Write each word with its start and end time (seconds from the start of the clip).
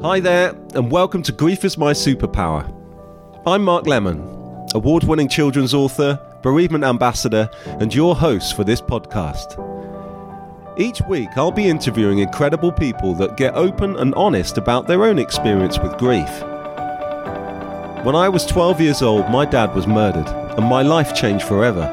Hi 0.00 0.20
there, 0.20 0.50
and 0.76 0.92
welcome 0.92 1.24
to 1.24 1.32
Grief 1.32 1.64
is 1.64 1.76
My 1.76 1.92
Superpower. 1.92 2.72
I'm 3.44 3.64
Mark 3.64 3.88
Lemon, 3.88 4.20
award 4.72 5.02
winning 5.02 5.26
children's 5.26 5.74
author, 5.74 6.20
bereavement 6.40 6.84
ambassador, 6.84 7.50
and 7.66 7.92
your 7.92 8.14
host 8.14 8.54
for 8.54 8.62
this 8.62 8.80
podcast. 8.80 9.58
Each 10.78 11.00
week, 11.08 11.30
I'll 11.36 11.50
be 11.50 11.68
interviewing 11.68 12.20
incredible 12.20 12.70
people 12.70 13.12
that 13.14 13.36
get 13.36 13.56
open 13.56 13.96
and 13.96 14.14
honest 14.14 14.56
about 14.56 14.86
their 14.86 15.02
own 15.04 15.18
experience 15.18 15.80
with 15.80 15.98
grief. 15.98 16.30
When 18.04 18.14
I 18.14 18.28
was 18.28 18.46
12 18.46 18.80
years 18.80 19.02
old, 19.02 19.28
my 19.30 19.44
dad 19.44 19.74
was 19.74 19.88
murdered, 19.88 20.28
and 20.28 20.64
my 20.64 20.82
life 20.82 21.12
changed 21.12 21.44
forever. 21.44 21.92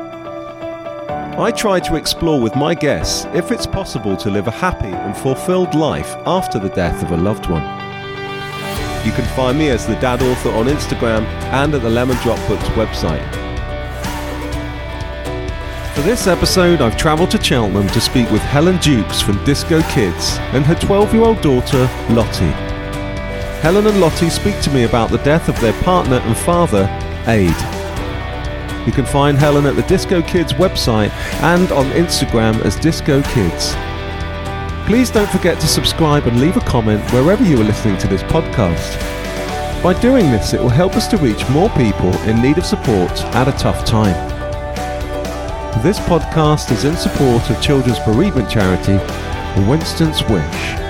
I 1.40 1.50
try 1.50 1.80
to 1.80 1.96
explore 1.96 2.40
with 2.40 2.56
my 2.56 2.76
guests 2.76 3.26
if 3.34 3.52
it's 3.52 3.66
possible 3.66 4.16
to 4.18 4.30
live 4.30 4.46
a 4.46 4.52
happy 4.52 4.86
and 4.86 5.18
fulfilled 5.18 5.74
life 5.74 6.16
after 6.28 6.60
the 6.60 6.70
death 6.70 7.02
of 7.02 7.10
a 7.10 7.18
loved 7.18 7.50
one. 7.50 7.85
You 9.06 9.12
can 9.12 9.26
find 9.36 9.56
me 9.56 9.70
as 9.70 9.86
the 9.86 9.94
Dad 9.98 10.24
Author 10.24 10.50
on 10.50 10.66
Instagram 10.66 11.26
and 11.54 11.76
at 11.76 11.84
the 11.84 11.90
Lemon 11.90 12.18
Drop 12.24 12.40
Books 12.48 12.64
website. 12.70 13.24
For 15.94 16.02
this 16.02 16.26
episode, 16.26 16.82
I've 16.82 16.98
travelled 16.98 17.30
to 17.32 17.42
Cheltenham 17.42 17.88
to 17.90 18.02
speak 18.02 18.32
with 18.32 18.42
Helen 18.42 18.78
Dukes 18.78 19.22
from 19.22 19.42
Disco 19.46 19.84
Kids 19.84 20.38
and 20.54 20.66
her 20.66 20.74
12 20.74 21.14
year 21.14 21.24
old 21.24 21.40
daughter, 21.42 21.88
Lottie. 22.10 22.52
Helen 23.62 23.86
and 23.86 24.02
Lottie 24.02 24.32
speak 24.32 24.60
to 24.62 24.72
me 24.72 24.86
about 24.86 25.12
the 25.12 25.20
death 25.20 25.50
of 25.50 25.60
their 25.62 25.80
partner 25.84 26.18
and 26.18 26.36
father, 26.36 26.90
Aid. 27.28 27.56
You 28.88 28.92
can 28.92 29.06
find 29.06 29.38
Helen 29.38 29.68
at 29.68 29.76
the 29.76 29.84
Disco 29.84 30.24
Kids 30.24 30.54
website 30.54 31.12
and 31.44 31.72
on 31.72 31.86
Instagram 31.92 32.60
as 32.66 32.76
Disco 32.76 33.22
Kids. 33.22 33.76
Please 34.86 35.10
don't 35.10 35.30
forget 35.32 35.60
to 35.60 35.68
subscribe 35.68 36.28
and 36.28 36.40
leave 36.40 36.58
a 36.58 36.62
comment 36.62 37.02
wherever 37.12 37.44
you 37.44 37.60
are 37.60 37.64
listening 37.64 37.98
to 37.98 38.08
this 38.08 38.22
podcast. 38.22 39.02
By 39.82 40.00
doing 40.00 40.30
this, 40.30 40.54
it 40.54 40.62
will 40.62 40.70
help 40.70 40.96
us 40.96 41.08
to 41.08 41.18
reach 41.18 41.50
more 41.50 41.70
people 41.72 42.16
in 42.30 42.40
need 42.40 42.60
of 42.60 42.68
support 42.68 43.12
at 43.34 43.48
a 43.48 43.58
tough 43.58 43.84
time. 43.84 44.14
This 45.82 45.98
podcast 45.98 46.72
is 46.72 46.86
in 46.86 46.96
support 46.96 47.50
of 47.50 47.60
children's 47.64 47.98
bereavement 48.02 48.48
charity, 48.48 48.98
Winston's 49.68 50.22
Wish. 50.30 50.85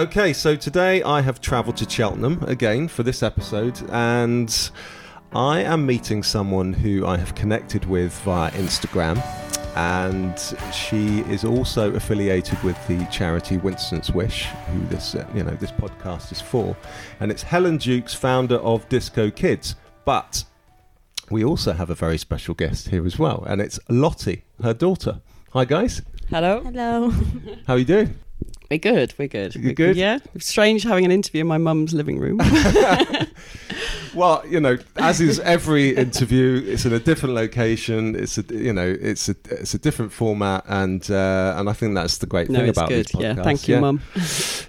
Okay, 0.00 0.32
so 0.32 0.56
today 0.56 1.02
I 1.02 1.20
have 1.20 1.42
travelled 1.42 1.76
to 1.76 1.90
Cheltenham 1.90 2.42
again 2.44 2.88
for 2.88 3.02
this 3.02 3.22
episode, 3.22 3.78
and 3.90 4.70
I 5.34 5.60
am 5.60 5.84
meeting 5.84 6.22
someone 6.22 6.72
who 6.72 7.04
I 7.04 7.18
have 7.18 7.34
connected 7.34 7.84
with 7.84 8.18
via 8.20 8.50
Instagram, 8.52 9.22
and 9.76 10.38
she 10.72 11.18
is 11.30 11.44
also 11.44 11.92
affiliated 11.94 12.62
with 12.62 12.78
the 12.88 13.04
charity 13.12 13.58
Winston's 13.58 14.10
Wish, 14.10 14.44
who 14.72 14.86
this 14.86 15.14
uh, 15.14 15.28
you 15.34 15.44
know 15.44 15.54
this 15.56 15.70
podcast 15.70 16.32
is 16.32 16.40
for, 16.40 16.74
and 17.20 17.30
it's 17.30 17.42
Helen 17.42 17.76
Dukes, 17.76 18.14
founder 18.14 18.56
of 18.56 18.88
Disco 18.88 19.30
Kids, 19.30 19.76
but 20.06 20.44
we 21.30 21.44
also 21.44 21.74
have 21.74 21.90
a 21.90 21.94
very 21.94 22.16
special 22.16 22.54
guest 22.54 22.88
here 22.88 23.04
as 23.04 23.18
well, 23.18 23.44
and 23.46 23.60
it's 23.60 23.78
Lottie, 23.90 24.44
her 24.62 24.72
daughter. 24.72 25.20
Hi 25.52 25.66
guys, 25.66 26.00
Hello. 26.30 26.62
Hello. 26.62 27.10
how 27.66 27.74
are 27.74 27.78
you 27.78 27.84
doing? 27.84 28.18
We're 28.70 28.78
good. 28.78 29.14
We're 29.18 29.28
good. 29.28 29.54
You're 29.56 29.64
We're 29.64 29.74
good? 29.74 29.96
Yeah. 29.96 30.18
Strange 30.38 30.84
having 30.84 31.04
an 31.04 31.10
interview 31.10 31.40
in 31.40 31.46
my 31.48 31.58
mum's 31.58 31.92
living 31.92 32.18
room. 32.18 32.40
Well, 34.14 34.42
you 34.48 34.60
know, 34.60 34.76
as 34.96 35.20
is 35.20 35.38
every 35.40 35.94
interview, 35.96 36.62
it's 36.66 36.84
in 36.84 36.92
a 36.92 36.98
different 36.98 37.34
location. 37.34 38.16
It's 38.16 38.38
a, 38.38 38.42
you 38.50 38.72
know, 38.72 38.96
it's 39.00 39.28
a, 39.28 39.36
it's 39.50 39.74
a 39.74 39.78
different 39.78 40.12
format, 40.12 40.64
and 40.66 41.08
uh, 41.10 41.54
and 41.56 41.68
I 41.68 41.72
think 41.72 41.94
that's 41.94 42.18
the 42.18 42.26
great 42.26 42.50
no, 42.50 42.60
thing 42.60 42.70
about 42.70 42.88
good. 42.88 43.06
these 43.06 43.14
podcasts. 43.14 43.36
Yeah. 43.36 43.42
Thank 43.42 43.68
you, 43.68 43.80
mum. 43.80 44.02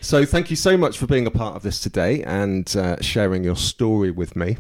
So, 0.02 0.26
thank 0.26 0.50
you 0.50 0.56
so 0.56 0.78
much 0.78 0.98
for 0.98 1.08
being 1.08 1.26
a 1.26 1.32
part 1.32 1.56
of 1.56 1.64
this 1.64 1.80
today 1.80 2.24
and 2.24 2.76
uh, 2.76 3.02
sharing 3.02 3.44
your 3.44 3.56
story 3.56 4.12
with 4.12 4.36
me. 4.36 4.58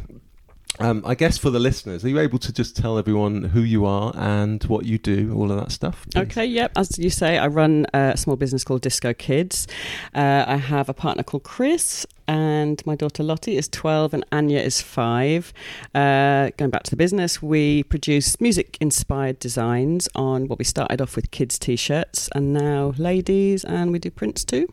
Um, 0.82 1.04
I 1.06 1.16
guess 1.16 1.38
for 1.38 1.50
the 1.50 1.60
listeners, 1.60 2.04
are 2.04 2.10
you 2.10 2.20
able 2.20 2.40
to 2.40 2.52
just 2.52 2.76
tell 2.76 2.98
everyone 2.98 3.44
who 3.44 3.62
you 3.62 3.86
are 3.86 4.12
and 4.16 4.64
what 4.66 4.86
you 4.86 4.98
do, 4.98 5.34
all 5.36 5.52
of 5.52 5.58
that 5.60 5.72
stuff? 5.72 6.06
please? 6.12 6.22
Okay. 6.24 6.46
Yep. 6.46 6.72
As 6.76 6.98
you 6.98 7.10
say, 7.10 7.38
I 7.38 7.48
run 7.48 7.86
a 7.94 8.18
small 8.18 8.36
business 8.36 8.64
called 8.64 8.82
Disco 8.82 9.14
Kids. 9.14 9.68
Uh, 10.14 10.46
I 10.48 10.58
have 10.58 10.90
a 10.90 10.94
partner 10.94 11.24
called 11.24 11.44
Chris. 11.44 12.06
And 12.28 12.82
my 12.86 12.96
daughter 12.96 13.24
Lottie 13.24 13.58
is 13.58 13.68
12 13.68 14.14
and 14.14 14.26
Anya 14.32 14.60
is 14.60 14.82
5. 14.82 15.52
Uh, 15.94 16.52
going 16.56 16.72
back 16.72 16.84
to 16.84 16.92
the 16.92 16.96
business, 16.96 17.42
we 17.42 17.84
produce 17.84 18.40
music 18.40 18.78
inspired 18.80 19.38
designs 19.40 20.08
on 20.16 20.48
what 20.48 20.58
we 20.58 20.64
started 20.64 21.02
off 21.02 21.18
with 21.18 21.32
kids' 21.32 21.60
t 21.60 21.76
shirts 21.76 22.30
and 22.34 22.54
now 22.54 22.94
ladies, 22.98 23.66
and 23.66 23.92
we 23.92 24.00
do 24.00 24.10
prints 24.10 24.46
too. 24.46 24.72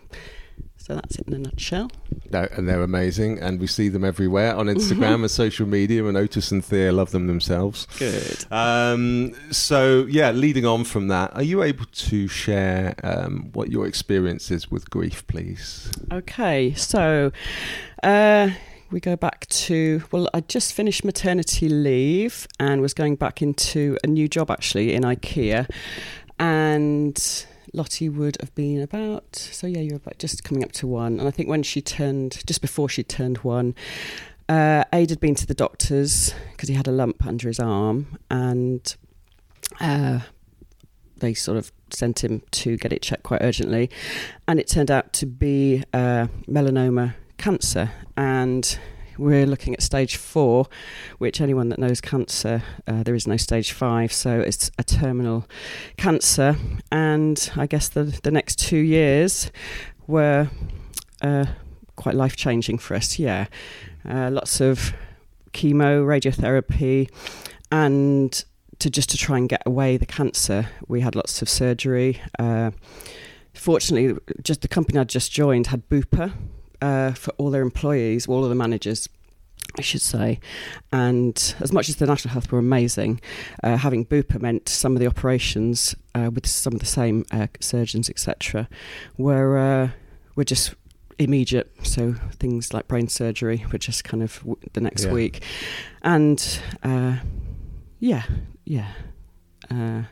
So 0.89 0.95
that's 0.95 1.19
it 1.19 1.29
in 1.29 1.35
a 1.35 1.39
nutshell. 1.39 1.91
No, 2.31 2.49
and 2.53 2.67
they're 2.67 2.83
amazing, 2.83 3.39
and 3.41 3.61
we 3.61 3.67
see 3.67 3.91
them 3.91 4.07
everywhere 4.07 4.57
on 4.57 4.69
Instagram 4.69 5.15
and 5.21 5.31
social 5.31 5.67
media. 5.67 6.07
And 6.07 6.17
Otis 6.17 6.51
and 6.51 6.65
Thea 6.65 6.93
love 6.93 7.11
them 7.11 7.27
themselves. 7.27 7.87
Good. 7.99 8.47
Um, 8.51 9.35
so 9.53 10.07
yeah, 10.09 10.31
leading 10.31 10.65
on 10.65 10.85
from 10.85 11.09
that, 11.09 11.35
are 11.35 11.43
you 11.43 11.63
able 11.63 11.85
to 11.85 12.27
share 12.27 12.95
um, 13.05 13.51
what 13.53 13.71
your 13.71 13.87
experience 13.87 14.51
is 14.51 14.71
with 14.71 14.89
grief, 14.89 15.27
please? 15.27 15.93
Okay, 16.11 16.73
so 16.73 17.33
uh, 18.03 18.49
we 18.91 18.99
go 18.99 19.15
back 19.15 19.47
to 19.49 20.03
well, 20.11 20.31
I 20.33 20.41
just 20.41 20.73
finished 20.73 21.05
maternity 21.05 21.69
leave 21.69 22.49
and 22.59 22.81
was 22.81 22.95
going 22.95 23.17
back 23.17 23.43
into 23.43 23.99
a 24.03 24.07
new 24.07 24.27
job 24.27 24.51
actually 24.51 24.95
in 24.95 25.03
IKEA, 25.03 25.69
and 26.39 27.47
Lottie 27.73 28.09
would 28.09 28.37
have 28.41 28.55
been 28.55 28.81
about. 28.81 29.37
So 29.37 29.67
yeah, 29.67 29.81
you're 29.81 29.97
about 29.97 30.19
just 30.19 30.45
coming 30.45 30.65
up 30.65 30.73
to 30.73 30.87
one, 30.87 31.19
and 31.19 31.29
I 31.29 31.31
think 31.31 31.49
when 31.49 31.63
she 31.63 31.81
turned 31.81 32.45
just 32.47 32.61
before 32.61 32.89
she 32.89 33.03
turned 33.03 33.39
one. 33.39 33.75
Uh, 34.49 34.83
Aid 34.95 35.11
had 35.11 35.21
been 35.21 35.35
to 35.35 35.47
the 35.47 35.53
doctors 35.55 36.33
because 36.53 36.71
he 36.71 36.75
had 36.75 36.89
a 36.89 36.91
lump 36.91 37.27
under 37.27 37.49
his 37.49 37.61
arm, 37.61 38.19
and 38.31 38.97
uh, 39.79 40.21
they 41.19 41.35
sort 41.35 41.59
of 41.59 41.71
sent 41.91 42.25
him 42.25 42.43
to 42.53 42.79
get 42.79 42.93
it 42.93 43.03
checked 43.03 43.25
quite 43.25 43.43
urgently, 43.43 43.91
and 44.47 44.59
it 44.59 44.67
turned 44.67 44.91
out 44.91 45.13
to 45.15 45.27
be 45.27 45.85
uh, 45.93 46.29
melanoma 46.47 47.15
cancer, 47.37 47.91
and 48.17 48.79
we're 49.19 49.47
looking 49.47 49.75
at 49.75 49.83
stage 49.83 50.17
four, 50.17 50.67
which 51.19 51.41
anyone 51.41 51.69
that 51.71 51.79
knows 51.79 52.01
cancer, 52.01 52.63
uh, 52.87 53.03
there 53.03 53.15
is 53.15 53.27
no 53.27 53.37
stage 53.37 53.73
five, 53.73 54.13
so 54.13 54.41
it's 54.41 54.71
a 54.79 54.85
terminal 54.85 55.47
cancer, 55.97 56.57
and 56.91 57.51
I 57.57 57.67
guess 57.67 57.89
the 57.89 58.05
the 58.23 58.31
next 58.31 58.59
two 58.59 58.79
years 58.79 59.51
were 60.07 60.51
uh, 61.21 61.47
quite 61.97 62.15
life 62.15 62.37
changing 62.37 62.79
for 62.79 62.95
us. 62.95 63.19
Yeah, 63.19 63.47
uh, 64.09 64.31
lots 64.31 64.61
of 64.61 64.93
chemo, 65.53 66.05
radiotherapy, 66.05 67.11
and 67.71 68.45
to 68.79 68.89
just 68.89 69.11
to 69.11 69.17
try 69.17 69.37
and 69.37 69.49
get 69.49 69.63
away 69.67 69.97
the 69.97 70.07
cancer, 70.07 70.69
we 70.87 71.01
had 71.01 71.17
lots 71.17 71.43
of 71.43 71.49
surgery. 71.49 72.21
Uh, 72.39 72.71
fortunately, 73.53 74.17
just 74.43 74.63
the 74.63 74.69
company 74.69 74.99
I'd 74.99 75.09
just 75.09 75.33
joined 75.33 75.67
had 75.69 75.89
Bupa 75.89 76.33
uh, 76.81 77.13
for 77.13 77.31
all 77.39 77.51
their 77.51 77.63
employees, 77.63 78.27
all 78.27 78.43
of 78.45 78.49
the 78.51 78.55
managers. 78.57 79.09
I 79.77 79.83
should 79.83 80.01
say, 80.01 80.41
and 80.93 81.55
as 81.61 81.73
much 81.73 81.89
as 81.91 81.97
the 81.97 82.07
National 82.07 82.33
Health 82.33 82.51
were 82.51 82.59
amazing, 82.59 83.21
uh, 83.63 83.77
having 83.77 84.07
Bupa 84.07 84.41
meant 84.41 84.67
some 84.69 84.95
of 84.97 85.01
the 85.01 85.07
operations 85.07 85.95
uh, 86.15 86.31
with 86.33 86.47
some 86.47 86.73
of 86.73 86.81
the 86.81 86.87
same 86.87 87.25
uh, 87.31 87.49
surgeons, 87.61 88.09
etc., 88.09 88.67
were 89.19 89.59
uh, 89.59 89.91
were 90.37 90.45
just 90.45 90.75
immediate. 91.19 91.71
So 91.83 92.15
things 92.41 92.73
like 92.73 92.89
brain 92.89 93.09
surgery 93.09 93.65
were 93.71 93.79
just 93.79 94.05
kind 94.05 94.23
of 94.23 94.39
w- 94.39 94.57
the 94.73 94.81
next 94.81 95.05
Yeah. 95.05 95.13
week, 95.13 95.43
and 96.03 96.61
uh, 96.83 97.17
yeah, 98.01 98.23
yeah. 98.65 98.93
Uh, 99.71 100.05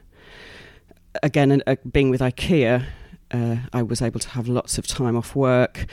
again, 1.22 1.62
uh, 1.66 1.76
being 1.90 2.10
with 2.10 2.20
IKEA, 2.20 2.84
uh, 3.30 3.56
I 3.72 3.82
was 3.82 4.00
able 4.02 4.20
to 4.20 4.28
have 4.30 4.48
lots 4.48 4.78
of 4.78 4.86
time 4.86 5.16
off 5.16 5.34
work 5.34 5.86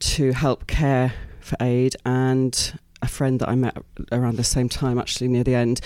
to 0.00 0.32
help 0.32 0.66
care 0.66 1.12
for 1.40 1.56
Aid 1.60 1.96
and 2.04 2.78
a 3.02 3.08
friend 3.08 3.38
that 3.40 3.48
I 3.48 3.54
met 3.54 3.76
around 4.10 4.36
the 4.36 4.44
same 4.44 4.68
time, 4.68 4.98
actually 4.98 5.28
near 5.28 5.44
the 5.44 5.54
end, 5.54 5.80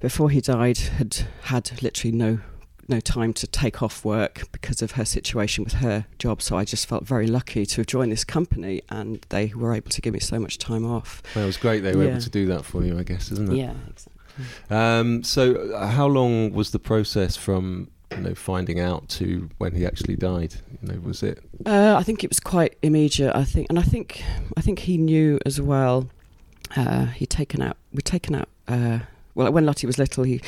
before 0.00 0.30
he 0.30 0.40
died, 0.40 0.78
had 0.78 1.26
had 1.42 1.82
literally 1.82 2.12
no 2.16 2.38
no 2.86 3.00
time 3.00 3.32
to 3.32 3.46
take 3.46 3.82
off 3.82 4.04
work 4.04 4.42
because 4.52 4.82
of 4.82 4.92
her 4.92 5.06
situation 5.06 5.64
with 5.64 5.72
her 5.74 6.04
job. 6.18 6.42
So 6.42 6.58
I 6.58 6.64
just 6.66 6.86
felt 6.86 7.06
very 7.06 7.26
lucky 7.26 7.64
to 7.64 7.76
have 7.76 7.86
joined 7.86 8.12
this 8.12 8.24
company, 8.24 8.82
and 8.90 9.24
they 9.30 9.52
were 9.56 9.72
able 9.74 9.88
to 9.90 10.00
give 10.02 10.12
me 10.12 10.20
so 10.20 10.38
much 10.38 10.58
time 10.58 10.84
off. 10.84 11.22
That 11.34 11.46
was 11.46 11.56
great. 11.56 11.80
They 11.80 11.96
were 11.96 12.04
Yeah. 12.04 12.10
able 12.10 12.20
to 12.20 12.30
do 12.30 12.46
that 12.48 12.64
for 12.66 12.84
you, 12.84 12.98
I 12.98 13.02
guess, 13.02 13.32
isn't 13.32 13.50
it? 13.52 13.56
Yeah, 13.56 13.72
exactly. 13.88 14.12
Um, 14.70 15.22
so, 15.22 15.54
uh, 15.72 15.86
how 15.86 16.06
long 16.06 16.52
was 16.52 16.72
the 16.72 16.78
process 16.78 17.36
from 17.36 17.88
you 18.10 18.18
know 18.18 18.34
finding 18.34 18.80
out 18.80 19.08
to 19.10 19.48
when 19.58 19.74
he 19.74 19.86
actually 19.86 20.16
died? 20.16 20.54
You 20.82 20.92
know, 20.92 21.00
was 21.00 21.22
it? 21.22 21.42
Uh, 21.64 21.96
I 21.98 22.02
think 22.02 22.24
it 22.24 22.30
was 22.30 22.40
quite 22.40 22.76
immediate. 22.82 23.34
I 23.34 23.44
think, 23.44 23.66
and 23.70 23.78
I 23.78 23.82
think, 23.82 24.22
I 24.56 24.60
think 24.60 24.80
he 24.80 24.96
knew 24.96 25.38
as 25.46 25.60
well. 25.60 26.08
Uh, 26.76 27.06
he'd 27.06 27.30
taken 27.30 27.62
out, 27.62 27.76
we'd 27.92 28.04
taken 28.04 28.34
out 28.34 28.48
uh, 28.66 29.00
well, 29.34 29.50
when 29.52 29.66
Lottie 29.66 29.86
was 29.86 29.98
little, 29.98 30.24
he 30.24 30.40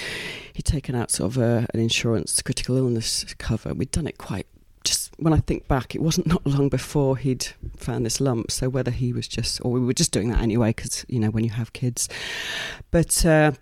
he'd 0.53 0.65
taken 0.65 0.95
out 0.95 1.11
sort 1.11 1.33
of 1.33 1.39
a, 1.39 1.67
an 1.75 1.81
insurance 1.81 2.41
critical 2.43 2.77
illness 2.77 3.25
cover. 3.39 3.75
We'd 3.75 3.91
done 3.91 4.07
it 4.07 4.19
quite. 4.19 4.47
Just 4.85 5.11
when 5.19 5.33
I 5.33 5.39
think 5.39 5.67
back, 5.67 5.95
it 5.97 6.03
wasn't 6.03 6.27
not 6.27 6.47
long 6.47 6.69
before 6.69 7.17
he'd 7.17 7.49
found 7.77 8.07
this 8.07 8.21
lump. 8.21 8.51
So 8.51 8.69
whether 8.69 8.93
he 8.93 9.13
was 9.13 9.27
just, 9.27 9.61
or 9.65 9.73
we 9.73 9.81
were 9.81 9.93
just 9.93 10.13
doing 10.13 10.31
that 10.31 10.41
anyway, 10.41 10.71
because 10.71 11.05
you 11.09 11.19
know 11.19 11.31
when 11.31 11.45
you 11.45 11.51
have 11.51 11.73
kids, 11.73 12.09
but 12.91 13.27
uh, 13.27 13.53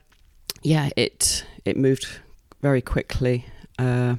yeah, 0.62 0.90
it 0.96 1.44
it 1.64 1.76
moved 1.76 2.06
very 2.60 2.82
quickly. 2.82 3.46
Uh, 3.78 4.16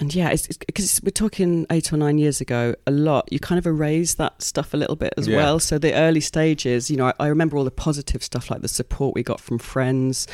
and 0.00 0.12
yeah, 0.12 0.30
it's 0.30 0.48
because 0.48 1.00
we're 1.04 1.10
talking 1.10 1.66
eight 1.70 1.92
or 1.92 1.96
nine 1.96 2.18
years 2.18 2.40
ago. 2.40 2.74
A 2.86 2.90
lot 2.90 3.28
you 3.32 3.38
kind 3.38 3.60
of 3.60 3.66
erase 3.66 4.14
that 4.14 4.42
stuff 4.42 4.74
a 4.74 4.76
little 4.76 4.96
bit 4.96 5.14
as 5.16 5.28
Yeah. 5.28 5.36
well. 5.36 5.60
So 5.60 5.78
the 5.78 5.94
early 5.94 6.20
stages, 6.20 6.90
you 6.90 6.96
know, 6.96 7.06
I, 7.06 7.12
I 7.20 7.26
remember 7.28 7.56
all 7.56 7.64
the 7.64 7.70
positive 7.70 8.22
stuff 8.22 8.50
like 8.50 8.60
the 8.60 8.68
support 8.68 9.14
we 9.14 9.22
got 9.22 9.40
from 9.40 9.58
friends, 9.58 10.26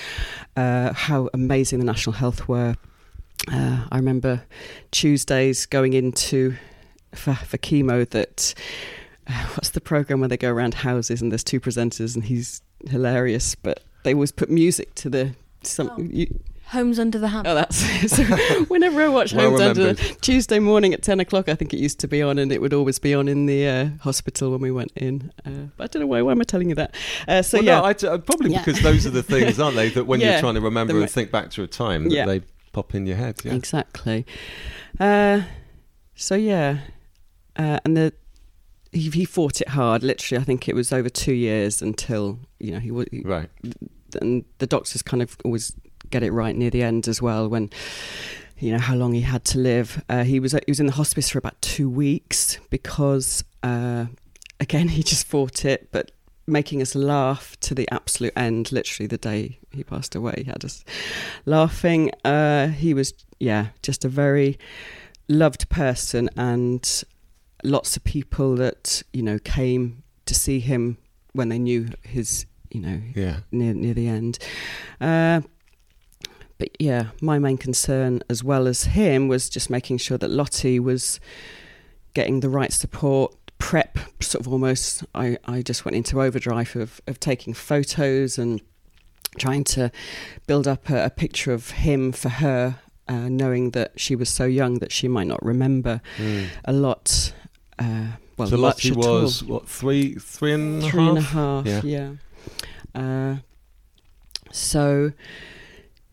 uh, 0.56 0.94
how 0.94 1.28
amazing 1.34 1.78
the 1.78 1.84
National 1.84 2.14
Health 2.14 2.48
were. 2.48 2.74
Uh, 3.52 3.84
I 3.92 3.96
remember 3.96 4.42
Tuesdays 4.92 5.66
going 5.66 5.92
into 5.92 6.54
for, 7.14 7.34
for 7.34 7.58
chemo 7.58 8.08
that 8.10 8.54
uh, 9.26 9.44
what's 9.54 9.70
the 9.70 9.80
program 9.80 10.20
where 10.20 10.28
they 10.28 10.36
go 10.38 10.50
around 10.50 10.72
houses 10.74 11.20
and 11.20 11.30
there's 11.30 11.44
two 11.44 11.60
presenters 11.60 12.14
and 12.14 12.24
he's 12.24 12.62
hilarious, 12.88 13.54
but 13.56 13.80
they 14.04 14.14
always 14.14 14.32
put 14.32 14.48
music 14.50 14.94
to 14.96 15.10
the 15.10 15.34
some. 15.62 15.90
Oh. 15.90 16.00
You, 16.00 16.40
Homes 16.70 16.98
under 17.00 17.18
the 17.18 17.28
hammer. 17.28 17.48
Oh, 17.50 17.54
that's 17.56 17.78
so. 18.14 18.22
Whenever 18.68 19.02
I 19.02 19.08
watch 19.08 19.32
Well 19.32 19.50
Homes 19.50 19.60
Under 19.60 19.80
remembered. 19.88 20.22
Tuesday 20.22 20.58
morning 20.60 20.94
at 20.94 21.02
ten 21.02 21.18
o'clock, 21.18 21.48
I 21.48 21.54
think 21.56 21.74
it 21.74 21.78
used 21.78 21.98
to 22.00 22.08
be 22.08 22.22
on, 22.22 22.38
and 22.38 22.52
it 22.52 22.60
would 22.60 22.72
always 22.72 22.98
be 22.98 23.12
on 23.14 23.26
in 23.28 23.46
the 23.46 23.66
uh, 23.66 23.88
hospital 24.02 24.52
when 24.52 24.60
we 24.60 24.70
went 24.70 24.92
in. 24.94 25.32
Uh, 25.44 25.50
but 25.76 25.84
I 25.84 25.86
don't 25.88 26.00
know 26.02 26.06
why. 26.06 26.22
Why 26.22 26.30
am 26.32 26.40
I 26.40 26.44
telling 26.44 26.68
you 26.68 26.76
that? 26.76 26.94
Uh, 27.26 27.42
so 27.42 27.58
well, 27.58 27.64
yeah, 27.64 27.78
no, 27.80 27.84
I 27.86 27.92
d- 27.92 28.06
uh, 28.06 28.18
probably 28.18 28.52
Yeah. 28.52 28.62
because 28.64 28.80
those 28.82 29.04
are 29.06 29.10
the 29.10 29.22
things, 29.34 29.58
aren't 29.58 29.74
they? 29.76 29.88
That 29.88 30.04
when 30.06 30.20
Yeah. 30.20 30.32
you're 30.32 30.40
trying 30.40 30.54
to 30.54 30.60
remember 30.60 30.92
The 30.92 31.00
and 31.02 31.10
think 31.10 31.30
back 31.32 31.50
to 31.50 31.62
a 31.62 31.66
time, 31.66 32.04
that 32.04 32.12
Yeah. 32.12 32.26
they 32.26 32.42
pop 32.72 32.94
in 32.94 33.04
your 33.06 33.16
head. 33.16 33.40
Yeah. 33.44 33.54
exactly. 33.54 34.24
Uh, 35.00 35.42
so 36.14 36.34
yeah, 36.36 36.78
uh, 37.56 37.80
and 37.84 37.96
the 37.96 38.12
he, 38.92 39.10
he 39.10 39.24
fought 39.24 39.60
it 39.60 39.70
hard. 39.70 40.02
Literally, 40.04 40.40
I 40.40 40.44
think 40.44 40.68
it 40.68 40.74
was 40.76 40.92
over 40.92 41.08
two 41.08 41.32
years 41.34 41.82
until 41.82 42.38
you 42.60 42.70
know 42.72 42.78
he 42.78 42.90
was. 42.92 43.06
Right. 43.24 43.50
and 44.20 44.44
the 44.58 44.66
doctors 44.66 45.02
kind 45.02 45.22
of 45.22 45.36
always 45.44 45.72
get 46.10 46.22
it 46.22 46.32
right 46.32 46.56
near 46.56 46.70
the 46.70 46.82
end 46.82 47.06
as 47.08 47.20
well 47.22 47.48
when 47.48 47.70
you 48.58 48.70
know 48.72 48.78
how 48.78 48.94
long 48.94 49.12
he 49.14 49.22
had 49.22 49.44
to 49.44 49.58
live 49.58 50.02
uh, 50.08 50.22
he 50.24 50.38
was 50.40 50.52
he 50.52 50.64
was 50.68 50.80
in 50.80 50.86
the 50.86 50.92
hospice 50.92 51.30
for 51.30 51.38
about 51.38 51.60
two 51.62 51.88
weeks 51.88 52.58
because 52.70 53.42
uh, 53.62 54.06
again 54.58 54.88
he 54.88 55.02
just 55.02 55.26
fought 55.26 55.64
it 55.64 55.88
but 55.92 56.10
making 56.46 56.82
us 56.82 56.94
laugh 56.94 57.56
to 57.60 57.74
the 57.74 57.88
absolute 57.90 58.32
end 58.36 58.72
literally 58.72 59.06
the 59.06 59.16
day 59.18 59.58
he 59.72 59.84
passed 59.84 60.14
away 60.14 60.34
he 60.38 60.44
had 60.44 60.64
us 60.64 60.84
laughing 61.46 62.10
uh, 62.24 62.66
he 62.68 62.92
was 62.92 63.14
yeah 63.38 63.68
just 63.82 64.04
a 64.04 64.08
very 64.08 64.58
loved 65.28 65.68
person 65.68 66.28
and 66.36 67.04
lots 67.62 67.96
of 67.96 68.02
people 68.04 68.56
that 68.56 69.02
you 69.12 69.22
know 69.22 69.38
came 69.38 70.02
to 70.26 70.34
see 70.34 70.58
him 70.60 70.96
when 71.34 71.48
they 71.50 71.58
knew 71.58 71.88
his 72.02 72.46
you 72.70 72.80
know 72.80 73.00
Yeah. 73.14 73.40
near 73.52 73.74
near 73.74 73.94
the 73.94 74.08
end. 74.08 74.38
But 76.60 76.68
yeah, 76.78 77.06
my 77.20 77.38
main 77.40 77.56
concern, 77.58 78.22
as 78.28 78.44
well 78.44 78.68
as 78.68 78.84
him, 78.84 79.26
was 79.28 79.48
just 79.48 79.68
making 79.70 79.98
sure 79.98 80.16
that 80.18 80.30
Lottie 80.30 80.78
was 80.78 81.18
getting 82.14 82.40
the 82.40 82.48
right 82.50 82.72
support. 82.72 83.34
Prep, 83.58 83.98
sort 84.20 84.46
of 84.46 84.52
almost. 84.52 85.04
I, 85.14 85.36
I 85.46 85.60
just 85.62 85.84
went 85.84 85.96
into 85.96 86.22
overdrive 86.22 86.76
of, 86.76 87.00
of 87.06 87.18
taking 87.18 87.52
photos 87.54 88.38
and 88.38 88.60
trying 89.38 89.64
to 89.64 89.90
build 90.46 90.66
up 90.68 90.88
a, 90.90 91.04
a 91.06 91.10
picture 91.10 91.52
of 91.52 91.70
him 91.70 92.10
for 92.12 92.28
her, 92.28 92.76
uh, 93.08 93.28
knowing 93.28 93.70
that 93.72 93.92
she 93.96 94.14
was 94.16 94.28
so 94.28 94.44
young 94.44 94.78
that 94.80 94.92
she 94.92 95.08
might 95.08 95.26
not 95.26 95.42
remember 95.44 96.00
Mm. 96.18 96.46
a 96.64 96.72
lot. 96.72 97.32
Uh, 97.78 98.06
well, 98.36 98.48
so 98.48 98.56
Lottie 98.56 98.92
was 98.92 99.42
what 99.44 99.68
three, 99.68 100.14
three 100.14 100.52
and 100.52 100.82
a 100.82 100.86
half. 100.86 100.92
Three 100.92 101.06
and 101.08 101.18
a 101.18 101.20
half, 101.20 101.66
Yeah. 101.66 101.80
yeah. 101.84 102.12
Uh, 102.94 103.36
so, 104.52 105.12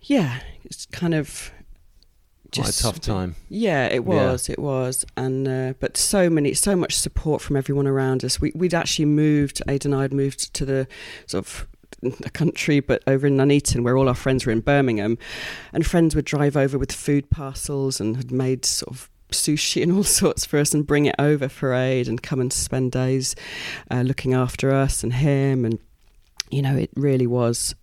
yeah, 0.07 0.39
it's 0.63 0.85
kind 0.87 1.13
of 1.13 1.51
Quite 2.53 2.63
a 2.63 2.67
just 2.67 2.81
tough 2.81 3.01
time. 3.01 3.35
Yeah, 3.49 3.87
it 3.87 4.05
was, 4.05 4.47
it 4.49 4.57
was, 4.59 5.05
and 5.17 5.47
uh, 5.47 5.73
but 5.79 5.97
so 5.97 6.29
many, 6.29 6.53
so 6.53 6.75
much 6.75 6.95
support 6.95 7.41
from 7.41 7.57
everyone 7.57 7.87
around 7.87 8.23
us. 8.23 8.39
We 8.39 8.53
we'd 8.55 8.73
actually 8.73 9.05
moved. 9.05 9.61
Ada 9.67 9.89
and 9.89 9.95
I 9.95 10.03
had 10.03 10.13
moved 10.13 10.53
to 10.53 10.65
the 10.65 10.87
sort 11.25 11.45
of 11.45 11.67
the 12.01 12.29
country, 12.29 12.79
but 12.79 13.03
over 13.05 13.27
in 13.27 13.35
Nuneaton, 13.35 13.83
where 13.83 13.97
all 13.97 14.07
our 14.07 14.15
friends 14.15 14.45
were 14.45 14.53
in 14.53 14.61
Birmingham, 14.61 15.17
and 15.73 15.85
friends 15.85 16.15
would 16.15 16.25
drive 16.25 16.55
over 16.55 16.77
with 16.77 16.91
food 16.93 17.29
parcels 17.29 17.99
and 17.99 18.15
had 18.15 18.31
made 18.31 18.63
sort 18.65 18.95
of 18.95 19.09
sushi 19.31 19.83
and 19.83 19.91
all 19.95 20.03
sorts 20.03 20.45
for 20.45 20.57
us 20.57 20.73
and 20.73 20.87
bring 20.87 21.05
it 21.05 21.15
over 21.19 21.49
for 21.49 21.73
Aid 21.73 22.07
and 22.07 22.23
come 22.23 22.39
and 22.39 22.53
spend 22.53 22.93
days 22.93 23.35
uh, 23.91 24.01
looking 24.01 24.33
after 24.33 24.71
us 24.71 25.03
and 25.03 25.11
him 25.11 25.65
and 25.65 25.79
you 26.49 26.61
know 26.61 26.77
it 26.77 26.89
really 26.95 27.27
was 27.27 27.75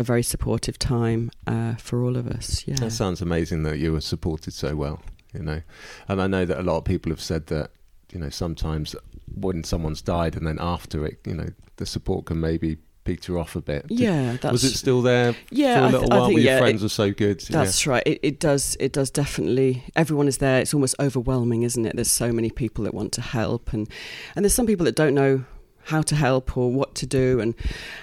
a 0.00 0.04
very 0.04 0.22
supportive 0.22 0.78
time 0.78 1.30
uh, 1.46 1.74
for 1.76 2.02
all 2.04 2.16
of 2.16 2.26
us 2.26 2.64
yeah 2.66 2.74
That 2.76 2.90
sounds 2.92 3.20
amazing 3.22 3.62
that 3.64 3.78
you 3.78 3.92
were 3.92 4.00
supported 4.00 4.52
so 4.52 4.74
well. 4.76 5.00
You 5.32 5.42
know, 5.44 5.62
and 6.08 6.20
I 6.20 6.26
know 6.26 6.44
that 6.44 6.58
a 6.58 6.62
lot 6.64 6.78
of 6.78 6.84
people 6.84 7.10
have 7.12 7.20
said 7.20 7.46
that. 7.46 7.70
You 8.12 8.18
know, 8.18 8.30
sometimes 8.30 8.96
when 9.32 9.62
someone's 9.62 10.02
died 10.02 10.34
and 10.34 10.44
then 10.44 10.58
after 10.60 11.06
it, 11.06 11.20
you 11.24 11.34
know, 11.34 11.50
the 11.76 11.86
support 11.86 12.24
can 12.26 12.40
maybe 12.40 12.78
peter 13.04 13.38
off 13.38 13.54
a 13.54 13.60
bit. 13.62 13.86
Yeah 13.88 14.36
that's 14.42 14.50
was 14.52 14.64
it 14.64 14.74
still 14.76 15.00
there 15.02 15.36
yeah 15.50 15.74
for 15.78 15.84
a 15.84 15.86
I 15.86 15.90
th- 15.90 16.00
little 16.02 16.12
I 16.12 16.16
while? 16.18 16.26
think, 16.26 16.40
your 16.40 16.46
yeah, 16.46 16.56
it- 16.56 16.60
friends 16.60 16.82
were 16.82 16.88
so 16.88 17.12
good? 17.12 17.38
That's 17.42 17.86
right. 17.86 18.02
It, 18.04 18.18
it 18.24 18.40
does. 18.40 18.76
It 18.80 18.92
does 18.92 19.10
definitely. 19.10 19.84
Everyone 19.94 20.26
is 20.26 20.38
there. 20.38 20.60
It's 20.60 20.74
almost 20.74 20.96
overwhelming, 20.98 21.62
isn't 21.62 21.86
it? 21.86 21.94
There's 21.94 22.10
so 22.10 22.32
many 22.32 22.50
people 22.50 22.82
that 22.84 22.94
want 22.94 23.12
to 23.12 23.20
help, 23.20 23.72
and 23.72 23.88
and 24.34 24.44
there's 24.44 24.54
some 24.54 24.66
people 24.66 24.84
that 24.86 24.96
don't 24.96 25.14
know 25.14 25.44
how 25.84 26.02
to 26.02 26.16
help 26.16 26.56
or 26.56 26.72
what 26.72 26.96
to 26.96 27.06
do, 27.06 27.38
and 27.40 27.54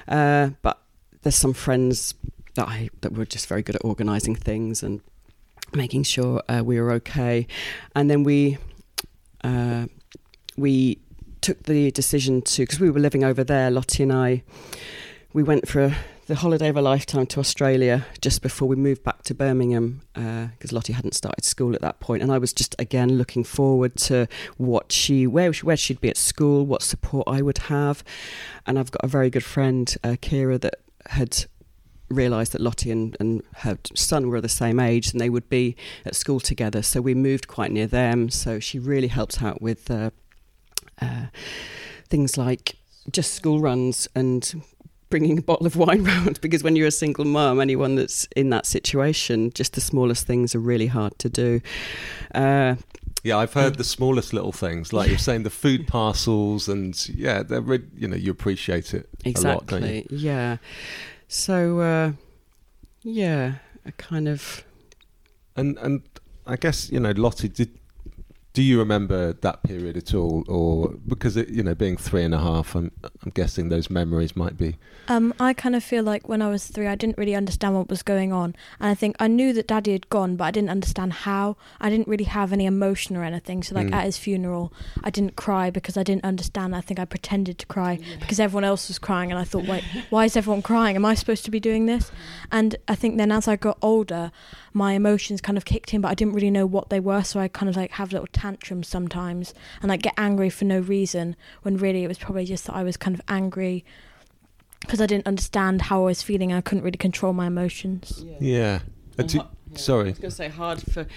uh, 0.07 0.51
but 0.61 0.81
there's 1.27 1.35
some 1.35 1.53
friends 1.53 2.15
that 2.56 2.69
I 2.69 2.89
that 3.01 3.12
were 3.12 3.25
just 3.25 3.47
very 3.47 3.62
good 3.62 3.75
at 3.75 3.83
organising 3.83 4.33
things 4.33 4.81
and 4.81 5.01
making 5.74 6.03
sure 6.03 6.41
uh, 6.47 6.62
we 6.63 6.79
were 6.79 6.94
okay, 6.94 7.47
and 7.94 8.09
then 8.09 8.24
we 8.24 8.57
uh, 9.44 9.88
we 10.56 11.00
took 11.41 11.63
the 11.63 11.91
decision 11.91 12.41
to 12.44 12.62
because 12.62 12.79
we 12.79 12.89
were 12.89 13.01
living 13.01 13.25
over 13.25 13.44
there. 13.44 13.69
Lottie 13.69 14.03
and 14.03 14.13
I, 14.13 14.44
we 15.33 15.44
went 15.44 15.68
for 15.68 15.83
a 15.83 15.97
the 16.27 16.35
holiday 16.35 16.69
of 16.69 16.77
a 16.77 16.81
lifetime 16.81 17.25
to 17.25 17.41
Australia 17.41 18.06
just 18.21 18.41
before 18.41 18.69
we 18.69 18.77
moved 18.77 19.03
back 19.03 19.24
to 19.24 19.34
Birmingham 19.34 20.01
because 20.13 20.72
Lottie 20.72 20.93
hadn't 20.93 21.13
started 21.13 21.43
school 21.43 21.75
at 21.75 21.81
that 21.81 22.00
point, 22.00 22.24
and 22.24 22.31
I 22.31 22.38
was 22.38 22.53
just 22.53 22.74
again 22.79 23.17
looking 23.17 23.43
forward 23.43 23.98
to 24.07 24.29
what 24.55 24.93
she 24.93 25.27
where 25.27 25.51
she, 25.51 25.65
where 25.65 25.75
she'd 25.75 26.00
be 26.00 26.10
at 26.10 26.15
school, 26.15 26.65
what 26.65 26.84
support 26.84 27.27
I 27.27 27.41
would 27.41 27.57
have, 27.57 28.01
and 28.65 28.79
I've 28.79 28.91
got 28.91 29.03
a 29.03 29.07
very 29.07 29.29
good 29.29 29.43
friend, 29.43 29.93
uh, 30.05 30.15
Kira, 30.22 30.62
that 30.62 30.79
had 31.09 31.45
realised 32.09 32.53
that 32.53 32.61
Lottie 32.61 32.91
and, 32.91 33.17
and 33.19 33.43
her 33.57 33.77
son 33.93 34.29
were 34.29 34.41
the 34.41 34.49
same 34.49 34.79
age 34.79 35.11
and 35.11 35.19
they 35.19 35.29
would 35.29 35.49
be 35.49 35.75
at 36.05 36.15
school 36.15 36.39
together, 36.39 36.81
so 36.81 37.01
we 37.01 37.13
moved 37.13 37.47
quite 37.47 37.71
near 37.71 37.87
them. 37.87 38.29
So 38.29 38.59
she 38.59 38.79
really 38.79 39.07
helps 39.07 39.41
out 39.41 39.61
with 39.61 39.91
uh, 39.91 40.11
uh, 41.01 41.27
things 42.09 42.37
like 42.37 42.77
just 43.11 43.33
school 43.33 43.59
runs 43.59 44.07
and 44.15 44.63
bringing 45.09 45.37
a 45.37 45.41
bottle 45.41 45.65
of 45.65 45.75
wine 45.77 46.03
round 46.03 46.39
because 46.41 46.63
when 46.63 46.75
you're 46.75 46.87
a 46.87 46.91
single 46.91 47.25
mum, 47.25 47.59
anyone 47.59 47.95
that's 47.95 48.27
in 48.35 48.49
that 48.49 48.65
situation, 48.65 49.51
just 49.53 49.73
the 49.73 49.81
smallest 49.81 50.25
things 50.25 50.55
are 50.55 50.59
really 50.59 50.87
hard 50.87 51.17
to 51.19 51.29
do. 51.29 51.61
Uh, 52.33 52.75
Yeah, 53.27 53.39
I've 53.39 53.51
heard 53.51 53.75
the 53.75 53.84
smallest 53.84 54.31
little 54.31 54.53
things, 54.53 54.93
like 54.93 55.10
you're 55.10 55.17
saying 55.17 55.43
the 55.43 55.50
food 55.50 55.86
parcels, 56.00 56.69
and 56.69 57.10
yeah, 57.10 57.43
they're 57.43 57.60
re- 57.60 57.84
you 57.93 58.07
know 58.07 58.15
you 58.15 58.31
appreciate 58.31 58.93
it 58.93 59.10
a 59.25 59.41
lot, 59.41 59.65
don't 59.65 59.81
you? 59.81 59.89
exactly. 59.89 60.17
Yeah. 60.17 60.57
So, 61.27 61.81
uh, 61.81 62.12
yeah, 63.03 63.55
a 63.86 63.91
kind 63.91 64.29
of. 64.29 64.63
And 65.57 65.77
and 65.79 66.03
I 66.46 66.55
guess 66.55 66.89
you 66.89 67.01
know, 67.01 67.12
Lottie, 67.12 67.50
did 67.50 67.77
do 68.57 68.63
you 68.63 68.79
remember 68.79 69.33
that 69.33 69.61
period 69.61 69.95
at 69.97 70.15
all, 70.15 70.43
or 70.47 70.89
because 71.07 71.37
it, 71.37 71.47
you 71.49 71.61
know, 71.61 71.75
being 71.75 71.95
three 71.95 72.23
and 72.23 72.33
a 72.33 72.39
half, 72.39 72.73
I'm 72.73 72.91
I'm 73.23 73.29
guessing 73.35 73.69
those 73.69 73.87
memories 73.91 74.35
might 74.35 74.57
be. 74.57 74.77
Um, 75.09 75.31
I 75.39 75.53
kind 75.53 75.75
of 75.75 75.83
feel 75.83 76.03
like 76.03 76.27
when 76.27 76.41
I 76.41 76.49
was 76.49 76.65
three, 76.65 76.87
I 76.87 76.95
didn't 76.95 77.19
really 77.19 77.35
understand 77.35 77.75
what 77.75 77.87
was 77.87 78.01
going 78.01 78.33
on, 78.33 78.55
and 78.79 78.89
I 78.89 78.95
think 78.95 79.15
I 79.19 79.27
knew 79.27 79.53
that 79.53 79.67
Daddy 79.67 79.91
had 79.91 80.09
gone, 80.09 80.37
but 80.37 80.45
I 80.45 80.49
didn't 80.51 80.71
understand 80.71 81.13
how. 81.13 81.55
I 81.79 81.91
didn't 81.91 82.07
really 82.07 82.23
have 82.23 82.51
any 82.51 82.65
emotion 82.65 83.15
or 83.15 83.23
anything. 83.23 83.61
So, 83.61 83.75
like 83.75 83.87
Mm. 83.89 83.93
at 83.93 84.05
his 84.05 84.17
funeral, 84.17 84.73
I 85.03 85.11
didn't 85.11 85.35
cry 85.35 85.69
because 85.69 85.95
I 85.95 86.01
didn't 86.01 86.25
understand. 86.25 86.75
I 86.75 86.81
think 86.81 86.99
I 86.99 87.05
pretended 87.05 87.59
to 87.59 87.67
cry 87.67 87.99
because 88.19 88.39
everyone 88.39 88.63
else 88.63 88.87
was 88.87 88.97
crying, 88.97 89.29
and 89.31 89.39
I 89.39 89.43
thought, 89.43 89.67
wait, 89.67 89.83
why 90.09 90.25
is 90.25 90.35
everyone 90.35 90.63
crying? 90.63 90.95
Am 90.95 91.05
I 91.05 91.13
supposed 91.13 91.45
to 91.45 91.51
be 91.51 91.59
doing 91.59 91.85
this? 91.85 92.11
And 92.51 92.75
I 92.87 92.95
think 92.95 93.17
then 93.17 93.31
as 93.31 93.47
I 93.47 93.55
got 93.55 93.77
older, 93.83 94.31
my 94.77 94.93
emotions 94.93 95.41
kind 95.41 95.57
of 95.57 95.65
kicked 95.65 95.93
in, 95.93 96.01
but 96.01 96.10
I 96.10 96.13
didn't 96.13 96.34
really 96.34 96.51
know 96.51 96.65
what 96.65 96.89
they 96.89 97.00
were. 97.00 97.24
So 97.24 97.39
I 97.39 97.48
kind 97.48 97.67
of 97.69 97.75
like 97.75 97.91
have 97.93 98.12
little 98.13 98.27
tantrums 98.31 98.88
sometimes, 98.88 99.53
and 99.81 99.89
like 99.89 100.01
get 100.03 100.13
angry 100.17 100.50
for 100.50 100.65
no 100.65 100.79
reason 100.79 101.36
when 101.63 101.77
really 101.77 102.03
it 102.03 102.07
was 102.07 102.17
probably 102.19 102.46
just 102.46 102.65
that 102.67 102.75
I 102.75 102.84
was 102.84 102.96
kind 102.96 103.15
of 103.15 103.22
angry 103.27 103.84
because 104.81 105.01
I 105.01 105.07
didn't 105.07 105.27
understand 105.27 105.81
how 105.84 106.01
I 106.01 106.05
was 106.05 106.22
feeling. 106.22 106.53
I 106.53 106.62
couldn't 106.62 106.84
really 106.84 106.98
control 106.98 107.34
my 107.34 107.48
emotions. 107.48 108.24
Yeah. 108.39 108.79
Uh, 109.17 109.22
And 109.24 109.29
do- 109.29 109.38
yeah, 109.72 109.77
sorry. 109.77 110.10
I 110.10 110.12
was 110.12 110.19
going 110.19 110.29
to 110.29 110.36
say 110.36 110.50
hard 110.50 110.81
for 110.93 111.07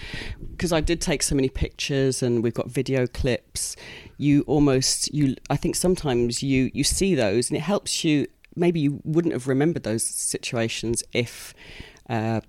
because 0.51 0.73
I 0.73 0.81
did 0.81 0.99
take 0.99 1.21
so 1.23 1.35
many 1.35 1.47
pictures 1.47 2.23
and 2.23 2.43
we've 2.43 2.53
got 2.55 2.69
video 2.69 3.05
clips. 3.07 3.75
You 4.17 4.41
almost 4.47 5.13
you 5.13 5.35
I 5.49 5.55
think 5.55 5.75
sometimes 5.75 6.41
you 6.43 6.71
you 6.73 6.83
see 6.83 7.15
those 7.15 7.49
and 7.49 7.57
it 7.57 7.61
helps 7.61 8.03
you. 8.03 8.27
Maybe 8.55 8.79
you 8.81 8.99
wouldn't 9.05 9.33
have 9.33 9.47
remembered 9.47 9.83
those 9.83 10.03
situations 10.03 11.03
if. 11.13 11.53
Uh, 12.09 12.41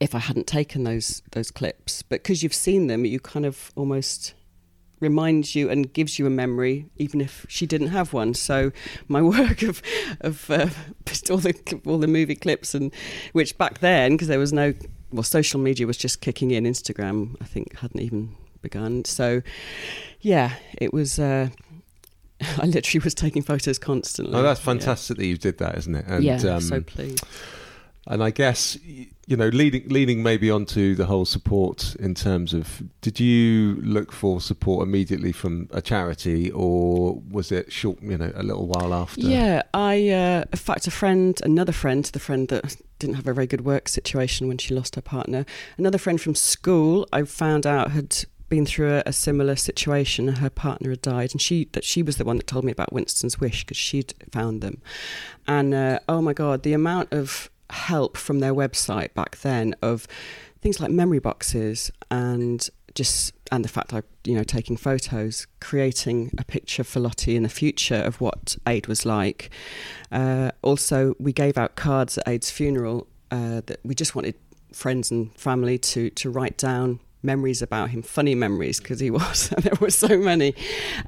if 0.00 0.14
I 0.14 0.18
hadn't 0.18 0.46
taken 0.46 0.84
those 0.84 1.22
those 1.32 1.50
clips, 1.50 2.02
but 2.02 2.22
because 2.22 2.42
you've 2.42 2.54
seen 2.54 2.86
them, 2.86 3.04
you 3.04 3.18
kind 3.20 3.46
of 3.46 3.72
almost 3.76 4.34
reminds 4.98 5.54
you 5.54 5.68
and 5.68 5.92
gives 5.92 6.18
you 6.18 6.26
a 6.26 6.30
memory, 6.30 6.86
even 6.96 7.20
if 7.20 7.44
she 7.48 7.66
didn't 7.66 7.88
have 7.88 8.12
one. 8.14 8.32
So 8.34 8.72
my 9.08 9.20
work 9.36 9.62
of 9.62 9.82
of 10.20 10.50
uh, 10.50 10.68
all 11.30 11.38
the 11.38 11.80
all 11.86 11.98
the 11.98 12.06
movie 12.08 12.36
clips 12.36 12.74
and 12.74 12.92
which 13.32 13.56
back 13.58 13.78
then 13.80 14.12
because 14.12 14.28
there 14.28 14.38
was 14.38 14.52
no 14.52 14.74
well 15.12 15.22
social 15.22 15.60
media 15.60 15.86
was 15.86 15.96
just 15.96 16.20
kicking 16.20 16.50
in. 16.50 16.64
Instagram 16.64 17.36
I 17.40 17.44
think 17.44 17.76
hadn't 17.78 18.00
even 18.00 18.34
begun. 18.62 19.04
So 19.04 19.42
yeah, 20.20 20.54
it 20.78 20.92
was. 20.92 21.18
Uh, 21.18 21.48
I 22.58 22.66
literally 22.66 23.02
was 23.02 23.14
taking 23.14 23.40
photos 23.42 23.78
constantly. 23.78 24.34
Oh, 24.38 24.42
that's 24.42 24.60
Yeah. 24.60 24.64
fantastic 24.64 25.16
that 25.16 25.24
you 25.26 25.38
did 25.38 25.56
that, 25.58 25.78
isn't 25.78 25.94
it? 25.94 26.04
And, 26.06 26.22
yeah, 26.22 26.36
um, 26.54 26.60
so 26.60 26.82
pleased. 26.82 27.24
And 28.06 28.22
I 28.22 28.30
guess 28.30 28.78
you 29.26 29.36
know, 29.36 29.48
leading 29.48 29.88
leading 29.88 30.22
maybe 30.22 30.50
onto 30.50 30.94
the 30.94 31.06
whole 31.06 31.24
support 31.24 31.96
in 31.96 32.14
terms 32.14 32.54
of, 32.54 32.82
did 33.00 33.18
you 33.18 33.74
look 33.82 34.12
for 34.12 34.40
support 34.40 34.86
immediately 34.86 35.32
from 35.32 35.68
a 35.72 35.82
charity, 35.82 36.50
or 36.52 37.20
was 37.28 37.50
it 37.50 37.72
short? 37.72 38.00
You 38.00 38.18
know, 38.18 38.30
a 38.36 38.44
little 38.44 38.68
while 38.68 38.94
after. 38.94 39.22
Yeah, 39.22 39.62
I, 39.74 40.10
uh, 40.10 40.44
in 40.52 40.58
fact, 40.58 40.86
a 40.86 40.92
friend, 40.92 41.40
another 41.42 41.72
friend, 41.72 42.04
the 42.04 42.20
friend 42.20 42.48
that 42.48 42.76
didn't 43.00 43.16
have 43.16 43.26
a 43.26 43.32
very 43.32 43.48
good 43.48 43.64
work 43.64 43.88
situation 43.88 44.46
when 44.46 44.58
she 44.58 44.74
lost 44.74 44.94
her 44.94 45.02
partner, 45.02 45.44
another 45.76 45.98
friend 45.98 46.20
from 46.20 46.36
school, 46.36 47.08
I 47.12 47.24
found 47.24 47.66
out 47.66 47.90
had 47.90 48.24
been 48.48 48.64
through 48.64 48.94
a, 48.94 49.02
a 49.06 49.12
similar 49.12 49.56
situation. 49.56 50.28
Her 50.28 50.50
partner 50.50 50.90
had 50.90 51.02
died, 51.02 51.32
and 51.32 51.42
she 51.42 51.64
that 51.72 51.82
she 51.82 52.00
was 52.00 52.16
the 52.16 52.24
one 52.24 52.36
that 52.36 52.46
told 52.46 52.64
me 52.64 52.70
about 52.70 52.92
Winston's 52.92 53.40
Wish 53.40 53.64
because 53.64 53.76
she'd 53.76 54.14
found 54.30 54.60
them. 54.60 54.80
And 55.48 55.74
uh, 55.74 55.98
oh 56.08 56.22
my 56.22 56.32
god, 56.32 56.62
the 56.62 56.74
amount 56.74 57.12
of 57.12 57.50
help 57.70 58.16
from 58.16 58.40
their 58.40 58.54
website 58.54 59.12
back 59.14 59.38
then 59.38 59.74
of 59.82 60.06
things 60.60 60.80
like 60.80 60.90
memory 60.90 61.18
boxes 61.18 61.90
and 62.10 62.68
just 62.94 63.32
and 63.52 63.64
the 63.64 63.68
fact 63.68 63.92
I 63.92 64.02
you 64.24 64.34
know 64.34 64.42
taking 64.42 64.76
photos 64.76 65.46
creating 65.60 66.32
a 66.38 66.44
picture 66.44 66.82
for 66.82 67.00
Lottie 67.00 67.36
in 67.36 67.42
the 67.42 67.48
future 67.48 68.02
of 68.02 68.20
what 68.20 68.56
Aid 68.66 68.86
was 68.86 69.04
like. 69.04 69.50
Uh, 70.10 70.50
also 70.62 71.14
we 71.18 71.32
gave 71.32 71.58
out 71.58 71.76
cards 71.76 72.18
at 72.18 72.26
Aid's 72.26 72.50
funeral 72.50 73.06
uh, 73.30 73.60
that 73.66 73.80
we 73.84 73.94
just 73.94 74.14
wanted 74.14 74.34
friends 74.72 75.10
and 75.10 75.36
family 75.38 75.78
to 75.78 76.10
to 76.10 76.30
write 76.30 76.56
down 76.56 77.00
memories 77.26 77.60
about 77.60 77.90
him 77.90 78.00
funny 78.02 78.34
memories 78.34 78.80
because 78.80 79.00
he 79.00 79.10
was 79.18 79.50
there 79.58 79.74
were 79.80 79.90
so 79.90 80.16
many 80.16 80.54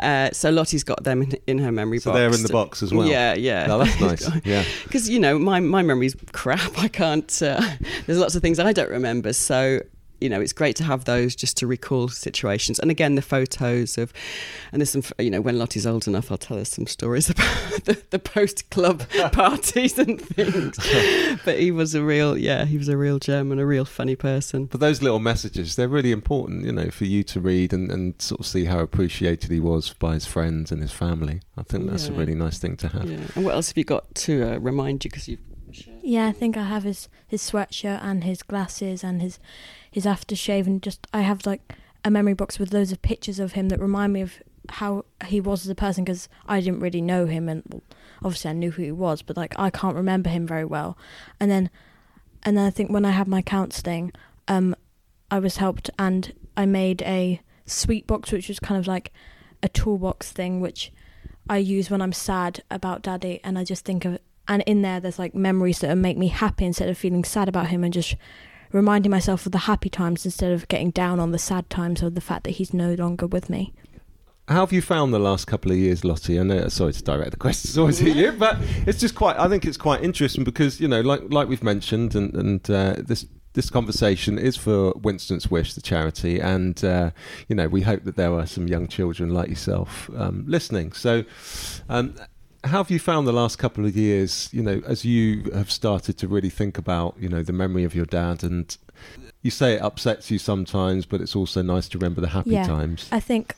uh, 0.01 0.29
so 0.33 0.51
Lottie's 0.51 0.85
got 0.85 1.05
them 1.05 1.23
in, 1.23 1.33
in 1.47 1.59
her 1.59 1.73
memory 1.73 1.99
So 2.01 2.11
box 2.11 2.19
they're 2.19 2.35
in 2.35 2.43
the 2.43 2.53
box 2.53 2.83
as 2.83 2.93
well. 2.93 3.07
yeah 3.07 3.35
yeah 3.35 3.67
Oh, 3.71 3.79
that's 3.79 4.01
nice. 4.09 4.45
Yeah. 4.45 4.65
because 4.85 5.09
you 5.09 5.19
know 5.21 5.39
my 5.39 5.61
my 5.61 5.83
memory's 5.83 6.17
crap. 6.33 6.79
I 6.79 6.89
can't. 6.89 7.31
Uh, 7.43 7.61
there's 8.07 8.19
lots 8.19 8.35
of 8.35 8.43
things 8.43 8.59
I 8.59 8.73
don't 8.73 8.91
remember. 8.91 9.33
So 9.33 9.81
you 10.21 10.29
know 10.29 10.41
it's 10.41 10.53
great 10.53 10.77
to 10.77 10.85
have 10.85 11.05
those 11.05 11.35
just 11.35 11.57
to 11.59 11.67
recall 11.67 12.09
situations. 12.09 12.79
And 12.79 12.91
again, 12.91 13.15
the 13.15 13.23
photos 13.23 13.99
of 13.99 14.13
and 14.73 14.81
there's 14.81 14.91
some 14.91 15.03
you 15.19 15.31
know 15.31 15.41
when 15.41 15.59
Lottie's 15.59 15.87
old 15.87 16.07
enough, 16.07 16.31
I'll 16.31 16.39
tell 16.39 16.59
us 16.59 16.71
some 16.71 16.87
stories 16.87 17.31
about 17.31 17.85
the, 17.85 18.03
the 18.11 18.19
post 18.19 18.71
club 18.71 19.09
parties 19.33 19.99
and 19.99 20.21
things. 20.21 20.77
but 21.45 21.59
he 21.59 21.71
was 21.71 21.95
a 21.95 22.03
real 22.03 22.37
yeah, 22.37 22.65
he 22.65 22.79
was 22.79 22.89
a 22.89 22.97
real 22.97 23.19
German, 23.19 23.59
a 23.59 23.67
real 23.67 23.85
funny 23.85 24.17
person. 24.17 24.67
But 24.67 24.81
those 24.81 25.03
little 25.03 25.21
messages, 25.21 25.77
they're 25.77 25.89
really 25.89 26.13
important, 26.13 26.65
you 26.65 26.73
know, 26.73 26.91
for 26.91 27.05
you 27.05 27.23
to 27.25 27.41
read 27.41 27.73
and, 27.73 27.91
and 27.91 28.21
sort 28.21 28.41
of 28.41 28.47
see 28.47 28.65
how 28.65 28.81
appreciated 28.81 29.51
he 29.51 29.61
was 29.61 29.93
by 29.95 30.15
his 30.15 30.27
friends 30.27 30.73
and 30.73 30.83
his 30.83 30.93
family. 30.93 31.41
I 31.57 31.63
think 31.63 31.91
that's 31.91 32.09
a 32.09 32.13
really 32.13 32.35
nice 32.35 32.59
thing 32.59 32.77
to 32.79 32.89
have. 32.89 33.11
Yeah. 33.11 33.21
And 33.35 33.45
what 33.45 33.55
else 33.55 33.69
have 33.69 33.79
you 33.79 33.85
got 33.85 34.15
to 34.15 34.55
uh, 34.55 34.59
remind 34.59 35.05
you? 35.05 35.11
Because 35.11 35.29
you 35.29 35.39
Yeah, 36.03 36.27
I 36.27 36.33
think 36.33 36.57
I 36.57 36.65
have 36.65 36.85
his 36.85 37.09
his 37.27 37.43
sweatshirt 37.43 38.03
and 38.03 38.25
his 38.25 38.43
glasses 38.43 39.05
and 39.05 39.21
his 39.21 39.39
his 39.99 40.07
aftershave 40.07 40.67
and 40.67 40.81
just 40.81 41.07
I 41.12 41.23
have 41.23 41.45
like 41.45 41.75
a 42.05 42.11
memory 42.11 42.35
box 42.35 42.61
with 42.61 42.73
loads 42.73 42.93
of 42.93 43.02
pictures 43.02 43.40
of 43.40 43.52
him 43.52 43.69
that 43.71 43.81
remind 43.81 44.12
me 44.12 44.21
of 44.21 44.40
how 44.69 45.05
he 45.26 45.40
was 45.40 45.64
as 45.64 45.71
a 45.71 45.75
person 45.75 46.05
because 46.05 46.28
I 46.47 46.61
didn't 46.61 46.78
really 46.78 47.00
know 47.00 47.26
him 47.26 47.49
and 47.49 47.64
well, 47.69 47.83
obviously 48.23 48.50
I 48.50 48.55
knew 48.55 48.71
who 48.71 48.83
he 48.83 48.93
was 48.93 49.23
but 49.23 49.37
like 49.37 49.59
I 49.59 49.71
can't 49.71 49.97
remember 49.97 50.31
him 50.31 50.47
very 50.47 50.64
well. 50.64 50.97
And 51.40 51.50
then 51.50 51.69
and 52.45 52.57
then 52.57 52.64
I 52.64 52.71
think 52.71 52.90
when 52.93 53.05
I 53.05 53.11
had 53.11 53.26
my 53.26 53.43
counselling 53.43 54.12
um 54.47 54.76
I 55.33 55.40
was 55.40 55.57
helped 55.57 55.90
and 55.99 56.33
I 56.57 56.64
made 56.64 57.02
a 57.02 57.40
sweet 57.67 58.07
box 58.07 58.31
which 58.31 58.49
was 58.49 58.61
kind 58.61 58.78
of 58.78 58.87
like 58.87 59.12
a 59.64 59.69
toolbox 59.69 60.31
thing 60.31 60.61
which 60.61 60.93
I 61.50 61.59
use 61.59 61.90
when 61.90 62.02
I'm 62.02 62.12
sad 62.12 62.62
about 62.71 63.02
daddy 63.02 63.40
and 63.43 63.59
I 63.59 63.64
just 63.64 63.85
think 63.85 64.05
of 64.05 64.21
and 64.47 64.62
in 64.64 64.83
there 64.83 65.00
there's 65.00 65.19
like 65.19 65.35
memories 65.35 65.81
that 65.81 65.93
make 65.97 66.17
me 66.17 66.28
happy 66.28 66.67
instead 66.67 66.88
of 66.88 66.97
feeling 66.97 67.25
sad 67.25 67.49
about 67.49 67.67
him 67.67 67.83
and 67.83 67.93
just 67.93 68.14
reminding 68.73 69.11
myself 69.11 69.47
of 69.47 69.53
the 69.53 69.59
happy 69.59 69.89
times 69.89 70.25
instead 70.25 70.53
of 70.53 70.69
getting 70.69 70.91
down 70.91 71.21
on 71.21 71.33
the 71.33 71.39
sad 71.39 71.69
times 71.71 72.03
or 72.03 72.11
the 72.11 72.21
fact 72.21 72.45
that 72.45 72.53
he's 72.53 72.75
no 72.75 72.95
longer 72.95 73.27
with 73.27 73.49
me. 73.49 73.73
How 74.49 74.61
have 74.61 74.73
you 74.73 74.81
found 74.81 75.13
the 75.13 75.19
last 75.19 75.47
couple 75.47 75.71
of 75.73 75.77
years, 75.77 76.05
Lottie? 76.05 76.41
I 76.41 76.43
know, 76.43 76.69
sorry 76.69 76.95
to 76.95 77.03
direct 77.03 77.33
the 77.33 77.37
questions 77.37 77.77
always 77.79 78.01
at 78.01 78.17
you, 78.17 78.33
but 78.33 78.57
it's 78.87 78.99
just 78.99 79.15
quite. 79.15 79.39
I 79.39 79.47
think 79.47 79.67
it's 79.67 79.77
quite 79.77 80.03
interesting 80.03 80.43
because 80.43 80.81
you 80.81 80.89
know, 80.89 81.03
like 81.03 81.21
like 81.29 81.49
we've 81.49 81.63
mentioned, 81.63 82.15
and 82.15 82.35
and 82.35 82.71
uh, 82.71 82.95
this 82.99 83.27
this 83.53 83.69
conversation 83.69 84.39
is 84.39 84.57
for 84.57 84.93
Winston's 84.93 85.51
Wish, 85.51 85.75
the 85.75 85.83
charity, 85.83 86.41
and 86.41 86.83
uh, 86.83 87.11
you 87.49 87.57
know, 87.57 87.69
we 87.69 87.83
hope 87.83 88.05
that 88.05 88.17
there 88.17 88.33
are 88.33 88.47
some 88.47 88.69
young 88.69 88.89
children 88.89 89.35
like 89.35 89.51
yourself 89.51 90.09
um, 90.17 90.45
listening. 90.47 90.93
So, 90.93 91.25
um, 91.91 92.15
how 92.69 92.79
have 92.79 92.91
you 92.91 92.99
found 92.99 93.27
the 93.27 93.33
last 93.33 93.59
couple 93.59 93.85
of 93.85 93.97
years? 93.97 94.49
You 94.53 94.63
know, 94.63 94.83
as 94.87 95.05
you 95.05 95.51
have 95.53 95.71
started 95.71 96.17
to 96.19 96.29
really 96.29 96.51
think 96.51 96.79
about, 96.79 97.17
you 97.19 97.29
know, 97.29 97.43
the 97.43 97.53
memory 97.53 97.85
of 97.85 97.95
your 97.95 98.07
dad, 98.07 98.43
and 98.43 98.77
you 99.43 99.51
say 99.51 99.75
it 99.75 99.83
upsets 99.83 100.31
you 100.31 100.39
sometimes, 100.39 101.07
but 101.07 101.21
it's 101.21 101.37
also 101.37 101.63
nice 101.63 101.89
to 101.91 101.99
remember 101.99 102.21
the 102.21 102.29
happy 102.29 102.51
Yeah. 102.51 102.67
times. 102.67 103.09
I 103.13 103.21
think 103.21 103.55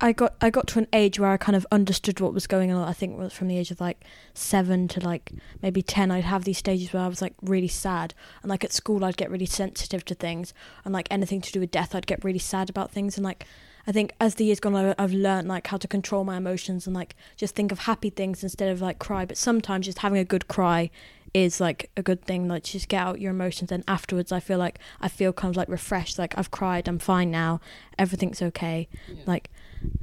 I 0.00 0.12
got 0.12 0.34
I 0.40 0.50
got 0.50 0.68
to 0.68 0.78
an 0.78 0.86
age 0.92 1.18
where 1.18 1.30
I 1.30 1.36
kind 1.36 1.56
of 1.56 1.66
understood 1.72 2.20
what 2.20 2.32
was 2.32 2.46
going 2.46 2.70
on. 2.70 2.86
I 2.86 2.92
think 2.92 3.32
from 3.32 3.48
the 3.48 3.58
age 3.58 3.72
of 3.72 3.80
like 3.80 4.04
seven 4.32 4.86
to 4.88 5.00
like 5.00 5.32
maybe 5.60 5.82
ten. 5.82 6.10
I'd 6.12 6.22
have 6.24 6.44
these 6.44 6.58
stages 6.58 6.92
where 6.92 7.02
I 7.02 7.08
was 7.08 7.20
like 7.20 7.34
really 7.42 7.66
sad, 7.68 8.14
and 8.42 8.48
like 8.50 8.62
at 8.62 8.72
school 8.72 9.04
I'd 9.04 9.16
get 9.16 9.30
really 9.30 9.46
sensitive 9.46 10.04
to 10.04 10.14
things, 10.14 10.54
and 10.84 10.94
like 10.94 11.08
anything 11.10 11.40
to 11.40 11.50
do 11.52 11.58
with 11.60 11.72
death 11.72 11.94
I'd 11.96 12.06
get 12.06 12.22
really 12.22 12.38
sad 12.38 12.70
about 12.70 12.92
things, 12.92 13.16
and 13.16 13.24
like 13.24 13.44
I 13.88 13.92
think 13.92 14.12
as 14.20 14.34
the 14.34 14.44
years 14.44 14.60
gone 14.60 14.74
on 14.74 14.94
I've 14.98 15.14
learned 15.14 15.48
like 15.48 15.66
how 15.66 15.78
to 15.78 15.88
control 15.88 16.22
my 16.22 16.36
emotions 16.36 16.86
and 16.86 16.94
like 16.94 17.16
just 17.38 17.54
think 17.54 17.72
of 17.72 17.80
happy 17.80 18.10
things 18.10 18.42
instead 18.42 18.70
of 18.70 18.82
like 18.82 18.98
cry. 18.98 19.24
But 19.24 19.38
sometimes 19.38 19.86
just 19.86 20.00
having 20.00 20.18
a 20.18 20.24
good 20.24 20.46
cry 20.46 20.90
is 21.32 21.58
like 21.58 21.90
a 21.96 22.02
good 22.02 22.22
thing. 22.22 22.48
Like 22.48 22.64
just 22.64 22.88
get 22.88 23.00
out 23.00 23.18
your 23.18 23.30
emotions 23.30 23.72
and 23.72 23.82
afterwards 23.88 24.30
i 24.30 24.40
feel 24.40 24.58
like 24.58 24.78
i 25.00 25.08
feel 25.08 25.32
kind 25.32 25.50
of 25.50 25.56
like 25.56 25.70
refreshed. 25.70 26.18
Like 26.18 26.36
i've 26.36 26.50
cried 26.50 26.86
i'm 26.86 26.98
fine 26.98 27.30
now 27.30 27.60
everything's 27.98 28.42
okay. 28.42 28.88
Like 29.26 29.48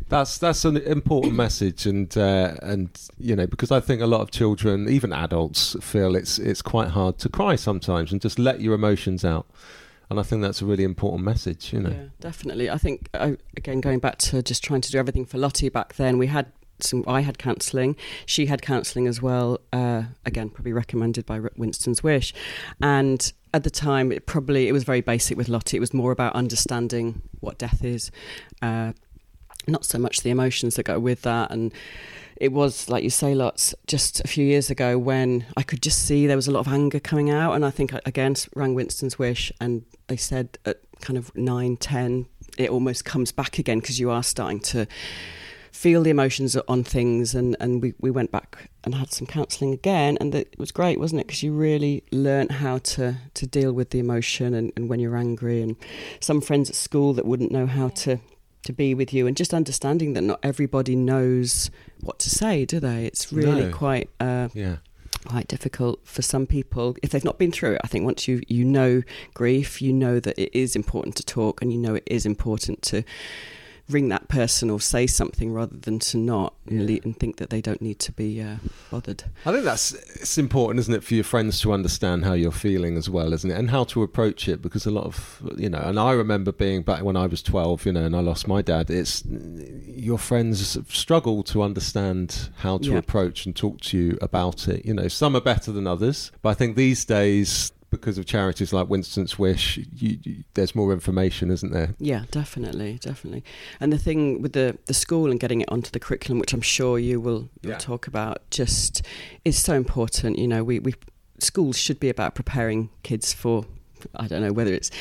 That's 0.10 0.38
that's 0.38 0.66
an 0.66 0.78
important 0.78 1.36
message, 1.46 1.86
and 1.86 2.16
uh, 2.18 2.56
and 2.62 2.90
you 3.20 3.36
know 3.36 3.48
because 3.48 3.72
I 3.72 3.80
think 3.80 4.02
a 4.02 4.08
lot 4.08 4.22
of 4.22 4.32
children, 4.32 4.90
even 4.90 5.14
adults, 5.14 5.76
feel 5.82 6.16
it's 6.16 6.40
it's 6.40 6.62
quite 6.62 6.90
hard 6.90 7.18
to 7.20 7.30
cry 7.30 7.56
sometimes 7.56 8.12
and 8.12 8.22
just 8.22 8.40
let 8.40 8.62
your 8.62 8.74
emotions 8.74 9.26
out, 9.26 9.46
and 10.10 10.20
I 10.20 10.24
think 10.24 10.42
that's 10.42 10.62
a 10.62 10.66
really 10.66 10.84
important 10.84 11.24
message. 11.24 11.74
You 11.74 11.82
know, 11.82 11.90
Yeah, 11.90 12.06
definitely. 12.20 12.70
I 12.70 12.78
think 12.78 13.10
I, 13.14 13.38
again 13.58 13.82
going 13.82 14.00
back 14.00 14.18
to 14.20 14.42
just 14.42 14.64
trying 14.64 14.82
to 14.82 14.92
do 14.92 14.98
everything 14.98 15.26
for 15.26 15.38
Lottie 15.38 15.70
back 15.70 15.96
then. 15.96 16.18
We 16.18 16.28
had 16.28 16.52
some. 16.80 17.04
I 17.08 17.22
had 17.22 17.38
counselling. 17.38 17.96
She 18.26 18.48
had 18.48 18.62
counselling 18.62 19.08
as 19.08 19.22
well. 19.22 19.60
Uh, 19.72 20.04
again, 20.26 20.50
probably 20.50 20.74
recommended 20.74 21.26
by 21.26 21.40
Winston's 21.56 22.04
Wish, 22.04 22.34
and 22.82 23.32
at 23.54 23.64
the 23.64 23.70
time, 23.70 24.12
it 24.12 24.26
probably 24.26 24.68
it 24.68 24.72
was 24.72 24.84
very 24.84 25.02
basic 25.02 25.38
with 25.38 25.50
Lottie. 25.50 25.78
It 25.78 25.80
was 25.80 25.94
more 25.94 26.12
about 26.12 26.36
understanding 26.36 27.22
what 27.40 27.58
death 27.58 27.84
is. 27.84 28.12
Uh, 28.62 28.94
not 29.68 29.86
so 29.86 29.98
much 29.98 30.22
the 30.22 30.30
emotions 30.30 30.76
that 30.76 30.84
go 30.84 31.00
with 31.00 31.24
that 31.24 31.50
and 31.50 31.74
it 32.38 32.52
was 32.52 32.90
like 32.90 33.04
you 33.04 33.10
say 33.10 33.34
lots 33.34 33.74
just 33.88 34.20
a 34.20 34.28
few 34.28 34.46
years 34.46 34.70
ago 34.70 34.98
when 34.98 35.46
i 35.56 35.64
could 35.64 35.82
just 35.82 36.06
see 36.06 36.28
there 36.28 36.36
was 36.36 36.48
a 36.48 36.52
lot 36.52 36.60
of 36.60 36.68
anger 36.68 37.00
coming 37.00 37.30
out. 37.30 37.54
And 37.54 37.66
i 37.66 37.70
think 37.70 37.94
I 37.94 38.02
again 38.06 38.36
rang 38.56 38.74
winston's 38.74 39.18
wish 39.18 39.52
and 39.60 39.84
they 40.08 40.18
said 40.18 40.58
at 40.66 40.80
kind 41.02 41.18
of 41.18 41.36
9 41.36 41.78
10 41.78 42.26
it 42.58 42.70
almost 42.70 43.06
comes 43.06 43.32
back 43.32 43.60
again 43.60 43.80
because 43.80 44.00
you 44.00 44.10
are 44.10 44.24
starting 44.24 44.60
to 44.60 44.88
feel 45.76 46.04
the 46.04 46.10
emotions 46.10 46.56
on 46.70 46.84
things. 46.84 47.36
And, 47.36 47.58
and 47.60 47.82
we, 47.82 47.94
we 48.00 48.10
went 48.10 48.32
back 48.32 48.70
and 48.86 48.96
had 48.96 49.12
some 49.12 49.28
counselling 49.28 49.74
again. 49.74 50.18
And 50.22 50.34
it 50.34 50.56
was 50.58 50.72
great 50.72 51.00
wasn't 51.00 51.22
it? 51.22 51.28
Because 51.28 51.44
you 51.44 51.54
really 51.54 52.04
learnt 52.12 52.52
how 52.52 52.78
to, 52.80 53.18
to 53.34 53.46
deal 53.46 53.74
with 53.74 53.90
the 53.90 54.00
emotion 54.00 54.54
and, 54.54 54.72
and 54.76 54.90
when 54.90 55.00
you're 55.00 55.18
angry. 55.18 55.62
And 55.62 55.76
some 56.22 56.42
friends 56.42 56.70
at 56.70 56.76
school 56.76 57.14
that 57.14 57.26
wouldn't 57.26 57.52
know 57.52 57.68
how 57.68 57.90
to 57.90 58.20
to 58.66 58.74
be 58.74 58.94
with 58.94 59.14
you, 59.14 59.26
and 59.28 59.36
just 59.38 59.54
understanding 59.54 60.14
that 60.14 60.22
not 60.22 60.40
everybody 60.44 60.96
knows 60.96 61.72
what 62.02 62.20
to 62.20 62.30
say, 62.30 62.66
do 62.66 62.80
they? 62.80 63.06
It's 63.06 63.32
really 63.32 63.66
No. 63.66 63.72
quite. 63.72 64.10
Uh, 64.20 64.50
Yeah. 64.54 64.78
quite 65.28 65.48
difficult 65.48 66.00
for 66.04 66.22
some 66.22 66.46
people 66.46 66.96
if 67.02 67.10
they've 67.10 67.24
not 67.26 67.40
been 67.40 67.52
through 67.52 67.74
it. 67.74 67.82
I 67.84 67.88
think 67.88 68.06
once 68.06 68.28
you 68.28 68.42
you 68.48 68.64
know 68.64 69.02
grief, 69.34 69.82
you 69.82 69.92
know 69.92 70.20
that 70.20 70.38
it 70.38 70.56
is 70.56 70.76
important 70.76 71.16
to 71.16 71.24
talk, 71.24 71.64
and 71.64 71.74
you 71.74 71.80
know 71.80 71.96
it 71.96 72.04
is 72.06 72.28
important 72.28 72.84
to 72.84 73.04
ring 73.88 74.10
that 74.10 74.28
person 74.28 74.70
or 74.72 74.80
say 74.80 75.06
something 75.06 75.52
rather 75.54 75.78
than 75.78 76.00
to 76.00 76.18
not 76.18 76.56
and, 76.68 76.88
le- 76.88 77.00
and 77.04 77.20
think 77.20 77.38
that 77.38 77.52
they 77.52 77.62
don't 77.62 77.82
need 77.82 78.00
to 78.00 78.12
be 78.12 78.42
uh, 78.42 78.56
bothered. 78.90 79.24
I 79.46 79.52
think 79.52 79.64
that's 79.64 79.92
it's 79.94 80.38
important, 80.40 80.80
isn't 80.80 80.94
it, 80.94 81.04
for 81.04 81.14
your 81.14 81.24
friends 81.24 81.60
to 81.62 81.72
understand 81.72 82.26
how 82.26 82.34
you're 82.34 82.52
feeling 82.52 82.98
as 82.98 83.10
well, 83.12 83.32
isn't 83.34 83.50
it, 83.52 83.54
and 83.58 83.70
how 83.70 83.84
to 83.86 84.02
approach 84.02 84.48
it? 84.48 84.62
Because 84.62 84.88
a 84.88 84.92
lot 84.92 85.04
of 85.06 85.42
you 85.58 85.70
know, 85.70 85.78
and 85.80 86.00
I 86.00 86.14
remember 86.14 86.52
being 86.52 86.82
back 86.82 87.04
when 87.04 87.16
I 87.16 87.28
was 87.28 87.44
twelve, 87.44 87.86
you 87.86 87.92
know, 87.94 88.06
and 88.06 88.16
I 88.16 88.22
lost 88.22 88.48
my 88.48 88.62
dad. 88.64 88.90
It's 88.90 89.24
your 89.26 90.18
friends 90.18 90.78
struggle 90.94 91.44
to 91.44 91.62
understand 91.62 92.50
how 92.58 92.80
to 92.80 92.92
Yeah. 92.92 92.98
approach 92.98 93.46
and 93.46 93.56
talk 93.56 93.82
to 93.82 93.98
you 93.98 94.18
about 94.22 94.68
it. 94.68 94.84
You 94.86 94.94
know, 94.96 95.08
some 95.08 95.36
are 95.36 95.42
better 95.42 95.72
than 95.72 95.86
others, 95.86 96.32
but 96.42 96.50
I 96.50 96.54
think 96.56 96.76
these 96.76 97.06
days. 97.06 97.72
Because 97.96 98.18
of 98.18 98.26
charities 98.26 98.72
like 98.74 98.88
Winston's 98.90 99.38
Wish, 99.40 99.78
you, 99.78 100.18
you, 100.24 100.44
there's 100.54 100.76
more 100.76 100.92
information, 100.94 101.50
isn't 101.52 101.72
there? 101.72 101.96
Yeah, 102.00 102.24
definitely, 102.32 102.98
definitely. 103.02 103.44
And 103.80 103.92
the 103.94 103.98
thing 103.98 104.42
with 104.42 104.54
the, 104.54 104.78
the 104.86 104.94
school 104.94 105.32
and 105.32 105.40
getting 105.40 105.62
it 105.62 105.72
onto 105.72 105.92
the 105.92 106.00
curriculum, 106.00 106.40
which 106.40 106.54
I'm 106.54 106.62
sure 106.62 107.00
you 107.00 107.20
will 107.20 107.50
you'll 107.62 107.74
Yeah. 107.74 107.78
talk 107.80 108.08
about, 108.08 108.50
just 108.52 109.02
is 109.44 109.58
so 109.58 109.74
important. 109.74 110.38
You 110.40 110.48
know, 110.48 110.64
we, 110.64 110.80
we 110.80 110.94
schools 111.40 111.78
should 111.78 112.00
be 112.00 112.10
about 112.10 112.36
preparing 112.36 112.90
kids 113.04 113.34
for 113.34 113.66
I 114.16 114.28
don't 114.28 114.42
know 114.42 114.54
whether 114.54 114.74
it's 114.74 114.92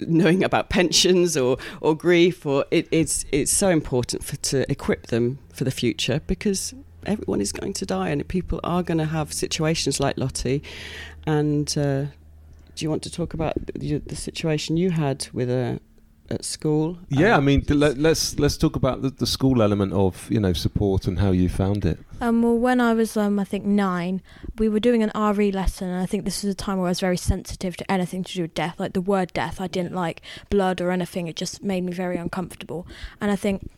knowing 0.00 0.44
about 0.44 0.68
pensions 0.70 1.36
or, 1.36 1.56
or 1.80 1.94
grief 1.96 2.44
or 2.46 2.64
it, 2.70 2.88
it's 2.90 3.24
it's 3.32 3.50
so 3.52 3.68
important 3.70 4.22
for 4.24 4.36
to 4.36 4.70
equip 4.70 5.06
them 5.08 5.38
for 5.52 5.64
the 5.64 5.70
future 5.70 6.20
because 6.26 6.74
everyone 7.06 7.40
is 7.40 7.52
going 7.52 7.72
to 7.72 7.86
die 7.86 8.10
and 8.10 8.26
people 8.28 8.60
are 8.62 8.82
going 8.82 8.98
to 8.98 9.06
have 9.06 9.32
situations 9.32 9.98
like 10.00 10.18
Lottie 10.18 10.62
and 11.26 11.76
uh, 11.78 12.04
do 12.80 12.86
you 12.86 12.90
want 12.90 13.02
to 13.02 13.10
talk 13.12 13.34
about 13.34 13.52
the, 13.74 13.98
the 13.98 14.16
situation 14.16 14.78
you 14.78 14.90
had 14.90 15.28
with 15.34 15.50
a 15.50 15.78
at 16.30 16.44
school 16.44 16.96
Yeah, 17.08 17.34
I 17.34 17.38
Um, 17.38 17.44
mean, 17.44 17.64
let, 17.68 17.98
let's 17.98 18.38
let's 18.38 18.56
talk 18.56 18.74
about 18.76 19.02
the, 19.02 19.10
the 19.10 19.26
school 19.26 19.60
element 19.62 19.92
of 19.92 20.30
you 20.30 20.40
know 20.40 20.54
support 20.54 21.06
and 21.06 21.18
how 21.18 21.30
you 21.32 21.48
found 21.50 21.84
it. 21.84 21.98
Um, 22.22 22.42
well, 22.42 22.56
when 22.56 22.80
I 22.80 22.94
was, 22.94 23.16
um, 23.16 23.38
I 23.38 23.44
think 23.44 23.64
nine, 23.66 24.22
we 24.58 24.68
were 24.68 24.80
doing 24.80 25.02
an 25.02 25.10
RE 25.36 25.50
lesson, 25.52 25.88
and 25.90 26.00
I 26.02 26.06
think 26.06 26.24
this 26.24 26.42
was 26.42 26.52
a 26.52 26.54
time 26.54 26.78
where 26.78 26.86
I 26.86 26.90
was 26.90 27.00
very 27.00 27.16
sensitive 27.18 27.76
to 27.78 27.90
anything 27.90 28.24
to 28.24 28.32
do 28.32 28.42
with 28.42 28.54
death, 28.54 28.76
like 28.78 28.92
the 28.94 29.00
word 29.00 29.32
death. 29.34 29.60
I 29.60 29.66
didn't 29.66 29.94
like 29.94 30.22
blood 30.50 30.80
or 30.80 30.90
anything; 30.90 31.26
it 31.28 31.36
just 31.36 31.62
made 31.62 31.82
me 31.84 31.92
very 31.92 32.16
uncomfortable. 32.16 32.86
And 33.20 33.30
I 33.30 33.36
think 33.36 33.68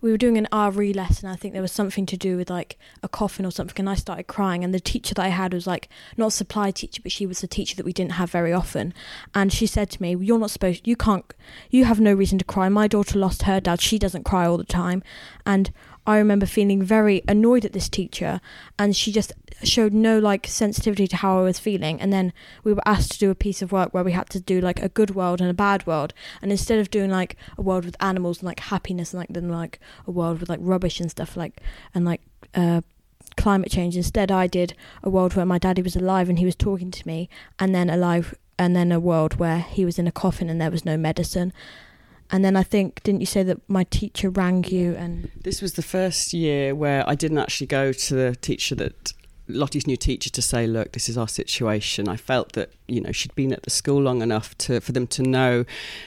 we 0.00 0.10
were 0.10 0.16
doing 0.16 0.38
an 0.38 0.48
RE 0.52 0.92
lesson. 0.92 1.28
I 1.28 1.36
think 1.36 1.52
there 1.52 1.62
was 1.62 1.72
something 1.72 2.06
to 2.06 2.16
do 2.16 2.36
with 2.36 2.50
like 2.50 2.78
a 3.02 3.08
coffin 3.08 3.44
or 3.44 3.50
something, 3.50 3.76
and 3.78 3.90
I 3.90 3.94
started 3.94 4.26
crying. 4.26 4.62
And 4.62 4.72
the 4.72 4.80
teacher 4.80 5.14
that 5.14 5.24
I 5.24 5.28
had 5.28 5.52
was 5.52 5.66
like 5.66 5.88
not 6.16 6.28
a 6.28 6.30
supply 6.30 6.70
teacher, 6.70 7.02
but 7.02 7.12
she 7.12 7.26
was 7.26 7.42
a 7.42 7.46
teacher 7.46 7.76
that 7.76 7.86
we 7.86 7.92
didn't 7.92 8.12
have 8.12 8.30
very 8.30 8.52
often. 8.52 8.94
And 9.34 9.52
she 9.52 9.66
said 9.66 9.90
to 9.90 10.02
me, 10.02 10.14
"You're 10.14 10.38
not 10.38 10.50
supposed. 10.50 10.86
You 10.86 10.96
can't. 10.96 11.32
You 11.70 11.84
have 11.84 12.00
no 12.00 12.12
reason 12.12 12.38
to 12.38 12.44
cry. 12.44 12.68
My 12.68 12.86
daughter 12.86 13.18
lost 13.18 13.42
her 13.42 13.60
dad. 13.60 13.80
She 13.80 13.98
doesn't 13.98 14.24
cry 14.24 14.46
all 14.46 14.58
the 14.58 14.64
time." 14.64 15.02
And 15.44 15.70
I 16.08 16.16
remember 16.16 16.46
feeling 16.46 16.82
very 16.82 17.22
annoyed 17.28 17.66
at 17.66 17.74
this 17.74 17.90
teacher, 17.90 18.40
and 18.78 18.96
she 18.96 19.12
just 19.12 19.30
showed 19.62 19.92
no 19.92 20.18
like 20.18 20.46
sensitivity 20.46 21.06
to 21.06 21.16
how 21.16 21.38
I 21.38 21.42
was 21.42 21.58
feeling. 21.58 22.00
And 22.00 22.10
then 22.10 22.32
we 22.64 22.72
were 22.72 22.88
asked 22.88 23.12
to 23.12 23.18
do 23.18 23.30
a 23.30 23.34
piece 23.34 23.60
of 23.60 23.72
work 23.72 23.92
where 23.92 24.02
we 24.02 24.12
had 24.12 24.30
to 24.30 24.40
do 24.40 24.58
like 24.62 24.82
a 24.82 24.88
good 24.88 25.14
world 25.14 25.42
and 25.42 25.50
a 25.50 25.54
bad 25.54 25.86
world. 25.86 26.14
And 26.40 26.50
instead 26.50 26.78
of 26.78 26.90
doing 26.90 27.10
like 27.10 27.36
a 27.58 27.62
world 27.62 27.84
with 27.84 27.94
animals 28.00 28.38
and 28.38 28.46
like 28.46 28.60
happiness 28.60 29.12
and 29.12 29.18
like 29.18 29.28
then 29.28 29.50
like 29.50 29.80
a 30.06 30.10
world 30.10 30.40
with 30.40 30.48
like 30.48 30.60
rubbish 30.62 30.98
and 30.98 31.10
stuff 31.10 31.36
like 31.36 31.60
and 31.94 32.06
like 32.06 32.22
uh 32.54 32.80
climate 33.36 33.70
change 33.70 33.94
instead 33.94 34.32
I 34.32 34.46
did 34.46 34.74
a 35.02 35.10
world 35.10 35.34
where 35.34 35.44
my 35.44 35.58
daddy 35.58 35.82
was 35.82 35.94
alive 35.94 36.30
and 36.30 36.38
he 36.38 36.46
was 36.46 36.56
talking 36.56 36.90
to 36.90 37.06
me 37.06 37.28
and 37.58 37.74
then 37.74 37.90
alive 37.90 38.34
and 38.58 38.74
then 38.74 38.90
a 38.90 38.98
world 38.98 39.34
where 39.34 39.58
he 39.58 39.84
was 39.84 39.98
in 39.98 40.06
a 40.06 40.12
coffin 40.12 40.48
and 40.48 40.58
there 40.58 40.70
was 40.70 40.86
no 40.86 40.96
medicine 40.96 41.52
and 42.30 42.44
then 42.44 42.56
I 42.56 42.62
think 42.62 43.02
didn't 43.02 43.20
you 43.20 43.26
say 43.26 43.42
that 43.42 43.60
my 43.68 43.84
teacher 43.84 44.30
rang 44.30 44.64
you 44.64 44.94
and 44.94 45.30
This 45.42 45.62
was 45.62 45.74
the 45.74 45.82
first 45.82 46.32
year 46.32 46.74
where 46.74 47.08
I 47.08 47.14
didn't 47.14 47.38
actually 47.38 47.68
go 47.68 47.92
to 47.92 48.14
the 48.14 48.36
teacher 48.36 48.74
that 48.76 49.12
Lottie's 49.48 49.86
new 49.86 49.96
teacher 49.96 50.28
to 50.28 50.42
say, 50.42 50.66
look, 50.66 50.92
this 50.92 51.08
is 51.08 51.16
our 51.16 51.26
situation. 51.26 52.06
I 52.06 52.16
felt 52.16 52.52
that 52.52 52.70
you 52.86 53.00
know 53.00 53.12
she'd 53.12 53.34
been 53.34 53.52
at 53.52 53.62
the 53.62 53.70
school 53.70 54.00
long 54.00 54.20
enough 54.20 54.56
to 54.58 54.80
for 54.80 54.92
them 54.92 55.06
to 55.08 55.22
know 55.22 55.64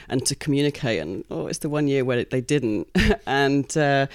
and 0.08 0.24
to 0.26 0.34
communicate. 0.36 1.00
And 1.00 1.24
oh, 1.30 1.48
it's 1.48 1.58
the 1.58 1.68
one 1.68 1.88
year 1.88 2.04
where 2.04 2.24
they 2.24 2.40
didn't. 2.40 2.88
and 3.26 3.76
uh, 3.76 4.06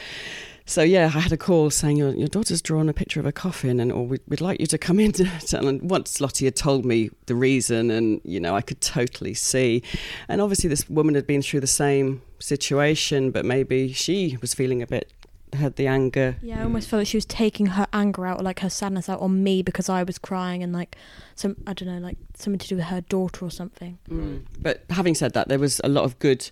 so 0.67 0.83
yeah, 0.83 1.05
I 1.05 1.19
had 1.19 1.31
a 1.31 1.37
call 1.37 1.69
saying 1.69 1.97
your 1.97 2.13
your 2.13 2.27
daughter's 2.27 2.61
drawn 2.61 2.89
a 2.89 2.93
picture 2.93 3.19
of 3.19 3.25
a 3.25 3.31
coffin, 3.31 3.79
and 3.79 3.91
or 3.91 4.05
we'd, 4.05 4.21
we'd 4.27 4.41
like 4.41 4.59
you 4.59 4.67
to 4.67 4.77
come 4.77 4.99
in. 4.99 5.13
To, 5.13 5.27
and 5.57 5.89
once 5.89 6.21
Lottie 6.21 6.45
had 6.45 6.55
told 6.55 6.85
me 6.85 7.09
the 7.25 7.35
reason, 7.35 7.89
and 7.89 8.21
you 8.23 8.39
know 8.39 8.55
I 8.55 8.61
could 8.61 8.81
totally 8.81 9.33
see. 9.33 9.81
And 10.27 10.41
obviously 10.41 10.69
this 10.69 10.89
woman 10.89 11.15
had 11.15 11.25
been 11.25 11.41
through 11.41 11.61
the 11.61 11.67
same 11.67 12.21
situation, 12.39 13.31
but 13.31 13.45
maybe 13.45 13.93
she 13.93 14.37
was 14.41 14.53
feeling 14.53 14.81
a 14.81 14.87
bit 14.87 15.11
had 15.53 15.77
the 15.77 15.87
anger. 15.87 16.35
yeah 16.41 16.59
I 16.59 16.63
almost 16.63 16.89
felt 16.89 16.99
like 16.99 17.07
she 17.07 17.15
was 17.15 17.25
taking 17.25 17.67
her 17.67 17.87
anger 17.93 18.25
out 18.25 18.41
or 18.41 18.43
like 18.43 18.59
her 18.59 18.69
sadness 18.69 19.07
out 19.07 19.21
on 19.21 19.43
me 19.43 19.61
because 19.61 19.87
I 19.87 20.03
was 20.03 20.17
crying 20.17 20.61
and 20.61 20.73
like 20.73 20.97
some 21.35 21.55
I 21.65 21.71
don't 21.71 21.87
know 21.87 21.99
like 21.99 22.17
something 22.35 22.59
to 22.59 22.67
do 22.67 22.75
with 22.75 22.85
her 22.85 22.99
daughter 22.99 23.45
or 23.45 23.49
something 23.49 23.97
Mm. 24.09 24.43
But 24.59 24.83
having 24.89 25.15
said 25.15 25.33
that, 25.33 25.47
there 25.47 25.59
was 25.59 25.79
a 25.83 25.89
lot 25.89 26.03
of 26.03 26.19
good. 26.19 26.49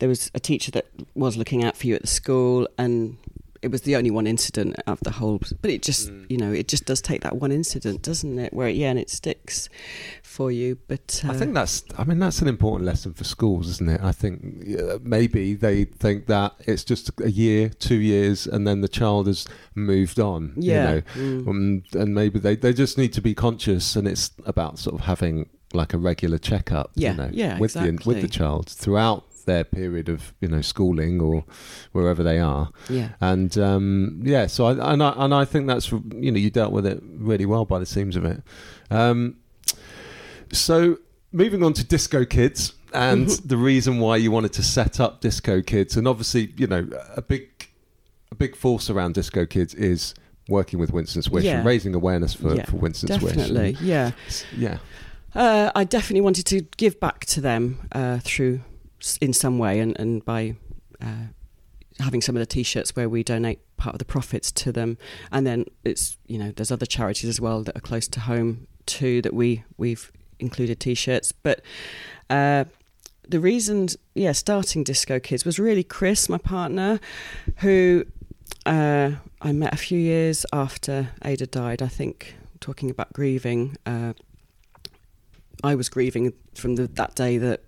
There 0.00 0.08
was 0.08 0.30
a 0.34 0.40
teacher 0.40 0.70
that 0.72 0.86
was 1.14 1.36
looking 1.36 1.64
out 1.64 1.76
for 1.76 1.86
you 1.86 1.94
at 1.94 2.02
the 2.02 2.08
school, 2.08 2.68
and 2.78 3.16
it 3.64 3.70
was 3.70 3.82
the 3.82 3.96
only 3.96 4.10
one 4.10 4.26
incident 4.26 4.76
of 4.86 5.00
the 5.00 5.12
whole. 5.18 5.38
But 5.62 5.70
it 5.70 5.82
just, 5.82 6.10
Mm. 6.10 6.26
you 6.30 6.36
know, 6.36 6.52
it 6.52 6.68
just 6.68 6.84
does 6.84 7.00
take 7.00 7.22
that 7.22 7.36
one 7.36 7.50
incident, 7.52 8.02
doesn't 8.02 8.38
it? 8.38 8.52
Where 8.52 8.68
yeah, 8.68 8.90
and 8.90 8.98
it 8.98 9.10
sticks 9.10 9.68
for 10.22 10.50
you. 10.52 10.78
But 10.86 11.22
uh, 11.24 11.32
I 11.32 11.34
think 11.36 11.54
that's. 11.54 11.84
I 11.96 12.04
mean, 12.04 12.18
that's 12.18 12.40
an 12.42 12.48
important 12.48 12.84
lesson 12.86 13.12
for 13.14 13.24
schools, 13.24 13.68
isn't 13.68 13.88
it? 13.88 14.00
I 14.02 14.12
think 14.12 14.42
maybe 15.02 15.54
they 15.54 15.84
think 15.84 16.26
that 16.26 16.54
it's 16.66 16.84
just 16.84 17.10
a 17.20 17.30
year, 17.30 17.68
two 17.68 17.96
years, 17.96 18.46
and 18.46 18.66
then 18.66 18.80
the 18.80 18.88
child 18.88 19.26
has 19.26 19.46
moved 19.74 20.18
on. 20.20 20.52
yeah, 20.56 20.94
You 20.94 21.02
mm. 21.22 21.44
know, 21.44 21.50
um, 21.50 21.82
and 21.94 22.14
maybe 22.14 22.38
they 22.38 22.56
they 22.56 22.72
just 22.72 22.98
need 22.98 23.12
to 23.14 23.20
be 23.20 23.34
conscious, 23.34 23.96
and 23.96 24.06
it's 24.06 24.30
about 24.44 24.78
sort 24.78 24.94
of 24.94 25.02
having 25.06 25.48
like 25.72 25.92
a 25.94 25.98
regular 25.98 26.38
checkup. 26.38 26.90
Yeah, 26.94 27.10
You 27.12 27.16
know, 27.16 27.30
yeah, 27.32 27.58
with 27.58 27.72
the 27.74 27.98
with 28.04 28.20
the 28.20 28.28
child 28.28 28.68
throughout 28.68 29.24
their 29.44 29.64
period 29.64 30.08
of 30.08 30.34
you 30.40 30.48
know 30.48 30.60
schooling 30.60 31.20
or 31.20 31.44
wherever 31.92 32.22
they 32.22 32.38
are 32.38 32.70
yeah. 32.88 33.10
and 33.20 33.56
um, 33.58 34.20
yeah, 34.24 34.46
so 34.46 34.66
I 34.66 34.92
and 34.92 35.02
I 35.02 35.14
and 35.16 35.34
I 35.34 35.44
think 35.44 35.66
that's 35.66 35.90
you 35.92 36.30
know 36.30 36.38
you 36.38 36.50
dealt 36.50 36.72
with 36.72 36.86
it 36.86 37.02
really 37.02 37.46
well 37.46 37.64
by 37.64 37.78
the 37.78 37.86
seams 37.86 38.16
of 38.16 38.24
it. 38.24 38.42
Um, 38.90 39.36
so 40.52 40.98
moving 41.32 41.62
on 41.62 41.72
to 41.74 41.84
Disco 41.84 42.24
Kids 42.24 42.74
and 42.92 43.28
the 43.28 43.56
reason 43.56 43.98
why 43.98 44.16
you 44.16 44.30
wanted 44.30 44.52
to 44.54 44.62
set 44.62 45.00
up 45.00 45.20
Disco 45.20 45.62
Kids, 45.62 45.96
and 45.96 46.06
obviously 46.06 46.52
you 46.56 46.66
know 46.66 46.88
a 47.16 47.22
big 47.22 47.68
a 48.30 48.34
big 48.34 48.56
force 48.56 48.90
around 48.90 49.14
Disco 49.14 49.46
Kids 49.46 49.74
is 49.74 50.14
working 50.48 50.78
with 50.78 50.92
Winston's 50.92 51.30
Wish 51.30 51.44
Yeah. 51.44 51.58
and 51.58 51.66
raising 51.66 51.94
awareness 51.94 52.34
for, 52.34 52.54
Yeah, 52.54 52.66
for 52.66 52.76
Winston's 52.76 53.20
Wish. 53.22 53.34
Definitely, 53.34 53.76
yeah. 53.80 54.10
yeah. 54.56 54.78
Uh, 55.34 55.70
I 55.74 55.84
definitely 55.84 56.20
wanted 56.20 56.46
to 56.46 56.60
give 56.76 57.00
back 57.00 57.24
to 57.26 57.40
them 57.40 57.88
uh, 57.92 58.18
through 58.22 58.60
in 59.20 59.32
some 59.32 59.58
way, 59.58 59.80
and 59.80 59.98
and 59.98 60.24
by 60.24 60.56
uh, 61.00 61.26
having 62.00 62.20
some 62.20 62.36
of 62.36 62.40
the 62.40 62.46
T-shirts 62.46 62.96
where 62.96 63.08
we 63.08 63.22
donate 63.22 63.60
part 63.76 63.94
of 63.94 63.98
the 63.98 64.04
profits 64.04 64.50
to 64.52 64.72
them, 64.72 64.98
and 65.30 65.46
then 65.46 65.64
it's 65.84 66.18
you 66.26 66.38
know 66.38 66.52
there's 66.52 66.72
other 66.72 66.86
charities 66.86 67.28
as 67.28 67.40
well 67.40 67.62
that 67.62 67.76
are 67.76 67.80
close 67.80 68.08
to 68.08 68.20
home 68.20 68.66
too 68.86 69.22
that 69.22 69.34
we 69.34 69.64
we've 69.76 70.10
included 70.38 70.80
T-shirts, 70.80 71.32
but. 71.32 71.60
Uh, 72.30 72.64
the 73.26 73.40
reason, 73.40 73.88
yeah, 74.14 74.32
starting 74.32 74.84
Disco 74.84 75.18
Kids 75.18 75.46
was 75.46 75.58
really 75.58 75.82
Chris, 75.82 76.28
my 76.28 76.36
partner, 76.36 77.00
who 77.56 78.04
uh, 78.66 79.12
I 79.40 79.52
met 79.52 79.72
a 79.72 79.78
few 79.78 79.98
years 79.98 80.44
after 80.52 81.10
Ada 81.24 81.46
died. 81.46 81.80
I 81.80 81.88
think 81.88 82.36
talking 82.60 82.90
about 82.90 83.12
grieving, 83.12 83.76
uh, 83.86 84.12
I 85.62 85.74
was 85.74 85.88
grieving 85.88 86.34
from 86.54 86.76
the, 86.76 86.86
that 86.86 87.14
day 87.14 87.38
that 87.38 87.62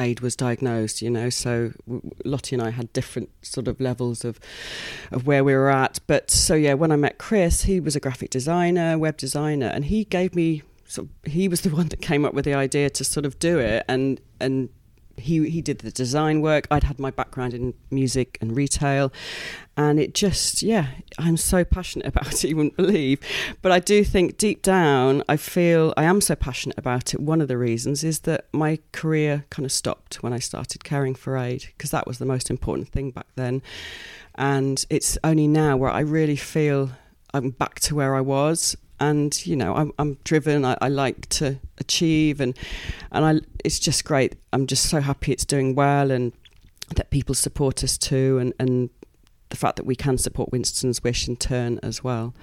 Aid 0.00 0.20
was 0.20 0.36
diagnosed, 0.36 1.02
you 1.02 1.10
know. 1.10 1.30
So 1.30 1.72
Lottie 2.24 2.56
and 2.56 2.62
I 2.62 2.70
had 2.70 2.92
different 2.92 3.30
sort 3.42 3.68
of 3.68 3.80
levels 3.80 4.24
of 4.24 4.40
of 5.10 5.26
where 5.26 5.44
we 5.44 5.54
were 5.54 5.70
at. 5.70 6.00
But 6.06 6.30
so 6.30 6.54
yeah, 6.54 6.74
when 6.74 6.92
I 6.92 6.96
met 6.96 7.18
Chris, 7.18 7.62
he 7.62 7.80
was 7.80 7.96
a 7.96 8.00
graphic 8.00 8.30
designer, 8.30 8.98
web 8.98 9.16
designer, 9.16 9.66
and 9.66 9.84
he 9.86 10.04
gave 10.04 10.34
me 10.34 10.62
of, 10.98 11.08
he 11.24 11.48
was 11.48 11.62
the 11.62 11.70
one 11.74 11.88
that 11.88 12.00
came 12.00 12.24
up 12.24 12.34
with 12.34 12.44
the 12.44 12.54
idea 12.54 12.90
to 12.90 13.04
sort 13.04 13.26
of 13.26 13.38
do 13.38 13.58
it 13.58 13.84
and 13.88 14.20
and 14.40 14.68
he 15.16 15.48
he 15.48 15.62
did 15.62 15.78
the 15.78 15.90
design 15.90 16.40
work. 16.40 16.66
I'd 16.70 16.84
had 16.84 16.98
my 16.98 17.10
background 17.10 17.54
in 17.54 17.74
music 17.90 18.38
and 18.40 18.56
retail, 18.56 19.12
and 19.76 19.98
it 19.98 20.14
just 20.14 20.62
yeah, 20.62 20.88
I'm 21.18 21.36
so 21.36 21.64
passionate 21.64 22.06
about 22.14 22.44
it. 22.44 22.48
You 22.48 22.56
wouldn't 22.56 22.76
believe, 22.76 23.20
but 23.62 23.72
I 23.72 23.80
do 23.80 24.04
think 24.04 24.38
deep 24.38 24.62
down 24.62 25.22
I 25.28 25.36
feel 25.36 25.94
I 25.96 26.04
am 26.04 26.20
so 26.20 26.34
passionate 26.34 26.78
about 26.78 27.14
it. 27.14 27.20
One 27.20 27.40
of 27.40 27.48
the 27.48 27.58
reasons 27.58 28.04
is 28.04 28.20
that 28.20 28.46
my 28.52 28.78
career 28.92 29.44
kind 29.50 29.66
of 29.66 29.72
stopped 29.72 30.22
when 30.22 30.32
I 30.32 30.38
started 30.38 30.84
caring 30.84 31.14
for 31.14 31.36
Aid 31.36 31.66
because 31.76 31.90
that 31.90 32.06
was 32.06 32.18
the 32.18 32.26
most 32.26 32.50
important 32.50 32.88
thing 32.88 33.10
back 33.10 33.26
then, 33.36 33.62
and 34.34 34.84
it's 34.90 35.18
only 35.24 35.48
now 35.48 35.76
where 35.76 35.90
I 35.90 36.00
really 36.00 36.36
feel 36.36 36.90
I'm 37.32 37.50
back 37.50 37.80
to 37.80 37.94
where 37.94 38.14
I 38.14 38.20
was 38.20 38.76
and 39.10 39.46
you 39.46 39.56
know 39.56 39.74
I'm, 39.74 39.92
I'm 39.98 40.18
driven. 40.24 40.64
I, 40.64 40.76
I, 40.80 40.88
like 40.88 41.28
to 41.40 41.58
achieve 41.78 42.40
and 42.40 42.56
and 43.12 43.24
I 43.24 43.46
it's 43.64 43.78
just 43.78 44.04
great. 44.04 44.36
I'm 44.52 44.66
just 44.66 44.88
so 44.88 45.00
happy 45.00 45.32
it's 45.32 45.44
doing 45.44 45.74
well 45.74 46.10
and 46.10 46.32
that 46.96 47.10
people 47.10 47.34
support 47.34 47.84
us 47.84 47.98
too 47.98 48.38
and 48.38 48.52
and 48.58 48.90
the 49.50 49.56
fact 49.56 49.76
that 49.76 49.86
we 49.86 49.94
can 49.94 50.18
support 50.18 50.50
Winston's 50.50 51.04
Wish 51.04 51.28
in 51.28 51.36
turn 51.36 51.78
as 51.82 52.02
well. 52.02 52.34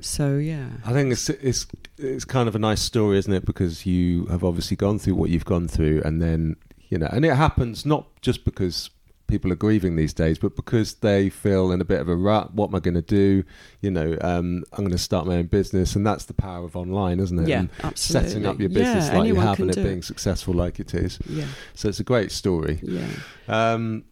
So 0.00 0.36
yeah. 0.36 0.68
I 0.84 0.92
think 0.92 1.12
it's 1.12 1.28
it's 1.28 1.66
it's 1.98 2.24
kind 2.24 2.48
of 2.48 2.54
a 2.54 2.58
nice 2.58 2.82
story 2.82 3.18
isn't 3.18 3.32
it? 3.32 3.44
Because 3.44 3.86
you 3.86 4.26
have 4.26 4.42
obviously 4.42 4.76
gone 4.76 4.98
through 4.98 5.14
what 5.14 5.30
you've 5.30 5.44
gone 5.44 5.68
through 5.68 6.02
and 6.04 6.20
then 6.20 6.56
you 6.88 6.98
know 6.98 7.08
and 7.12 7.24
it 7.24 7.34
happens 7.34 7.84
not 7.84 8.06
just 8.22 8.44
because 8.44 8.90
people 9.26 9.52
are 9.52 9.56
grieving 9.56 9.96
these 9.96 10.12
days, 10.12 10.38
but 10.38 10.56
because 10.56 10.94
they 10.94 11.28
feel 11.28 11.72
in 11.72 11.80
a 11.80 11.84
bit 11.84 12.00
of 12.00 12.08
a 12.08 12.16
rut, 12.16 12.54
what 12.54 12.68
am 12.68 12.74
I 12.74 12.80
going 12.80 12.94
to 12.94 13.02
do? 13.02 13.44
You 13.80 13.90
know, 13.90 14.16
um, 14.20 14.64
I'm 14.72 14.84
going 14.84 14.90
to 14.90 14.98
start 14.98 15.26
my 15.26 15.36
own 15.36 15.46
business, 15.46 15.96
and 15.96 16.06
that's 16.06 16.24
the 16.24 16.34
power 16.34 16.64
of 16.64 16.76
online, 16.76 17.20
isn't 17.20 17.38
it? 17.38 17.48
Yeah, 17.48 17.60
and 17.60 17.70
absolutely. 17.82 18.30
Setting 18.30 18.46
up 18.46 18.60
your 18.60 18.68
business 18.68 19.08
yeah, 19.08 19.18
like 19.18 19.28
you 19.28 19.36
have 19.36 19.60
and 19.60 19.70
it 19.70 19.76
being 19.76 19.98
it. 19.98 20.04
successful 20.04 20.54
like 20.54 20.78
it 20.80 20.94
is. 20.94 21.18
Yeah. 21.28 21.46
So 21.74 21.88
it's 21.88 22.00
a 22.00 22.04
great 22.04 22.32
story. 22.32 22.80
Yeah. 22.82 23.08
Um, 23.48 24.04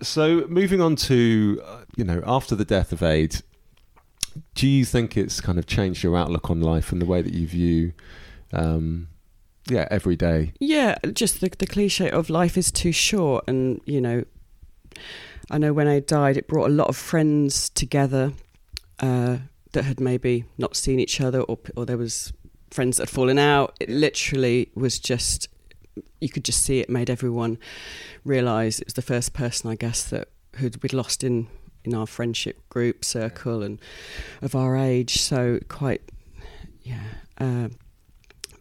so 0.00 0.46
moving 0.48 0.80
on 0.80 0.96
to, 0.96 1.62
uh, 1.64 1.84
you 1.96 2.04
know, 2.04 2.22
after 2.26 2.54
the 2.54 2.64
death 2.64 2.92
of 2.92 3.02
Aid, 3.02 3.42
do 4.54 4.66
you 4.66 4.84
think 4.84 5.16
it's 5.16 5.40
kind 5.40 5.58
of 5.58 5.66
changed 5.66 6.02
your 6.02 6.16
outlook 6.16 6.50
on 6.50 6.60
life 6.60 6.92
and 6.92 7.00
the 7.00 7.06
way 7.06 7.22
that 7.22 7.34
you 7.34 7.46
view? 7.46 7.92
Um, 8.52 9.08
yeah, 9.68 9.86
every 9.90 10.16
day. 10.16 10.52
Yeah, 10.60 10.96
just 11.12 11.40
the, 11.40 11.48
the 11.48 11.66
cliche 11.66 12.10
of 12.10 12.28
life 12.30 12.56
is 12.58 12.72
too 12.72 12.92
short. 12.92 13.44
And, 13.46 13.80
you 13.84 14.00
know, 14.00 14.24
I 15.50 15.58
know 15.58 15.72
when 15.72 15.88
I 15.88 16.00
died, 16.00 16.36
it 16.36 16.48
brought 16.48 16.68
a 16.68 16.72
lot 16.72 16.88
of 16.88 16.96
friends 16.96 17.68
together 17.70 18.32
uh, 19.00 19.38
that 19.72 19.84
had 19.84 20.00
maybe 20.00 20.44
not 20.58 20.76
seen 20.76 20.98
each 20.98 21.20
other 21.20 21.40
or, 21.42 21.58
or 21.76 21.86
there 21.86 21.98
was 21.98 22.32
friends 22.70 22.96
that 22.96 23.08
had 23.08 23.14
fallen 23.14 23.38
out. 23.38 23.76
It 23.80 23.88
literally 23.88 24.70
was 24.74 24.98
just, 24.98 25.48
you 26.20 26.28
could 26.28 26.44
just 26.44 26.64
see 26.64 26.80
it 26.80 26.90
made 26.90 27.10
everyone 27.10 27.58
realise 28.24 28.80
it 28.80 28.86
was 28.86 28.94
the 28.94 29.02
first 29.02 29.32
person, 29.32 29.70
I 29.70 29.76
guess, 29.76 30.04
that 30.04 30.28
who'd, 30.56 30.82
we'd 30.82 30.92
lost 30.92 31.22
in, 31.22 31.48
in 31.84 31.94
our 31.94 32.06
friendship 32.06 32.68
group 32.68 33.04
circle 33.04 33.62
and 33.62 33.80
of 34.40 34.54
our 34.54 34.76
age. 34.76 35.20
So 35.20 35.60
quite, 35.68 36.02
yeah. 36.82 37.02
Uh, 37.38 37.68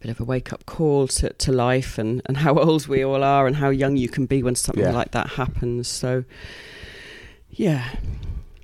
bit 0.02 0.12
of 0.12 0.20
a 0.20 0.24
wake 0.24 0.52
up 0.52 0.66
call 0.66 1.08
to, 1.08 1.30
to 1.30 1.52
life 1.52 1.98
and, 1.98 2.22
and 2.26 2.38
how 2.38 2.58
old 2.58 2.88
we 2.88 3.04
all 3.04 3.24
are 3.24 3.48
and 3.48 3.56
how 3.56 3.70
young 3.70 3.96
you 3.96 4.10
can 4.10 4.26
be 4.26 4.44
when 4.44 4.56
something 4.56 4.84
yeah. 4.84 4.92
like 4.92 5.12
that 5.12 5.28
happens. 5.28 5.88
So, 5.88 6.24
yeah. 7.50 7.88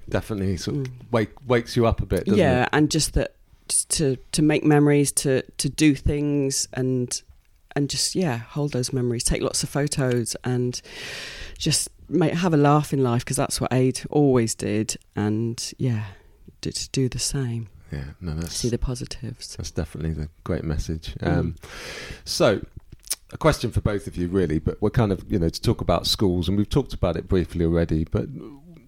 Definitely 0.10 0.58
sort 0.58 0.78
of 0.78 0.84
mm. 0.84 0.92
wake, 1.12 1.32
wakes 1.48 1.76
you 1.76 1.86
up 1.86 2.02
a 2.02 2.06
bit, 2.06 2.28
yeah, 2.28 2.64
it? 2.64 2.70
and 2.74 2.90
just 2.90 3.14
that 3.14 3.36
just 3.68 3.90
to, 3.90 4.16
to 4.32 4.42
make 4.42 4.64
memories, 4.64 5.12
to, 5.12 5.42
to 5.58 5.70
do 5.70 5.94
things 5.94 6.68
and 6.74 7.22
and 7.76 7.92
just, 7.92 8.16
yeah, 8.16 8.38
hold 8.38 8.72
those 8.74 8.92
memories, 8.92 9.24
take 9.24 9.44
lots 9.44 9.62
of 9.62 9.70
photos 9.70 10.36
and 10.44 10.82
just 11.60 11.90
make, 12.10 12.34
have 12.34 12.52
a 12.52 12.58
laugh 12.58 12.92
in 12.92 13.04
life 13.04 13.24
because 13.24 13.38
that's 13.38 13.62
what 13.62 13.72
Aid 13.72 14.02
always 14.10 14.56
did. 14.56 14.98
And 15.16 15.74
yeah, 15.78 16.06
to 16.62 16.90
do 16.90 17.08
the 17.08 17.20
same 17.20 17.70
yeah, 17.92 18.06
no, 18.22 18.34
that's 18.36 18.56
see 18.56 18.70
the 18.70 18.78
positives. 18.78 19.56
That's 19.56 19.72
definitely 19.72 20.14
the 20.14 20.30
great 20.44 20.64
message. 20.64 21.16
Mm. 21.16 21.28
Um, 21.28 21.56
so, 22.26 22.62
a 23.32 23.38
question 23.38 23.72
for 23.72 23.82
both 23.82 24.08
of 24.08 24.18
you, 24.18 24.28
really, 24.28 24.60
but 24.60 24.82
we're 24.82 24.90
kind 24.90 25.12
of 25.12 25.32
you 25.32 25.40
know 25.40 25.50
to 25.50 25.62
talk 25.62 25.82
about 25.82 26.08
schools, 26.08 26.48
and 26.48 26.58
we've 26.58 26.70
talked 26.70 26.94
about 26.94 27.16
it 27.18 27.28
briefly 27.28 27.66
already, 27.66 28.04
but. 28.04 28.28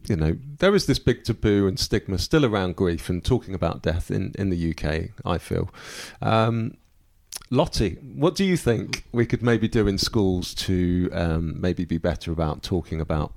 You 0.08 0.16
know, 0.16 0.38
there 0.58 0.74
is 0.74 0.88
this 0.88 0.98
big 0.98 1.24
taboo 1.24 1.68
and 1.68 1.78
stigma 1.78 2.18
still 2.18 2.44
around 2.44 2.78
grief 2.78 3.10
and 3.10 3.24
talking 3.24 3.54
about 3.54 3.84
death 3.84 4.10
in, 4.10 4.34
in 4.40 4.50
the 4.50 4.72
UK, 4.72 5.10
I 5.24 5.38
feel. 5.38 5.70
Um, 6.20 6.78
Lottie, 7.52 7.98
what 8.14 8.36
do 8.36 8.46
you 8.46 8.56
think 8.56 9.06
we 9.12 9.26
could 9.26 9.42
maybe 9.42 9.68
do 9.68 9.88
in 9.88 9.98
schools 9.98 10.54
to 10.54 11.10
um, 11.14 11.60
maybe 11.60 11.84
be 11.84 11.98
better 11.98 12.32
about 12.32 12.62
talking 12.62 13.02
about 13.02 13.34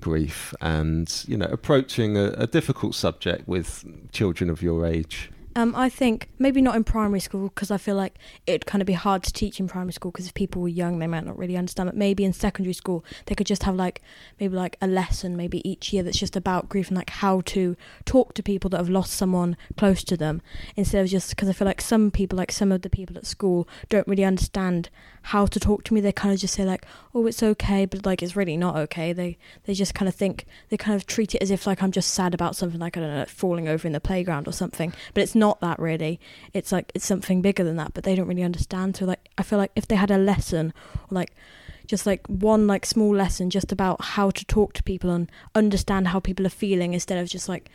grief 0.00 0.54
and 0.60 1.22
you 1.28 1.36
know 1.36 1.46
approaching 1.46 2.16
a, 2.16 2.30
a 2.38 2.46
difficult 2.46 2.94
subject 2.94 3.46
with 3.46 3.84
children 4.10 4.48
of 4.48 4.62
your 4.62 4.86
age? 4.86 5.30
Um, 5.54 5.74
I 5.76 5.90
think 5.90 6.28
maybe 6.38 6.62
not 6.62 6.76
in 6.76 6.84
primary 6.84 7.20
school 7.20 7.48
because 7.48 7.70
I 7.70 7.76
feel 7.76 7.94
like 7.94 8.16
it'd 8.46 8.64
kind 8.64 8.80
of 8.80 8.86
be 8.86 8.94
hard 8.94 9.22
to 9.24 9.32
teach 9.32 9.60
in 9.60 9.68
primary 9.68 9.92
school 9.92 10.10
because 10.10 10.26
if 10.26 10.34
people 10.34 10.62
were 10.62 10.68
young, 10.68 10.98
they 10.98 11.06
might 11.06 11.26
not 11.26 11.36
really 11.36 11.56
understand. 11.56 11.88
But 11.88 11.96
maybe 11.96 12.24
in 12.24 12.32
secondary 12.32 12.72
school, 12.72 13.04
they 13.26 13.34
could 13.34 13.46
just 13.46 13.64
have 13.64 13.74
like 13.74 14.00
maybe 14.40 14.56
like 14.56 14.78
a 14.80 14.86
lesson 14.86 15.36
maybe 15.36 15.66
each 15.68 15.92
year 15.92 16.02
that's 16.02 16.18
just 16.18 16.36
about 16.36 16.70
grief 16.70 16.88
and 16.88 16.96
like 16.96 17.10
how 17.10 17.42
to 17.42 17.76
talk 18.06 18.32
to 18.34 18.42
people 18.42 18.70
that 18.70 18.78
have 18.78 18.88
lost 18.88 19.12
someone 19.12 19.56
close 19.76 20.02
to 20.04 20.16
them 20.16 20.40
instead 20.74 21.04
of 21.04 21.10
just 21.10 21.30
because 21.30 21.48
I 21.48 21.52
feel 21.52 21.66
like 21.66 21.82
some 21.82 22.10
people, 22.10 22.38
like 22.38 22.52
some 22.52 22.72
of 22.72 22.82
the 22.82 22.90
people 22.90 23.18
at 23.18 23.26
school, 23.26 23.68
don't 23.90 24.08
really 24.08 24.24
understand 24.24 24.88
how 25.22 25.46
to 25.46 25.60
talk 25.60 25.84
to 25.84 25.94
me. 25.94 26.00
They 26.00 26.12
kind 26.12 26.34
of 26.34 26.40
just 26.40 26.54
say 26.54 26.64
like, 26.64 26.84
"Oh, 27.14 27.26
it's 27.26 27.42
okay," 27.42 27.86
but 27.86 28.04
like 28.04 28.22
it's 28.22 28.36
really 28.36 28.56
not 28.56 28.76
okay. 28.76 29.12
They 29.12 29.38
they 29.64 29.74
just 29.74 29.94
kind 29.94 30.08
of 30.08 30.14
think 30.14 30.46
they 30.68 30.76
kind 30.76 30.96
of 30.96 31.06
treat 31.06 31.34
it 31.34 31.42
as 31.42 31.50
if 31.50 31.66
like 31.66 31.82
I'm 31.82 31.92
just 31.92 32.12
sad 32.12 32.34
about 32.34 32.56
something 32.56 32.80
like 32.80 32.96
I 32.96 33.00
don't 33.00 33.14
know, 33.14 33.24
falling 33.26 33.68
over 33.68 33.86
in 33.86 33.92
the 33.92 34.00
playground 34.00 34.48
or 34.48 34.52
something. 34.52 34.92
But 35.14 35.22
it's 35.22 35.34
not 35.34 35.60
that 35.60 35.78
really. 35.78 36.20
It's 36.52 36.72
like 36.72 36.90
it's 36.94 37.06
something 37.06 37.42
bigger 37.42 37.64
than 37.64 37.76
that. 37.76 37.94
But 37.94 38.04
they 38.04 38.14
don't 38.14 38.28
really 38.28 38.42
understand. 38.42 38.96
So 38.96 39.04
like 39.04 39.28
I 39.38 39.42
feel 39.42 39.58
like 39.58 39.72
if 39.76 39.86
they 39.86 39.96
had 39.96 40.10
a 40.10 40.18
lesson 40.18 40.72
or 41.02 41.08
like 41.10 41.34
just 41.86 42.06
like 42.06 42.26
one 42.26 42.66
like 42.66 42.86
small 42.86 43.14
lesson 43.14 43.50
just 43.50 43.72
about 43.72 44.02
how 44.02 44.30
to 44.30 44.44
talk 44.44 44.72
to 44.74 44.82
people 44.82 45.10
and 45.10 45.30
understand 45.54 46.08
how 46.08 46.20
people 46.20 46.46
are 46.46 46.50
feeling 46.50 46.94
instead 46.94 47.18
of 47.18 47.28
just 47.28 47.48
like 47.48 47.70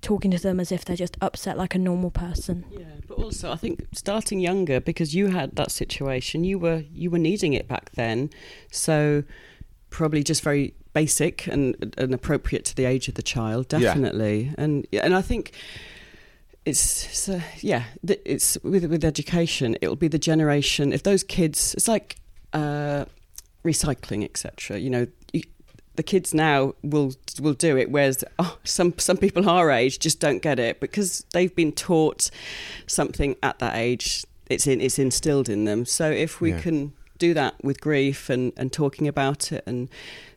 talking 0.00 0.30
to 0.30 0.38
them 0.38 0.60
as 0.60 0.72
if 0.72 0.84
they're 0.84 0.96
just 0.96 1.16
upset 1.20 1.56
like 1.56 1.74
a 1.74 1.78
normal 1.78 2.10
person. 2.10 2.64
Yeah, 2.70 2.84
but 3.06 3.18
also 3.18 3.52
I 3.52 3.56
think 3.56 3.86
starting 3.92 4.40
younger 4.40 4.80
because 4.80 5.14
you 5.14 5.28
had 5.28 5.56
that 5.56 5.70
situation, 5.70 6.44
you 6.44 6.58
were 6.58 6.84
you 6.92 7.10
were 7.10 7.18
needing 7.18 7.52
it 7.52 7.68
back 7.68 7.90
then, 7.92 8.30
so 8.70 9.24
probably 9.90 10.22
just 10.22 10.42
very 10.42 10.74
basic 10.92 11.46
and 11.46 11.94
and 11.98 12.14
appropriate 12.14 12.64
to 12.66 12.76
the 12.76 12.84
age 12.84 13.08
of 13.08 13.14
the 13.14 13.22
child, 13.22 13.68
definitely. 13.68 14.42
Yeah. 14.44 14.54
And 14.58 14.86
and 14.92 15.14
I 15.14 15.22
think 15.22 15.52
it's, 16.64 17.06
it's 17.06 17.28
uh, 17.28 17.40
yeah, 17.60 17.84
it's 18.06 18.58
with 18.62 18.84
with 18.84 19.04
education, 19.04 19.76
it'll 19.80 19.96
be 19.96 20.08
the 20.08 20.18
generation 20.18 20.92
if 20.92 21.02
those 21.02 21.22
kids. 21.22 21.74
It's 21.74 21.88
like. 21.88 22.16
Uh, 22.52 23.04
recycling 23.62 24.24
etc 24.24 24.78
you 24.78 24.88
know 24.88 25.06
the 25.96 26.02
kids 26.02 26.32
now 26.32 26.74
will 26.82 27.12
will 27.40 27.54
do 27.54 27.76
it 27.76 27.90
whereas 27.90 28.24
oh, 28.38 28.58
some 28.64 28.94
some 28.98 29.16
people 29.16 29.48
our 29.48 29.70
age 29.70 29.98
just 29.98 30.20
don't 30.20 30.40
get 30.40 30.58
it 30.58 30.80
because 30.80 31.24
they've 31.32 31.54
been 31.54 31.72
taught 31.72 32.30
something 32.86 33.36
at 33.42 33.58
that 33.58 33.76
age. 33.76 34.24
It's 34.48 34.66
in 34.66 34.80
it's 34.80 34.98
instilled 34.98 35.48
in 35.48 35.64
them. 35.64 35.84
So 35.84 36.10
if 36.10 36.40
we 36.40 36.52
yeah. 36.52 36.60
can 36.60 36.92
do 37.18 37.34
that 37.34 37.54
with 37.62 37.80
grief 37.80 38.30
and 38.30 38.52
and 38.56 38.72
talking 38.72 39.06
about 39.06 39.52
it 39.52 39.62
and 39.66 39.88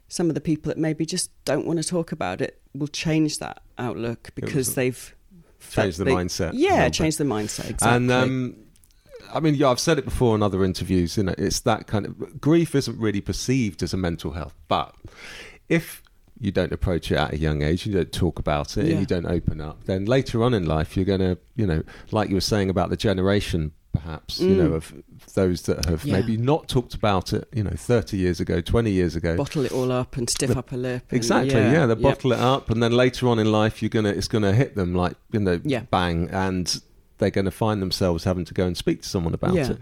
some 0.09 0.29
of 0.29 0.35
the 0.35 0.41
people 0.41 0.69
that 0.69 0.77
maybe 0.77 1.05
just 1.05 1.31
don't 1.43 1.65
want 1.65 1.81
to 1.81 1.87
talk 1.87 2.11
about 2.11 2.39
it 2.41 2.61
will 2.75 2.87
change 2.87 3.39
that 3.39 3.63
outlook 3.79 4.29
because 4.35 4.75
they've 4.75 5.15
changed 5.71 5.97
the 5.97 6.03
they, 6.03 6.11
mindset 6.11 6.51
yeah 6.53 6.87
change 6.89 7.17
the 7.17 7.23
mindset 7.23 7.69
exactly. 7.69 7.95
and 7.95 8.11
um 8.11 8.55
I 9.33 9.39
mean, 9.39 9.55
yeah, 9.55 9.69
I've 9.69 9.79
said 9.79 9.97
it 9.97 10.05
before 10.05 10.35
in 10.35 10.43
other 10.43 10.63
interviews. 10.63 11.17
You 11.17 11.23
know, 11.23 11.35
it's 11.37 11.59
that 11.61 11.87
kind 11.87 12.05
of 12.05 12.39
grief 12.39 12.75
isn't 12.75 12.99
really 12.99 13.21
perceived 13.21 13.81
as 13.83 13.93
a 13.93 13.97
mental 13.97 14.31
health, 14.31 14.53
but 14.67 14.95
if 15.69 16.03
you 16.39 16.51
don't 16.51 16.71
approach 16.71 17.11
it 17.11 17.17
at 17.17 17.33
a 17.33 17.37
young 17.37 17.61
age, 17.61 17.85
you 17.85 17.93
don't 17.93 18.11
talk 18.11 18.39
about 18.39 18.77
it, 18.77 18.85
yeah. 18.85 18.91
and 18.91 18.99
you 18.99 19.05
don't 19.05 19.25
open 19.25 19.61
up, 19.61 19.85
then 19.85 20.05
later 20.05 20.43
on 20.43 20.53
in 20.53 20.65
life, 20.65 20.95
you're 20.95 21.05
going 21.05 21.19
to, 21.19 21.37
you 21.55 21.65
know, 21.65 21.83
like 22.11 22.29
you 22.29 22.35
were 22.35 22.41
saying 22.41 22.69
about 22.69 22.89
the 22.89 22.97
generation, 22.97 23.71
perhaps, 23.93 24.39
mm. 24.39 24.49
you 24.49 24.55
know, 24.55 24.69
mm. 24.71 24.75
of 24.75 24.93
those 25.35 25.61
that 25.63 25.85
have 25.85 26.03
yeah. 26.03 26.19
maybe 26.19 26.35
not 26.35 26.67
talked 26.67 26.93
about 26.93 27.31
it, 27.31 27.47
you 27.53 27.63
know, 27.63 27.73
30 27.75 28.17
years 28.17 28.39
ago, 28.39 28.59
20 28.59 28.91
years 28.91 29.15
ago. 29.15 29.37
Bottle 29.37 29.65
it 29.65 29.71
all 29.71 29.91
up 29.91 30.17
and 30.17 30.29
stiff 30.29 30.49
the, 30.49 30.59
up 30.59 30.71
a 30.73 30.75
lip. 30.75 31.05
exactly, 31.11 31.53
yeah. 31.53 31.71
yeah 31.71 31.85
they 31.85 31.95
bottle 31.95 32.33
it 32.33 32.39
up, 32.39 32.69
and 32.69 32.83
then 32.83 32.91
later 32.91 33.27
on 33.29 33.39
in 33.39 33.51
life, 33.51 33.81
you're 33.81 33.89
gonna, 33.89 34.09
it's 34.09 34.27
gonna 34.27 34.53
hit 34.53 34.75
them 34.75 34.93
like, 34.93 35.15
you 35.31 35.39
know, 35.39 35.61
yeah. 35.63 35.81
bang, 35.91 36.29
and 36.31 36.81
they're 37.23 37.31
going 37.31 37.45
to 37.45 37.51
find 37.51 37.81
themselves 37.81 38.25
having 38.25 38.45
to 38.45 38.53
go 38.53 38.65
and 38.65 38.75
speak 38.75 39.01
to 39.01 39.07
someone 39.07 39.33
about 39.33 39.53
yeah. 39.53 39.71
it. 39.71 39.77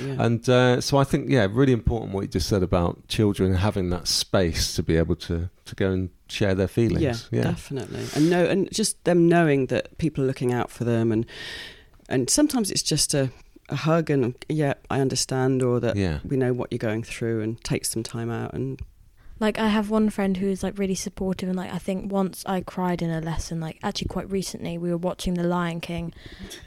Yeah. 0.00 0.24
And 0.24 0.48
uh, 0.48 0.80
so 0.80 0.96
I 0.96 1.04
think, 1.04 1.28
yeah, 1.28 1.46
really 1.50 1.72
important 1.72 2.12
what 2.12 2.22
you 2.22 2.28
just 2.28 2.48
said 2.48 2.62
about 2.62 3.08
children 3.08 3.54
having 3.54 3.90
that 3.90 4.06
space 4.06 4.74
to 4.76 4.82
be 4.82 4.96
able 4.96 5.16
to, 5.16 5.50
to 5.64 5.74
go 5.74 5.90
and 5.90 6.10
share 6.28 6.54
their 6.54 6.68
feelings. 6.68 7.02
Yeah, 7.02 7.38
yeah, 7.38 7.42
definitely. 7.42 8.06
And 8.14 8.30
know, 8.30 8.44
and 8.44 8.72
just 8.72 9.02
them 9.04 9.28
knowing 9.28 9.66
that 9.66 9.98
people 9.98 10.22
are 10.24 10.26
looking 10.26 10.52
out 10.52 10.70
for 10.70 10.84
them, 10.84 11.12
and 11.12 11.26
and 12.08 12.30
sometimes 12.30 12.70
it's 12.70 12.82
just 12.82 13.14
a 13.14 13.30
a 13.68 13.76
hug 13.76 14.10
and 14.10 14.34
yeah, 14.48 14.74
I 14.90 15.00
understand, 15.00 15.62
or 15.62 15.80
that 15.80 15.96
Yeah. 15.96 16.18
we 16.24 16.36
know 16.36 16.52
what 16.52 16.70
you're 16.70 16.78
going 16.78 17.02
through, 17.02 17.40
and 17.42 17.62
take 17.64 17.84
some 17.84 18.02
time 18.02 18.30
out. 18.30 18.54
And 18.54 18.80
Like 19.44 19.58
I 19.58 19.68
have 19.68 19.90
one 19.90 20.08
friend 20.08 20.38
who 20.38 20.48
is 20.48 20.62
like 20.62 20.78
really 20.78 20.94
supportive 20.94 21.50
and 21.50 21.58
like 21.58 21.70
I 21.70 21.76
think 21.76 22.10
once 22.10 22.44
I 22.46 22.62
cried 22.62 23.02
in 23.02 23.10
a 23.10 23.20
lesson 23.20 23.60
like 23.60 23.78
actually 23.82 24.08
quite 24.08 24.30
recently 24.30 24.78
we 24.78 24.88
were 24.88 24.96
watching 24.96 25.34
The 25.34 25.42
Lion 25.42 25.82
King. 25.82 26.14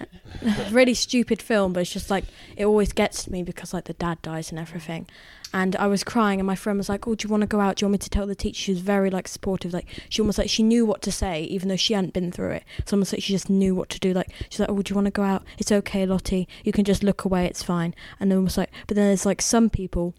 really 0.69 0.93
stupid 0.93 1.41
film 1.41 1.73
but 1.73 1.79
it's 1.79 1.91
just 1.91 2.11
like 2.11 2.25
it 2.55 2.65
always 2.65 2.93
gets 2.93 3.23
to 3.23 3.31
me 3.31 3.41
because 3.41 3.73
like 3.73 3.85
the 3.85 3.93
dad 3.93 4.21
dies 4.21 4.51
and 4.51 4.59
everything. 4.59 5.07
And 5.51 5.75
I 5.77 5.87
was 5.87 6.03
crying 6.03 6.39
and 6.39 6.45
my 6.45 6.53
friend 6.53 6.77
was 6.77 6.87
like, 6.87 7.07
"Oh, 7.07 7.15
do 7.15 7.27
you 7.27 7.31
want 7.31 7.41
to 7.41 7.47
go 7.47 7.59
out? 7.59 7.77
Do 7.77 7.83
you 7.83 7.87
want 7.87 7.93
me 7.93 7.97
to 7.97 8.11
tell 8.11 8.27
the 8.27 8.35
teacher?" 8.35 8.61
She 8.61 8.73
was 8.73 8.81
very 8.81 9.09
like 9.09 9.27
supportive 9.27 9.73
like 9.73 9.87
she 10.07 10.21
almost 10.21 10.37
like 10.37 10.47
she 10.47 10.61
knew 10.61 10.85
what 10.85 11.01
to 11.01 11.11
say 11.11 11.45
even 11.45 11.69
though 11.69 11.77
she 11.77 11.95
hadn't 11.95 12.13
been 12.13 12.31
through 12.31 12.51
it. 12.51 12.63
It's 12.77 12.93
almost 12.93 13.11
like 13.11 13.23
she 13.23 13.33
just 13.33 13.49
knew 13.49 13.73
what 13.73 13.89
to 13.89 13.99
do 13.99 14.13
like 14.13 14.29
she's 14.51 14.59
like, 14.59 14.69
"Oh, 14.69 14.83
do 14.83 14.91
you 14.91 14.95
want 14.95 15.05
to 15.05 15.11
go 15.11 15.23
out? 15.23 15.43
It's 15.57 15.71
okay, 15.71 16.05
Lottie. 16.05 16.47
You 16.63 16.71
can 16.71 16.85
just 16.85 17.01
look 17.01 17.25
away. 17.25 17.47
It's 17.47 17.63
fine." 17.63 17.95
And 18.19 18.29
then 18.29 18.37
almost 18.37 18.55
like 18.55 18.69
but 18.85 18.93
then 18.95 19.07
there's 19.07 19.25
like 19.25 19.41
some 19.41 19.67
people 19.71 20.13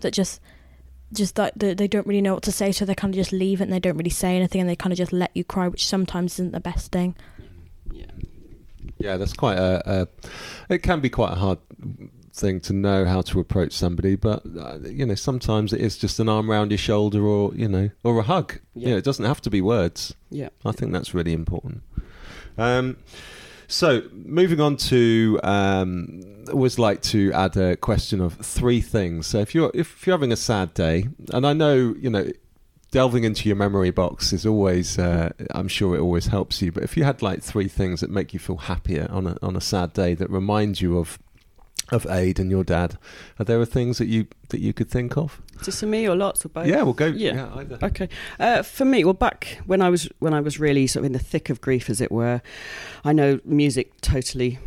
that 0.00 0.14
just 0.14 0.40
just 1.12 1.36
that 1.36 1.58
they, 1.58 1.74
they 1.74 1.88
don't 1.88 2.06
really 2.06 2.20
know 2.20 2.34
what 2.34 2.42
to 2.44 2.52
say, 2.52 2.72
so 2.72 2.84
they 2.84 2.94
kind 2.94 3.14
of 3.14 3.16
just 3.16 3.32
leave 3.32 3.60
it 3.60 3.64
and 3.64 3.72
they 3.72 3.80
don't 3.80 3.96
really 3.96 4.10
say 4.10 4.36
anything 4.36 4.60
and 4.60 4.70
they 4.70 4.76
kind 4.76 4.92
of 4.92 4.96
just 4.96 5.12
let 5.12 5.30
you 5.34 5.44
cry, 5.44 5.68
which 5.68 5.86
sometimes 5.86 6.34
isn't 6.34 6.52
the 6.52 6.60
best 6.60 6.92
thing. 6.92 7.14
yeah, 7.90 8.06
Yeah, 8.98 9.16
that's 9.16 9.32
quite 9.32 9.58
a, 9.58 9.82
a. 9.86 10.08
It 10.72 10.78
can 10.82 11.00
be 11.00 11.10
quite 11.10 11.32
a 11.32 11.36
hard 11.36 11.58
thing 12.34 12.60
to 12.60 12.72
know 12.72 13.04
how 13.04 13.20
to 13.22 13.40
approach 13.40 13.72
somebody, 13.72 14.16
but 14.16 14.42
uh, 14.58 14.78
you 14.84 15.04
know, 15.04 15.14
sometimes 15.14 15.72
it 15.72 15.80
is 15.80 15.98
just 15.98 16.18
an 16.18 16.28
arm 16.28 16.50
around 16.50 16.70
your 16.70 16.78
shoulder, 16.78 17.22
or 17.22 17.54
you 17.54 17.68
know, 17.68 17.90
or 18.04 18.18
a 18.18 18.22
hug. 18.22 18.58
Yeah. 18.74 18.86
You 18.86 18.92
know, 18.92 18.98
it 18.98 19.04
doesn't 19.04 19.24
have 19.24 19.40
to 19.42 19.50
be 19.50 19.60
words. 19.60 20.14
yeah. 20.30 20.48
I 20.64 20.72
think 20.72 20.92
that's 20.92 21.14
really 21.14 21.32
important. 21.32 21.82
Um, 22.58 22.98
so 23.72 24.02
moving 24.12 24.60
on 24.60 24.76
to, 24.76 25.40
um, 25.42 26.20
I 26.48 26.52
always 26.52 26.78
like 26.78 27.00
to 27.02 27.32
add 27.32 27.56
a 27.56 27.76
question 27.76 28.20
of 28.20 28.34
three 28.34 28.80
things. 28.80 29.26
So 29.26 29.38
if 29.38 29.54
you're 29.54 29.70
if 29.74 30.06
you're 30.06 30.14
having 30.14 30.32
a 30.32 30.36
sad 30.36 30.74
day, 30.74 31.08
and 31.32 31.46
I 31.46 31.52
know 31.52 31.94
you 31.98 32.10
know. 32.10 32.30
Delving 32.90 33.24
into 33.24 33.48
your 33.48 33.56
memory 33.56 33.90
box 33.90 34.34
is 34.34 34.44
always, 34.44 34.98
uh, 34.98 35.30
I'm 35.52 35.66
sure 35.66 35.96
it 35.96 36.00
always 36.00 36.26
helps 36.26 36.60
you. 36.60 36.70
But 36.70 36.82
if 36.82 36.94
you 36.94 37.04
had 37.04 37.22
like 37.22 37.42
three 37.42 37.66
things 37.66 38.02
that 38.02 38.10
make 38.10 38.34
you 38.34 38.38
feel 38.38 38.58
happier 38.58 39.08
on 39.10 39.26
a 39.26 39.38
on 39.40 39.56
a 39.56 39.62
sad 39.62 39.94
day 39.94 40.12
that 40.12 40.28
remind 40.28 40.82
you 40.82 40.98
of 40.98 41.18
of 41.92 42.06
Aid 42.10 42.40
and 42.40 42.50
your 42.50 42.64
dad, 42.64 42.98
are 43.38 43.44
there 43.44 43.64
things 43.64 43.98
that 43.98 44.06
you 44.06 44.26
that 44.48 44.60
you 44.60 44.72
could 44.72 44.90
think 44.90 45.16
of? 45.16 45.40
Just 45.62 45.80
for 45.80 45.86
me 45.86 46.08
or 46.08 46.16
lots 46.16 46.44
or 46.44 46.48
both. 46.48 46.66
Yeah, 46.66 46.82
we'll 46.82 46.94
go. 46.94 47.06
Yeah. 47.06 47.34
Yeah, 47.34 47.54
either. 47.54 47.78
Okay. 47.82 48.08
Uh, 48.40 48.62
for 48.62 48.84
me, 48.84 49.04
well, 49.04 49.14
back 49.14 49.60
when 49.66 49.80
I 49.80 49.90
was 49.90 50.08
when 50.18 50.34
I 50.34 50.40
was 50.40 50.58
really 50.58 50.86
sort 50.86 51.02
of 51.02 51.06
in 51.06 51.12
the 51.12 51.18
thick 51.18 51.50
of 51.50 51.60
grief, 51.60 51.88
as 51.88 52.00
it 52.00 52.10
were, 52.10 52.42
I 53.04 53.12
know 53.12 53.38
music 53.44 54.00
totally 54.00 54.58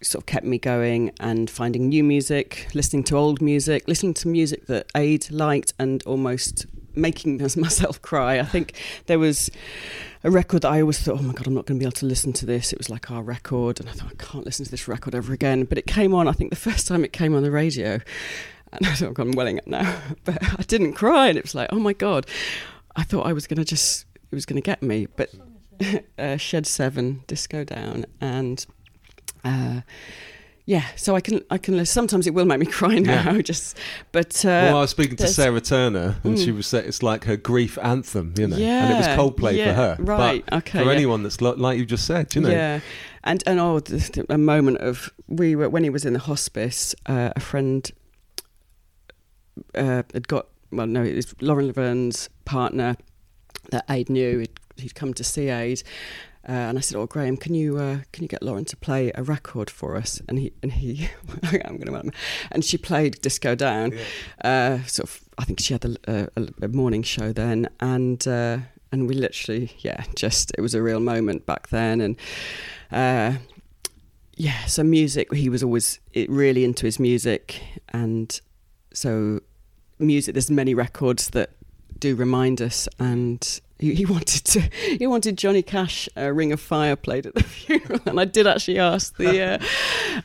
sort 0.00 0.22
of 0.22 0.26
kept 0.26 0.44
me 0.44 0.58
going 0.58 1.12
and 1.20 1.48
finding 1.50 1.88
new 1.88 2.02
music, 2.02 2.68
listening 2.74 3.04
to 3.04 3.16
old 3.16 3.40
music, 3.40 3.86
listening 3.86 4.14
to 4.14 4.28
music 4.28 4.66
that 4.66 4.86
Aid 4.96 5.30
liked, 5.30 5.74
and 5.78 6.02
almost 6.04 6.66
making 6.94 7.38
myself 7.56 8.00
cry. 8.02 8.38
I 8.38 8.44
think 8.44 8.74
there 9.06 9.18
was 9.18 9.50
a 10.24 10.30
record 10.30 10.62
that 10.62 10.70
I 10.70 10.80
always 10.80 11.00
thought, 11.00 11.18
oh 11.18 11.22
my 11.22 11.32
god, 11.32 11.46
I'm 11.46 11.54
not 11.54 11.66
going 11.66 11.78
to 11.78 11.82
be 11.82 11.86
able 11.86 11.92
to 11.96 12.06
listen 12.06 12.32
to 12.34 12.46
this. 12.46 12.72
It 12.72 12.78
was 12.78 12.90
like 12.90 13.10
our 13.10 13.22
record, 13.22 13.80
and 13.80 13.88
I 13.88 13.92
thought 13.92 14.10
I 14.10 14.22
can't 14.22 14.44
listen 14.44 14.64
to 14.64 14.70
this 14.70 14.86
record 14.88 15.14
ever 15.14 15.32
again. 15.32 15.64
But 15.64 15.78
it 15.78 15.86
came 15.86 16.14
on. 16.14 16.28
I 16.28 16.32
think 16.32 16.50
the 16.50 16.56
first 16.56 16.86
time 16.86 17.04
it 17.04 17.12
came 17.12 17.34
on 17.34 17.42
the 17.42 17.50
radio, 17.50 18.00
and 18.72 18.86
I 18.86 18.94
thought 18.94 19.18
I'm 19.18 19.32
welling 19.32 19.58
up 19.58 19.66
now, 19.66 20.00
but 20.24 20.42
I 20.42 20.62
didn't 20.62 20.94
cry, 20.94 21.28
and 21.28 21.38
it 21.38 21.44
was 21.44 21.54
like, 21.54 21.68
oh 21.72 21.78
my 21.78 21.92
god, 21.92 22.26
I 22.96 23.02
thought 23.02 23.26
I 23.26 23.32
was 23.32 23.46
going 23.46 23.58
to 23.58 23.64
just, 23.64 24.06
it 24.30 24.34
was 24.34 24.46
going 24.46 24.60
to 24.60 24.64
get 24.64 24.82
me, 24.82 25.06
but 25.16 25.30
uh, 26.18 26.36
Shed 26.36 26.66
Seven, 26.66 27.22
Disco 27.26 27.64
Down, 27.64 28.06
and. 28.20 28.64
Uh, 29.44 29.80
yeah, 30.64 30.84
so 30.96 31.14
I 31.16 31.20
can 31.20 31.40
I 31.50 31.58
can 31.58 31.84
sometimes 31.86 32.26
it 32.26 32.34
will 32.34 32.44
make 32.44 32.60
me 32.60 32.66
cry 32.80 32.98
now, 32.98 33.40
just 33.40 33.76
but 34.12 34.44
uh, 34.44 34.48
well, 34.48 34.76
I 34.78 34.80
was 34.82 34.90
speaking 34.90 35.16
to 35.16 35.26
Sarah 35.28 35.60
Turner, 35.60 36.16
and 36.24 36.38
she 36.38 36.50
Mm. 36.52 36.56
was 36.56 36.66
saying 36.68 36.86
it's 36.86 37.02
like 37.02 37.24
her 37.24 37.36
grief 37.36 37.78
anthem, 37.82 38.34
you 38.38 38.46
know, 38.46 38.56
yeah, 38.56 38.84
and 38.84 38.92
it 38.94 38.96
was 38.96 39.06
Coldplay 39.08 39.56
yeah, 39.56 39.66
for 39.66 39.74
her. 39.74 39.96
right? 40.00 40.44
But 40.46 40.56
okay, 40.58 40.78
for 40.80 40.84
yeah. 40.86 40.92
anyone 40.92 41.22
that's 41.24 41.40
lo- 41.40 41.54
like 41.56 41.78
you 41.78 41.84
just 41.86 42.06
said, 42.06 42.34
you 42.34 42.40
know, 42.42 42.50
Yeah, 42.50 42.80
and 43.24 43.42
and 43.46 43.58
oh, 43.60 43.80
a 44.28 44.38
moment 44.38 44.78
of 44.78 45.12
we 45.26 45.56
were 45.56 45.68
when 45.68 45.82
he 45.84 45.90
was 45.90 46.04
in 46.04 46.12
the 46.12 46.20
hospice. 46.20 46.94
Uh, 47.06 47.30
a 47.34 47.40
friend 47.40 47.90
uh, 49.74 50.02
had 50.14 50.28
got 50.28 50.46
well, 50.70 50.86
no, 50.86 51.02
it 51.02 51.14
was 51.14 51.34
Lauren 51.42 51.70
Laverne's 51.70 52.28
partner 52.44 52.96
that 53.70 53.84
Aid 53.90 54.08
knew. 54.08 54.38
He'd, 54.38 54.58
he'd 54.76 54.94
come 54.94 55.12
to 55.14 55.24
see 55.24 55.48
Aid. 55.50 55.82
Uh, 56.48 56.52
and 56.52 56.78
I 56.78 56.80
said, 56.80 56.98
"Oh, 56.98 57.06
Graham, 57.06 57.36
can 57.36 57.54
you 57.54 57.78
uh, 57.78 57.98
can 58.12 58.24
you 58.24 58.28
get 58.28 58.42
Lauren 58.42 58.64
to 58.64 58.76
play 58.76 59.12
a 59.14 59.22
record 59.22 59.70
for 59.70 59.96
us?" 59.96 60.20
And 60.28 60.38
he 60.38 60.52
and 60.62 60.72
he, 60.72 61.08
I'm 61.64 61.78
going 61.78 62.02
to, 62.02 62.12
and 62.50 62.64
she 62.64 62.76
played 62.76 63.20
Disco 63.20 63.54
Down. 63.54 63.92
Uh, 64.42 64.82
sort 64.84 65.08
of, 65.08 65.20
I 65.38 65.44
think 65.44 65.60
she 65.60 65.74
had 65.74 65.84
a, 65.84 66.28
a, 66.36 66.48
a 66.62 66.68
morning 66.68 67.04
show 67.04 67.32
then, 67.32 67.68
and 67.78 68.26
uh, 68.26 68.58
and 68.90 69.08
we 69.08 69.14
literally, 69.14 69.72
yeah, 69.78 70.04
just 70.16 70.52
it 70.58 70.60
was 70.60 70.74
a 70.74 70.82
real 70.82 71.00
moment 71.00 71.46
back 71.46 71.68
then, 71.68 72.00
and 72.00 72.16
uh, 72.90 73.38
yeah, 74.36 74.64
so 74.66 74.82
music. 74.82 75.32
He 75.32 75.48
was 75.48 75.62
always 75.62 76.00
it, 76.12 76.28
really 76.28 76.64
into 76.64 76.86
his 76.86 76.98
music, 76.98 77.62
and 77.90 78.40
so 78.92 79.40
music. 80.00 80.34
There's 80.34 80.50
many 80.50 80.74
records 80.74 81.30
that 81.30 81.50
do 81.98 82.14
remind 82.14 82.60
us, 82.60 82.88
and 82.98 83.60
he, 83.82 84.06
wanted 84.06 84.44
to. 84.44 84.60
He 84.98 85.06
wanted 85.06 85.36
Johnny 85.36 85.62
Cash, 85.62 86.08
uh, 86.16 86.32
"Ring 86.32 86.52
of 86.52 86.60
Fire" 86.60 86.94
played 86.94 87.26
at 87.26 87.34
the 87.34 87.42
funeral, 87.42 88.00
and 88.06 88.20
I 88.20 88.24
did 88.24 88.46
actually 88.46 88.78
ask 88.78 89.16
the 89.16 89.42
uh, 89.42 89.58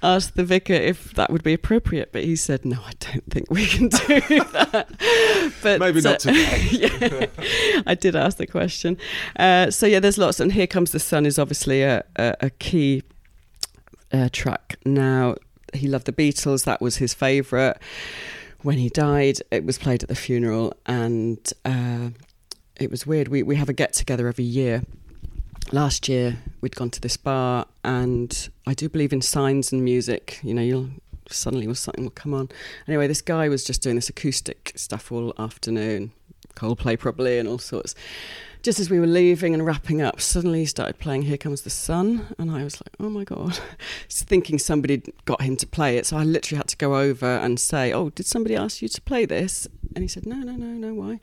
ask 0.03 0.35
the 0.35 0.43
vicar 0.43 0.73
if 0.73 1.13
that 1.15 1.31
would 1.31 1.43
be 1.43 1.53
appropriate, 1.53 2.11
but 2.11 2.23
he 2.23 2.35
said, 2.35 2.65
"No, 2.65 2.77
I 2.85 2.91
don't 2.99 3.25
think 3.31 3.49
we 3.49 3.65
can 3.65 3.87
do 3.87 3.97
that." 4.51 5.53
But 5.63 5.79
Maybe 5.79 6.01
not 6.01 6.25
uh, 6.25 6.31
today. 6.31 6.67
yeah, 6.71 7.81
I 7.87 7.95
did 7.95 8.15
ask 8.15 8.37
the 8.37 8.47
question. 8.47 8.97
Uh, 9.35 9.71
so 9.71 9.85
yeah, 9.85 9.99
there's 9.99 10.17
lots, 10.17 10.39
and 10.39 10.51
"Here 10.51 10.67
Comes 10.67 10.91
the 10.91 10.99
Sun" 10.99 11.25
is 11.25 11.39
obviously 11.39 11.81
a 11.81 12.03
a, 12.15 12.35
a 12.41 12.49
key 12.51 13.03
uh, 14.11 14.29
track. 14.31 14.77
Now 14.85 15.35
he 15.73 15.87
loved 15.87 16.05
the 16.05 16.13
Beatles; 16.13 16.65
that 16.65 16.79
was 16.79 16.97
his 16.97 17.13
favourite. 17.13 17.77
When 18.63 18.77
he 18.77 18.89
died, 18.89 19.39
it 19.51 19.65
was 19.65 19.77
played 19.77 20.03
at 20.03 20.09
the 20.09 20.15
funeral, 20.15 20.73
and 20.85 21.39
uh, 21.63 22.09
it 22.79 22.89
was 22.89 23.05
weird. 23.05 23.27
We 23.27 23.43
we 23.43 23.55
have 23.55 23.69
a 23.69 23.73
get 23.73 23.93
together 23.93 24.27
every 24.27 24.45
year. 24.45 24.83
Last 25.71 26.07
year, 26.07 26.37
we'd 26.61 26.75
gone 26.75 26.89
to 26.91 27.01
this 27.01 27.17
bar, 27.17 27.67
and 27.83 28.49
I 28.65 28.73
do 28.73 28.89
believe 28.89 29.13
in 29.13 29.21
signs 29.21 29.71
and 29.71 29.83
music. 29.83 30.39
You 30.43 30.53
know, 30.53 30.61
you'll 30.61 30.89
suddenly 31.29 31.71
something 31.75 32.03
will 32.03 32.11
come 32.11 32.33
on. 32.33 32.49
Anyway, 32.87 33.07
this 33.07 33.21
guy 33.21 33.49
was 33.49 33.63
just 33.63 33.81
doing 33.81 33.95
this 33.95 34.09
acoustic 34.09 34.73
stuff 34.75 35.11
all 35.11 35.33
afternoon, 35.37 36.11
Coldplay 36.55 36.97
probably, 36.97 37.37
and 37.37 37.47
all 37.47 37.59
sorts. 37.59 37.95
Just 38.63 38.79
as 38.79 38.89
we 38.89 38.99
were 38.99 39.07
leaving 39.07 39.53
and 39.53 39.65
wrapping 39.65 40.01
up, 40.01 40.19
suddenly 40.19 40.59
he 40.59 40.65
started 40.65 40.99
playing 40.99 41.23
"Here 41.23 41.37
Comes 41.37 41.61
the 41.61 41.69
Sun," 41.69 42.35
and 42.37 42.51
I 42.51 42.63
was 42.63 42.81
like, 42.81 42.95
"Oh 42.99 43.09
my 43.09 43.23
god!" 43.23 43.59
Thinking 44.09 44.59
somebody 44.59 45.03
got 45.25 45.41
him 45.41 45.55
to 45.57 45.67
play 45.67 45.97
it, 45.97 46.05
so 46.05 46.17
I 46.17 46.23
literally 46.23 46.57
had 46.57 46.67
to 46.69 46.77
go 46.77 46.97
over 46.97 47.25
and 47.25 47.59
say, 47.59 47.93
"Oh, 47.93 48.09
did 48.09 48.25
somebody 48.25 48.55
ask 48.55 48.81
you 48.81 48.87
to 48.89 49.01
play 49.01 49.25
this?" 49.25 49.67
And 49.95 50.03
he 50.03 50.07
said, 50.07 50.25
"No, 50.25 50.37
no, 50.37 50.53
no, 50.53 50.67
no. 50.67 50.93
Why?" 50.93 51.19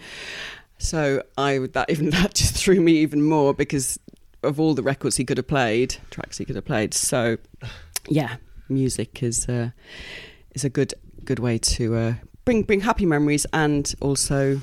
So 0.78 1.22
I 1.36 1.58
that 1.72 1.90
even 1.90 2.10
that 2.10 2.34
just 2.34 2.54
threw 2.54 2.80
me 2.80 2.92
even 2.98 3.22
more 3.22 3.52
because 3.54 3.98
of 4.42 4.60
all 4.60 4.74
the 4.74 4.82
records 4.82 5.16
he 5.16 5.24
could 5.24 5.38
have 5.38 5.48
played, 5.48 5.96
tracks 6.10 6.38
he 6.38 6.44
could 6.44 6.56
have 6.56 6.64
played. 6.64 6.94
So 6.94 7.38
yeah, 8.08 8.36
music 8.68 9.22
is 9.22 9.48
uh, 9.48 9.70
is 10.54 10.64
a 10.64 10.70
good 10.70 10.94
good 11.24 11.38
way 11.38 11.58
to 11.58 11.96
uh, 11.96 12.14
bring 12.44 12.62
bring 12.62 12.80
happy 12.80 13.06
memories 13.06 13.46
and 13.52 13.94
also 14.00 14.60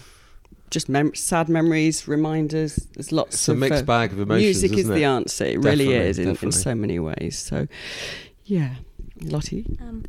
just 0.72 0.90
mem- 0.90 1.14
sad 1.14 1.50
memories, 1.50 2.08
reminders. 2.08 2.76
There's 2.94 3.12
lots 3.12 3.36
It's 3.36 3.50
a 3.50 3.52
of 3.52 3.60
mixed 3.60 3.84
uh, 3.84 3.86
bag 3.86 4.12
of 4.14 4.20
emotions. 4.20 4.44
music 4.44 4.72
is 4.74 4.80
isn't 4.80 4.96
the 4.96 5.04
answer. 5.06 5.46
It 5.46 5.60
really 5.60 5.94
is 5.94 6.18
in, 6.18 6.36
in 6.42 6.52
so 6.52 6.74
many 6.74 6.98
ways. 6.98 7.38
So 7.38 7.68
yeah, 8.46 8.76
Lottie. 9.22 9.66
Um, 9.80 10.06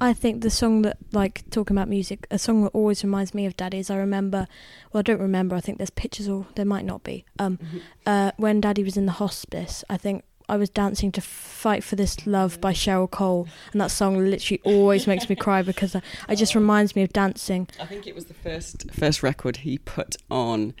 I 0.00 0.12
think 0.12 0.42
the 0.42 0.50
song 0.50 0.82
that, 0.82 0.96
like, 1.12 1.48
talking 1.50 1.76
about 1.76 1.88
music, 1.88 2.26
a 2.30 2.38
song 2.38 2.62
that 2.64 2.70
always 2.70 3.04
reminds 3.04 3.34
me 3.34 3.46
of 3.46 3.56
Daddy 3.56 3.78
is 3.78 3.88
I 3.90 3.96
remember, 3.96 4.48
well, 4.92 4.98
I 4.98 5.02
don't 5.02 5.20
remember, 5.20 5.54
I 5.54 5.60
think 5.60 5.78
there's 5.78 5.90
pictures 5.90 6.28
or 6.28 6.46
there 6.56 6.64
might 6.64 6.84
not 6.84 7.04
be. 7.04 7.24
Um, 7.38 7.58
uh, 8.04 8.32
when 8.36 8.60
Daddy 8.60 8.82
was 8.82 8.96
in 8.96 9.06
the 9.06 9.12
hospice, 9.12 9.84
I 9.88 9.96
think 9.96 10.24
I 10.52 10.56
was 10.56 10.68
dancing 10.68 11.10
to 11.12 11.22
Fight 11.22 11.82
for 11.82 11.96
This 11.96 12.26
Love 12.26 12.60
by 12.60 12.74
Cheryl 12.74 13.10
Cole, 13.10 13.48
and 13.72 13.80
that 13.80 13.90
song 13.90 14.18
literally 14.18 14.60
always 14.64 15.06
makes 15.06 15.26
me 15.30 15.34
cry 15.34 15.62
because 15.62 15.96
I, 15.96 16.02
it 16.28 16.36
just 16.36 16.54
reminds 16.54 16.94
me 16.94 17.02
of 17.02 17.10
dancing. 17.10 17.68
I 17.80 17.86
think 17.86 18.06
it 18.06 18.14
was 18.14 18.26
the 18.26 18.34
first 18.34 18.90
first 18.90 19.22
record 19.22 19.56
he 19.58 19.78
put 19.78 20.14
on 20.30 20.74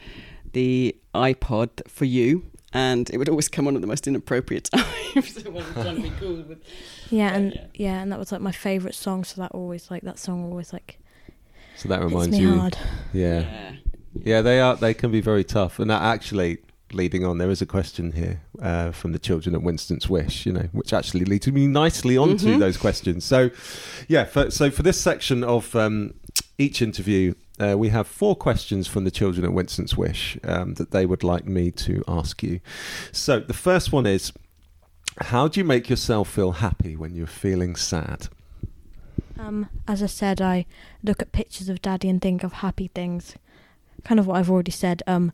the 0.52 0.94
iPod 1.14 1.88
for 1.88 2.04
you, 2.04 2.44
and 2.74 3.08
it 3.08 3.16
would 3.16 3.30
always 3.30 3.48
come 3.48 3.66
on 3.66 3.74
at 3.74 3.80
the 3.80 3.86
most 3.86 4.06
inappropriate 4.06 4.64
times. 4.74 5.42
so 5.42 5.50
when 5.50 5.64
I 5.64 5.66
was 5.68 5.72
trying 5.72 5.96
to 5.96 6.02
be 6.02 6.12
cool 6.20 6.34
with 6.42 6.62
Yeah, 7.08 7.32
and 7.32 7.54
Yeah. 7.54 7.64
yeah, 7.72 8.02
and 8.02 8.12
that 8.12 8.18
was 8.18 8.30
like 8.30 8.42
my 8.42 8.52
favourite 8.52 8.94
song, 8.94 9.24
so 9.24 9.40
that 9.40 9.52
always, 9.52 9.90
like, 9.90 10.02
that 10.02 10.18
song 10.18 10.44
always, 10.44 10.74
like, 10.74 10.98
So 11.76 11.88
that 11.88 12.00
hits 12.02 12.12
reminds 12.12 12.36
me 12.36 12.42
you. 12.44 12.58
hard. 12.58 12.76
Yeah. 13.14 13.76
Yeah, 14.22 14.42
they 14.42 14.60
are. 14.60 14.76
They 14.76 14.92
can 14.92 15.10
be 15.10 15.22
very 15.22 15.44
tough, 15.44 15.78
and 15.78 15.88
that 15.90 16.02
actually, 16.02 16.58
leading 16.94 17.24
on, 17.24 17.38
there 17.38 17.50
is 17.50 17.60
a 17.62 17.66
question 17.66 18.12
here 18.12 18.40
uh, 18.60 18.90
from 18.90 19.12
the 19.12 19.18
children 19.18 19.54
at 19.54 19.62
Winston's 19.62 20.08
Wish, 20.08 20.46
you 20.46 20.52
know, 20.52 20.68
which 20.72 20.92
actually 20.92 21.24
leads 21.24 21.46
me 21.48 21.66
nicely 21.66 22.16
onto 22.16 22.46
Mhm. 22.56 22.58
those 22.58 22.76
questions. 22.76 23.24
So, 23.24 23.50
yeah, 24.08 24.24
for, 24.24 24.50
so 24.50 24.70
for 24.70 24.82
this 24.82 25.00
section 25.00 25.42
of 25.44 25.74
um, 25.76 26.14
each 26.58 26.82
interview, 26.82 27.34
uh, 27.58 27.76
we 27.78 27.90
have 27.90 28.06
four 28.06 28.34
questions 28.36 28.86
from 28.88 29.04
the 29.04 29.10
children 29.10 29.44
at 29.44 29.52
Winston's 29.52 29.96
Wish 29.96 30.38
um, 30.44 30.74
that 30.74 30.90
they 30.90 31.06
would 31.06 31.22
like 31.22 31.46
me 31.46 31.70
to 31.72 32.02
ask 32.08 32.42
you. 32.42 32.60
So, 33.12 33.40
the 33.40 33.54
first 33.54 33.92
one 33.92 34.06
is 34.06 34.32
How 35.20 35.46
do 35.46 35.60
you 35.60 35.64
make 35.64 35.90
yourself 35.90 36.30
feel 36.30 36.52
happy 36.52 36.96
when 36.96 37.14
you're 37.14 37.26
feeling 37.26 37.76
sad? 37.76 38.28
Um, 39.38 39.68
as 39.86 40.02
I 40.02 40.06
said, 40.06 40.40
I 40.40 40.64
look 41.02 41.20
at 41.20 41.32
pictures 41.32 41.68
of 41.68 41.82
Daddy 41.82 42.08
and 42.08 42.20
think 42.20 42.42
of 42.42 42.54
happy 42.54 42.88
things. 42.94 43.34
Kind 44.04 44.18
of 44.18 44.26
what 44.26 44.36
I've 44.38 44.50
already 44.50 44.70
said. 44.72 45.02
Um, 45.06 45.32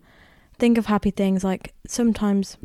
think 0.58 0.78
of 0.78 0.86
happy 0.86 1.10
things 1.10 1.44
like 1.44 1.72
sometimes, 1.86 2.56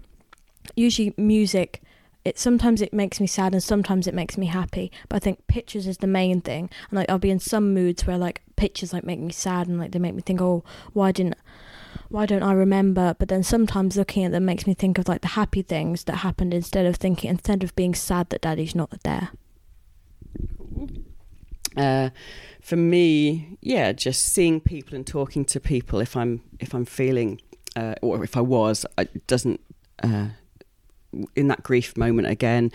usually 0.76 1.14
music. 1.18 1.82
It 2.26 2.40
sometimes 2.40 2.82
it 2.82 2.94
makes 2.94 3.20
me 3.20 3.28
sad 3.28 3.54
and 3.54 3.62
sometimes 3.62 4.08
it 4.08 4.14
makes 4.14 4.38
me 4.38 4.46
happy. 4.46 4.92
But 5.10 5.18
I 5.18 5.20
think 5.20 5.46
pictures 5.48 5.88
is 5.88 5.98
the 5.98 6.08
main 6.08 6.42
thing. 6.42 6.70
And 6.90 6.98
like 6.98 7.10
I'll 7.10 7.20
be 7.20 7.30
in 7.30 7.40
some 7.40 7.74
moods 7.74 8.08
where 8.08 8.18
like 8.18 8.42
pictures 8.56 8.94
like 8.94 9.04
make 9.04 9.20
me 9.20 9.32
sad 9.32 9.68
and 9.68 9.78
like 9.80 9.92
they 9.92 10.00
make 10.00 10.16
me 10.16 10.22
think, 10.22 10.42
oh, 10.42 10.64
why 10.94 11.12
didn't, 11.12 11.36
why 12.10 12.26
don't 12.26 12.44
I 12.44 12.54
remember? 12.54 13.16
But 13.20 13.28
then 13.28 13.44
sometimes 13.44 13.98
looking 13.98 14.24
at 14.24 14.32
them 14.32 14.46
makes 14.46 14.66
me 14.66 14.74
think 14.74 14.98
of 14.98 15.08
like 15.10 15.22
the 15.22 15.30
happy 15.30 15.62
things 15.62 16.06
that 16.06 16.18
happened 16.18 16.54
instead 16.54 16.86
of 16.86 16.96
thinking 16.96 17.30
instead 17.30 17.64
of 17.64 17.76
being 17.76 17.94
sad 17.94 18.30
that 18.30 18.42
Daddy's 18.42 18.76
not 18.76 19.04
there. 19.04 19.30
Uh, 21.76 22.10
for 22.62 22.76
me, 22.76 23.58
yeah, 23.62 23.92
just 23.92 24.26
seeing 24.26 24.62
people 24.62 24.96
and 24.96 25.06
talking 25.06 25.44
to 25.46 25.60
people. 25.60 26.00
If 26.00 26.16
I'm 26.16 26.42
if 26.60 26.74
I'm 26.74 26.86
feeling, 26.86 27.42
uh, 27.76 27.96
or 28.02 28.24
if 28.24 28.36
I 28.38 28.42
was, 28.42 28.86
it 28.98 29.26
doesn't. 29.28 29.60
Uh, 30.02 30.28
in 31.36 31.48
that 31.48 31.62
grief 31.62 31.96
moment 31.96 32.28
again, 32.28 32.72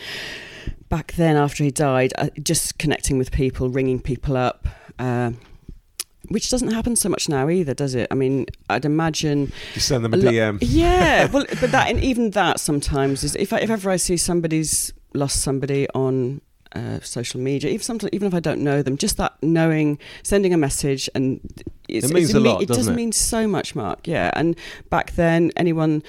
back 0.88 1.12
then 1.14 1.36
after 1.36 1.64
he 1.64 1.70
died, 1.72 2.12
uh, 2.18 2.28
just 2.40 2.78
connecting 2.78 3.18
with 3.18 3.32
people, 3.32 3.68
ringing 3.68 4.00
people 4.00 4.36
up. 4.36 4.68
Uh, 4.98 5.32
which 6.28 6.50
doesn't 6.50 6.72
happen 6.72 6.94
so 6.94 7.08
much 7.08 7.28
now 7.28 7.48
either, 7.48 7.72
does 7.74 7.94
it? 7.94 8.06
I 8.10 8.14
mean, 8.14 8.46
I'd 8.68 8.84
imagine 8.84 9.50
You 9.74 9.80
send 9.80 10.04
them 10.04 10.12
a 10.12 10.16
a 10.16 10.18
lo- 10.18 10.30
DM. 10.32 10.58
yeah, 10.60 11.26
well, 11.32 11.46
but 11.60 11.70
that 11.72 11.88
and 11.90 11.98
even 12.04 12.30
that 12.32 12.60
sometimes 12.60 13.24
is 13.24 13.34
if 13.36 13.52
I, 13.52 13.60
if 13.60 13.70
ever 13.70 13.90
I 13.90 13.96
see 13.96 14.16
somebody's 14.18 14.92
lost 15.14 15.40
somebody 15.40 15.88
on 15.94 16.42
uh, 16.74 17.00
social 17.00 17.40
media, 17.40 17.70
even 17.70 17.82
sometimes 17.82 18.10
even 18.12 18.28
if 18.28 18.34
I 18.34 18.40
don't 18.40 18.60
know 18.60 18.82
them, 18.82 18.96
just 18.96 19.16
that 19.16 19.34
knowing, 19.42 19.98
sending 20.22 20.52
a 20.54 20.56
message, 20.56 21.08
and 21.14 21.40
it's, 21.88 22.10
It 22.10 22.14
means 22.14 22.34
a 22.34 22.40
lot, 22.40 22.62
It 22.62 22.68
doesn't 22.68 22.84
does 22.84 22.88
it? 22.88 22.94
mean 22.96 23.12
so 23.12 23.46
much, 23.46 23.74
Mark. 23.74 24.06
Yeah, 24.06 24.30
and 24.34 24.56
back 24.90 25.12
then, 25.12 25.50
anyone 25.56 26.02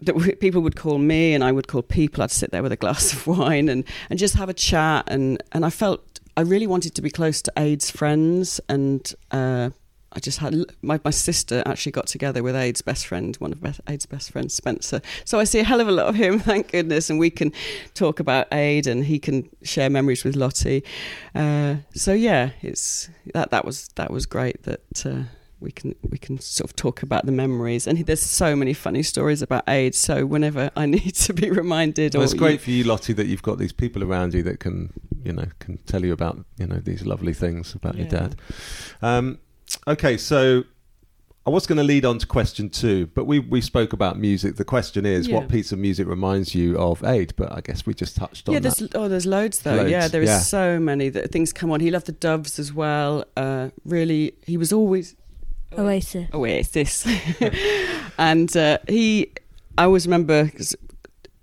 that 0.00 0.12
w- 0.14 0.36
people 0.36 0.60
would 0.62 0.76
call 0.76 0.98
me 0.98 1.34
and 1.34 1.42
I 1.42 1.50
would 1.50 1.66
call 1.66 1.82
people. 1.82 2.22
I'd 2.22 2.30
sit 2.30 2.50
there 2.52 2.62
with 2.62 2.70
a 2.72 2.76
glass 2.76 3.12
of 3.12 3.26
wine 3.38 3.68
and 3.68 3.84
and 4.10 4.18
just 4.18 4.34
have 4.36 4.48
a 4.48 4.54
chat, 4.54 5.04
and 5.08 5.42
and 5.52 5.64
I 5.64 5.70
felt 5.70 6.20
I 6.36 6.42
really 6.42 6.66
wanted 6.68 6.94
to 6.94 7.02
be 7.02 7.10
close 7.10 7.42
to 7.42 7.52
Aid's 7.56 7.90
friends 7.90 8.60
and. 8.68 9.12
Uh, 9.30 9.70
I 10.12 10.20
just 10.20 10.38
had 10.38 10.54
my, 10.80 10.98
my 11.04 11.10
sister 11.10 11.62
actually 11.66 11.92
got 11.92 12.06
together 12.06 12.42
with 12.42 12.56
Aid's 12.56 12.80
best 12.80 13.06
friend, 13.06 13.36
one 13.36 13.52
of 13.52 13.80
Aid's 13.88 14.06
best 14.06 14.30
friends, 14.30 14.54
Spencer. 14.54 15.02
So 15.24 15.38
I 15.38 15.44
see 15.44 15.58
a 15.60 15.64
hell 15.64 15.80
of 15.80 15.88
a 15.88 15.92
lot 15.92 16.06
of 16.06 16.14
him, 16.14 16.38
thank 16.50 16.72
goodness, 16.72 17.10
and 17.10 17.18
we 17.18 17.30
can 17.30 17.52
talk 17.94 18.18
about 18.18 18.46
Aid, 18.52 18.86
and 18.86 19.04
he 19.04 19.18
can 19.18 19.48
share 19.62 19.90
memories 19.90 20.24
with 20.24 20.34
Lottie. 20.34 20.82
Uh, 21.34 21.76
so 21.94 22.12
yeah, 22.12 22.50
it's 22.62 23.10
that 23.34 23.50
that 23.50 23.64
was 23.64 23.88
that 23.96 24.10
was 24.10 24.24
great 24.24 24.62
that 24.62 25.06
uh, 25.06 25.24
we 25.60 25.70
can 25.70 25.94
we 26.08 26.16
can 26.18 26.38
sort 26.38 26.70
of 26.70 26.76
talk 26.76 27.02
about 27.02 27.26
the 27.26 27.32
memories, 27.32 27.86
and 27.86 27.98
there's 28.06 28.22
so 28.22 28.56
many 28.56 28.72
funny 28.72 29.02
stories 29.02 29.42
about 29.42 29.64
Aid. 29.68 29.94
So 29.94 30.24
whenever 30.24 30.70
I 30.76 30.86
need 30.96 31.14
to 31.16 31.34
be 31.34 31.50
reminded, 31.50 32.14
Well, 32.14 32.22
or 32.22 32.24
it's 32.24 32.34
great 32.34 32.60
for 32.60 32.70
you, 32.70 32.84
Lottie, 32.84 33.12
that 33.12 33.26
you've 33.26 33.42
got 33.42 33.58
these 33.58 33.72
people 33.72 34.02
around 34.02 34.34
you 34.34 34.42
that 34.44 34.60
can, 34.60 34.92
you 35.22 35.32
know, 35.32 35.46
can 35.58 35.78
tell 35.78 36.04
you 36.04 36.12
about, 36.12 36.44
you 36.56 36.66
know, 36.66 36.78
these 36.78 37.04
lovely 37.04 37.34
things 37.34 37.74
about 37.74 37.96
your 37.96 38.06
dad. 38.06 38.36
Um, 39.02 39.38
okay, 39.86 40.16
so 40.16 40.64
I 41.46 41.50
was 41.50 41.66
going 41.66 41.78
to 41.78 41.84
lead 41.84 42.04
on 42.04 42.18
to 42.18 42.26
question 42.26 42.68
two, 42.68 43.06
but 43.08 43.24
we 43.24 43.38
we 43.38 43.60
spoke 43.60 43.92
about 43.92 44.18
music. 44.18 44.56
The 44.56 44.64
question 44.64 45.06
is, 45.06 45.26
Yeah. 45.26 45.36
what 45.36 45.48
piece 45.48 45.72
of 45.72 45.78
music 45.78 46.06
reminds 46.06 46.54
you 46.54 46.78
of 46.78 47.02
Aid? 47.04 47.32
But 47.36 47.52
I 47.52 47.60
guess 47.62 47.86
we 47.86 47.94
just 47.94 48.16
touched 48.16 48.48
on 48.48 48.52
yeah, 48.54 48.60
that. 48.60 48.76
there's 48.76 48.90
oh, 48.94 49.08
there's 49.08 49.26
loads 49.26 49.60
though. 49.60 49.76
Loads, 49.76 49.90
yeah, 49.90 50.08
there 50.08 50.22
is 50.22 50.28
yeah. 50.28 50.38
so 50.40 50.78
many 50.78 51.08
that 51.08 51.32
things 51.32 51.52
come 51.52 51.70
on. 51.70 51.80
He 51.80 51.90
loved 51.90 52.06
the 52.06 52.12
Doves 52.12 52.58
as 52.58 52.72
well. 52.72 53.24
Uh, 53.36 53.70
really, 53.84 54.34
he 54.46 54.56
was 54.58 54.72
always 54.72 55.16
Oasis. 55.76 56.28
Oasis, 56.34 57.06
and 58.18 58.54
uh, 58.56 58.78
he. 58.88 59.32
I 59.76 59.84
always 59.84 60.06
remember 60.06 60.48
'cause 60.48 60.74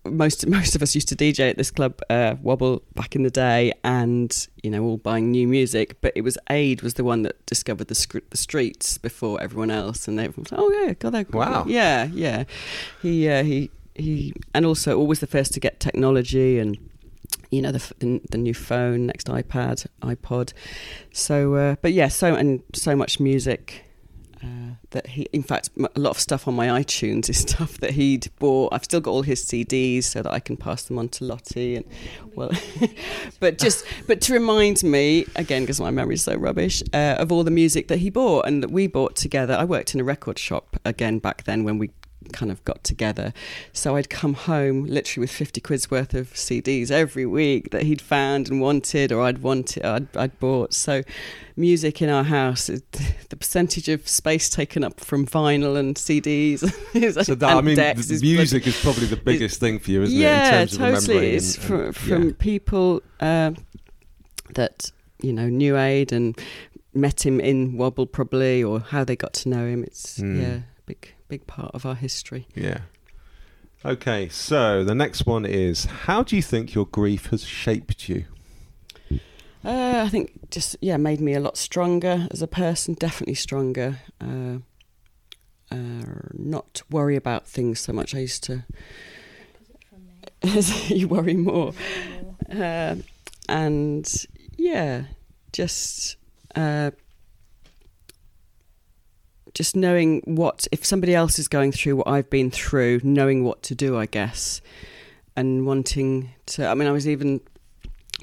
most 0.05 0.47
most 0.59 0.75
of 0.75 0.81
us 0.81 0.95
used 0.95 1.07
to 1.09 1.15
DJ 1.15 1.49
at 1.49 1.57
this 1.57 1.71
club, 1.71 1.99
uh, 2.09 2.35
Wobble, 2.41 2.83
back 2.95 3.15
in 3.15 3.23
the 3.23 3.29
day, 3.29 3.73
and 3.83 4.47
you 4.63 4.69
know, 4.71 4.83
all 4.83 4.97
buying 4.97 5.31
new 5.31 5.47
music. 5.47 5.99
But 6.01 6.13
it 6.15 6.21
was 6.21 6.37
Aid 6.49 6.81
was 6.81 6.95
the 6.95 7.03
one 7.03 7.23
that 7.23 7.45
discovered 7.45 7.87
the 7.87 7.95
sc- 7.95 8.29
the 8.29 8.37
streets 8.37 8.97
before 8.97 9.41
everyone 9.41 9.71
else, 9.71 10.07
and 10.07 10.17
they 10.19 10.27
was 10.27 10.51
like, 10.51 10.59
"Oh 10.61 10.69
yeah, 10.71 10.93
God, 10.93 11.13
that 11.13 11.33
Wow. 11.33 11.65
yeah, 11.67 12.05
yeah." 12.13 12.43
He 13.01 13.29
uh, 13.29 13.43
he 13.43 13.71
he, 13.95 14.33
and 14.53 14.65
also 14.65 14.97
always 14.97 15.19
the 15.19 15.27
first 15.27 15.53
to 15.53 15.59
get 15.59 15.79
technology 15.79 16.59
and 16.59 16.77
you 17.49 17.61
know 17.61 17.71
the, 17.71 17.93
the 17.99 18.21
the 18.31 18.37
new 18.37 18.53
phone, 18.53 19.05
next 19.05 19.27
iPad, 19.27 19.87
iPod. 20.01 20.51
So, 21.13 21.55
uh, 21.55 21.75
but 21.81 21.93
yeah, 21.93 22.09
so 22.09 22.35
and 22.35 22.61
so 22.73 22.95
much 22.95 23.19
music 23.19 23.84
that 24.91 25.07
he. 25.07 25.23
In 25.33 25.43
fact, 25.43 25.69
a 25.77 25.99
lot 25.99 26.11
of 26.11 26.19
stuff 26.19 26.47
on 26.47 26.55
my 26.55 26.67
iTunes 26.67 27.29
is 27.29 27.37
stuff 27.49 27.77
that 27.79 27.91
he'd 27.91 28.29
bought. 28.39 28.73
I've 28.73 28.83
still 28.83 29.01
got 29.01 29.11
all 29.11 29.21
his 29.21 29.43
CDs 29.43 30.05
so 30.05 30.21
that 30.21 30.31
I 30.31 30.39
can 30.39 30.57
pass 30.57 30.83
them 30.83 30.97
on 30.97 31.09
to 31.09 31.25
Lottie. 31.25 31.75
And 31.77 31.85
well, 32.35 32.51
but 33.39 33.57
just 33.57 33.85
but 34.07 34.21
to 34.21 34.33
remind 34.33 34.83
me 34.83 35.25
again 35.35 35.63
because 35.63 35.79
my 35.79 35.91
memory's 35.91 36.23
so 36.23 36.35
rubbish 36.35 36.83
uh, 36.93 37.15
of 37.17 37.31
all 37.31 37.43
the 37.43 37.51
music 37.51 37.87
that 37.87 37.97
he 37.97 38.09
bought 38.09 38.47
and 38.47 38.63
that 38.63 38.71
we 38.71 38.87
bought 38.87 39.15
together. 39.15 39.55
I 39.55 39.65
worked 39.65 39.93
in 39.93 40.01
a 40.01 40.03
record 40.03 40.39
shop 40.39 40.77
again 40.85 41.19
back 41.19 41.43
then 41.43 41.63
when 41.63 41.77
we 41.77 41.91
kind 42.33 42.51
of 42.51 42.63
got 42.65 42.83
together. 42.83 43.33
So 43.73 43.95
I'd 43.95 44.09
come 44.09 44.33
home 44.33 44.85
literally 44.85 45.23
with 45.23 45.31
50 45.31 45.61
quid's 45.61 45.89
worth 45.91 46.13
of 46.13 46.33
CDs 46.33 46.91
every 46.91 47.25
week 47.25 47.71
that 47.71 47.83
he'd 47.83 48.01
found 48.01 48.49
and 48.49 48.59
wanted 48.61 49.11
or 49.11 49.21
I'd 49.21 49.39
wanted, 49.39 49.83
I'd, 49.83 50.15
I'd 50.17 50.39
bought. 50.39 50.73
So 50.73 51.03
music 51.55 52.01
in 52.01 52.09
our 52.09 52.23
house, 52.23 52.67
the 53.29 53.35
percentage 53.35 53.87
of 53.89 54.07
space 54.07 54.49
taken 54.49 54.83
up 54.83 54.99
from 54.99 55.25
vinyl 55.25 55.77
and 55.77 55.95
CDs 55.95 56.63
is, 56.95 57.15
so 57.25 57.35
that, 57.35 57.49
and 57.49 57.59
I 57.59 57.61
mean, 57.61 57.75
the 57.75 57.91
is 57.91 58.21
music 58.21 58.67
is 58.67 58.79
probably 58.81 59.07
the 59.07 59.15
biggest 59.17 59.59
thing 59.59 59.79
for 59.79 59.91
you, 59.91 60.03
isn't 60.03 60.15
it? 60.15 60.19
In 60.19 60.23
yeah, 60.23 60.51
terms 60.51 60.73
of 60.73 60.79
totally. 60.79 61.35
It's 61.35 61.55
and- 61.55 61.63
from, 61.65 61.81
and- 61.81 61.95
from 61.95 62.23
yeah. 62.27 62.33
people 62.39 63.01
uh, 63.19 63.51
that 64.53 64.91
you 65.21 65.33
know 65.33 65.47
knew 65.47 65.77
Aid 65.77 66.11
and 66.11 66.39
met 66.93 67.25
him 67.25 67.39
in 67.39 67.77
Wobble 67.77 68.05
probably, 68.05 68.63
or 68.63 68.79
how 68.79 69.03
they 69.03 69.15
got 69.15 69.33
to 69.33 69.49
know 69.49 69.65
him. 69.65 69.83
It's 69.83 70.19
Mm. 70.19 70.41
yeah, 70.41 70.59
big 70.85 71.13
big 71.27 71.47
part 71.47 71.71
of 71.73 71.85
our 71.85 71.95
history. 71.95 72.47
Yeah. 72.55 72.81
Okay, 73.83 74.29
so 74.29 74.83
the 74.83 74.95
next 74.95 75.25
one 75.25 75.45
is 75.45 75.85
how 75.85 76.23
do 76.23 76.35
you 76.35 76.41
think 76.41 76.73
your 76.73 76.85
grief 76.85 77.27
has 77.27 77.45
shaped 77.45 78.09
you? 78.09 78.25
Uh, 79.63 80.03
I 80.05 80.09
think 80.09 80.49
just 80.51 80.75
yeah, 80.81 80.97
made 80.97 81.19
me 81.21 81.33
a 81.33 81.39
lot 81.39 81.57
stronger 81.57 82.27
as 82.31 82.41
a 82.41 82.47
person. 82.47 82.93
Definitely 82.93 83.35
stronger. 83.35 83.99
Uh, 84.21 84.59
uh, 85.71 86.29
not 86.33 86.83
worry 86.89 87.15
about 87.15 87.47
things 87.47 87.79
so 87.79 87.91
much. 87.93 88.13
I 88.13 88.19
used 88.19 88.43
to. 88.43 88.63
you 90.87 91.07
worry 91.07 91.33
more, 91.33 91.73
uh, 92.51 92.95
and 93.49 94.25
yeah, 94.57 95.05
just 95.53 96.17
uh, 96.55 96.91
just 99.55 99.75
knowing 99.75 100.21
what 100.25 100.67
if 100.71 100.85
somebody 100.85 101.15
else 101.15 101.39
is 101.39 101.47
going 101.47 101.71
through 101.71 101.95
what 101.95 102.07
I've 102.07 102.29
been 102.29 102.51
through, 102.51 102.99
knowing 103.03 103.43
what 103.43 103.63
to 103.63 103.73
do, 103.73 103.97
I 103.97 104.05
guess, 104.05 104.61
and 105.35 105.65
wanting 105.65 106.31
to. 106.47 106.67
I 106.67 106.75
mean, 106.75 106.87
I 106.87 106.91
was 106.91 107.07
even 107.07 107.39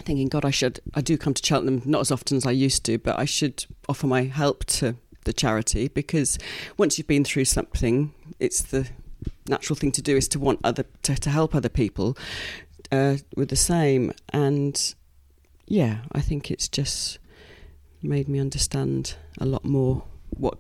thinking, 0.03 0.29
God, 0.29 0.45
I 0.45 0.51
should. 0.51 0.79
I 0.95 1.01
do 1.01 1.17
come 1.17 1.35
to 1.35 1.45
Cheltenham 1.45 1.83
not 1.85 2.03
as 2.03 2.13
often 2.13 2.37
as 2.37 2.47
I 2.47 2.51
used 2.51 2.85
to, 2.85 2.99
but 2.99 3.19
I 3.19 3.25
should 3.25 3.65
offer 3.89 4.07
my 4.07 4.25
help 4.25 4.65
to 4.67 4.95
the 5.25 5.33
charity 5.33 5.89
because 5.89 6.39
once 6.77 6.99
you've 6.99 7.07
been 7.07 7.25
through 7.25 7.47
something, 7.47 8.13
it's 8.39 8.63
the 8.63 8.89
natural 9.49 9.77
thing 9.77 9.93
to 9.93 10.03
do 10.03 10.17
is 10.17 10.29
to 10.29 10.39
want 10.39 10.61
other 10.63 10.85
to, 11.03 11.15
to 11.15 11.31
help 11.31 11.55
other 11.55 11.69
people 11.69 12.17
uh, 12.91 13.17
with 13.37 13.49
the 13.49 13.57
same. 13.57 14.13
And 14.35 14.95
yeah, 15.67 16.01
I 16.13 16.21
think 16.21 16.51
it's 16.51 16.69
just 16.69 17.19
made 18.03 18.29
me 18.29 18.39
understand 18.39 19.15
a 19.39 19.47
lot 19.47 19.65
more 19.65 20.05
what. 20.31 20.59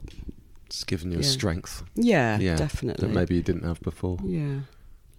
It's 0.72 0.84
given 0.84 1.12
you 1.12 1.18
a 1.18 1.22
strength 1.22 1.82
Yeah, 1.94 2.38
Yeah, 2.38 2.56
definitely. 2.56 3.06
that 3.06 3.12
maybe 3.14 3.34
you 3.34 3.42
didn't 3.42 3.64
have 3.64 3.78
before. 3.82 4.18
Yeah, 4.24 4.60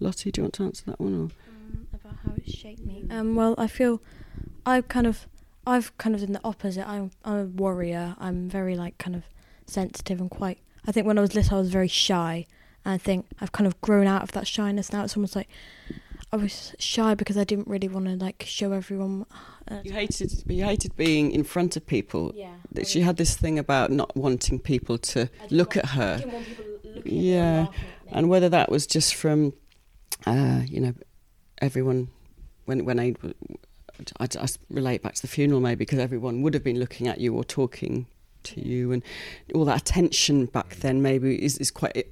Lottie, 0.00 0.32
do 0.32 0.40
you 0.40 0.44
want 0.46 0.54
to 0.54 0.64
answer 0.64 0.82
that 0.86 0.98
one? 1.00 1.14
Or? 1.14 1.22
Um, 1.48 1.86
about 1.94 2.16
how 2.24 2.32
it 2.36 2.50
shaped 2.50 2.84
me. 2.84 3.04
Um, 3.08 3.36
well, 3.36 3.54
I 3.56 3.68
feel 3.68 4.02
I've 4.66 4.88
kind 4.88 5.06
of, 5.06 5.28
I've 5.64 5.96
kind 5.96 6.12
of 6.16 6.22
done 6.22 6.32
the 6.32 6.40
opposite. 6.42 6.84
I'm, 6.88 7.12
I'm 7.24 7.38
a 7.38 7.44
warrior. 7.44 8.16
I'm 8.18 8.48
very 8.48 8.74
like 8.76 8.98
kind 8.98 9.14
of 9.14 9.22
sensitive 9.64 10.20
and 10.20 10.28
quite. 10.28 10.58
I 10.88 10.90
think 10.90 11.06
when 11.06 11.18
I 11.18 11.20
was 11.20 11.36
little, 11.36 11.58
I 11.58 11.60
was 11.60 11.70
very 11.70 11.86
shy, 11.88 12.46
And 12.84 12.92
I 12.94 12.98
think 12.98 13.26
I've 13.40 13.52
kind 13.52 13.68
of 13.68 13.80
grown 13.80 14.08
out 14.08 14.24
of 14.24 14.32
that 14.32 14.48
shyness 14.48 14.92
now. 14.92 15.04
It's 15.04 15.16
almost 15.16 15.36
like 15.36 15.48
I 16.34 16.36
was 16.36 16.74
shy 16.80 17.14
because 17.14 17.36
I 17.36 17.44
didn't 17.44 17.68
really 17.68 17.86
want 17.86 18.06
to 18.06 18.16
like 18.16 18.42
show 18.44 18.72
everyone. 18.72 19.24
Uh, 19.70 19.80
You 19.84 19.92
hated, 19.92 20.32
you 20.48 20.64
hated 20.64 20.96
being 20.96 21.30
in 21.30 21.44
front 21.44 21.76
of 21.76 21.86
people. 21.86 22.32
yeah. 22.34 22.54
That 22.72 22.88
She 22.88 23.02
had 23.02 23.16
this 23.16 23.36
thing 23.36 23.56
about 23.56 23.92
not 23.92 24.16
wanting 24.16 24.58
people 24.58 24.98
to 24.98 25.30
look 25.50 25.76
at 25.76 25.86
her, 25.90 26.20
Yeah, 27.04 27.68
and 28.10 28.28
whether 28.28 28.48
that 28.48 28.68
was 28.68 28.84
just 28.86 29.14
from, 29.14 29.52
uh, 30.26 30.62
you 30.66 30.80
know, 30.80 30.94
everyone 31.58 32.08
when 32.64 32.84
when 32.84 32.98
I, 32.98 33.14
I, 34.18 34.26
I 34.40 34.46
relate 34.70 35.02
back 35.02 35.14
to 35.14 35.22
the 35.22 35.28
funeral 35.28 35.60
maybe 35.60 35.84
because 35.84 36.00
everyone 36.00 36.42
would 36.42 36.54
have 36.54 36.64
been 36.64 36.80
looking 36.80 37.06
at 37.06 37.18
you 37.20 37.32
or 37.32 37.44
talking 37.44 38.06
to 38.44 38.60
you, 38.60 38.90
and 38.90 39.02
all 39.54 39.64
that 39.66 39.80
attention 39.80 40.46
back 40.46 40.76
then 40.80 41.00
maybe 41.00 41.42
is 41.44 41.58
is 41.58 41.70
quite. 41.70 42.08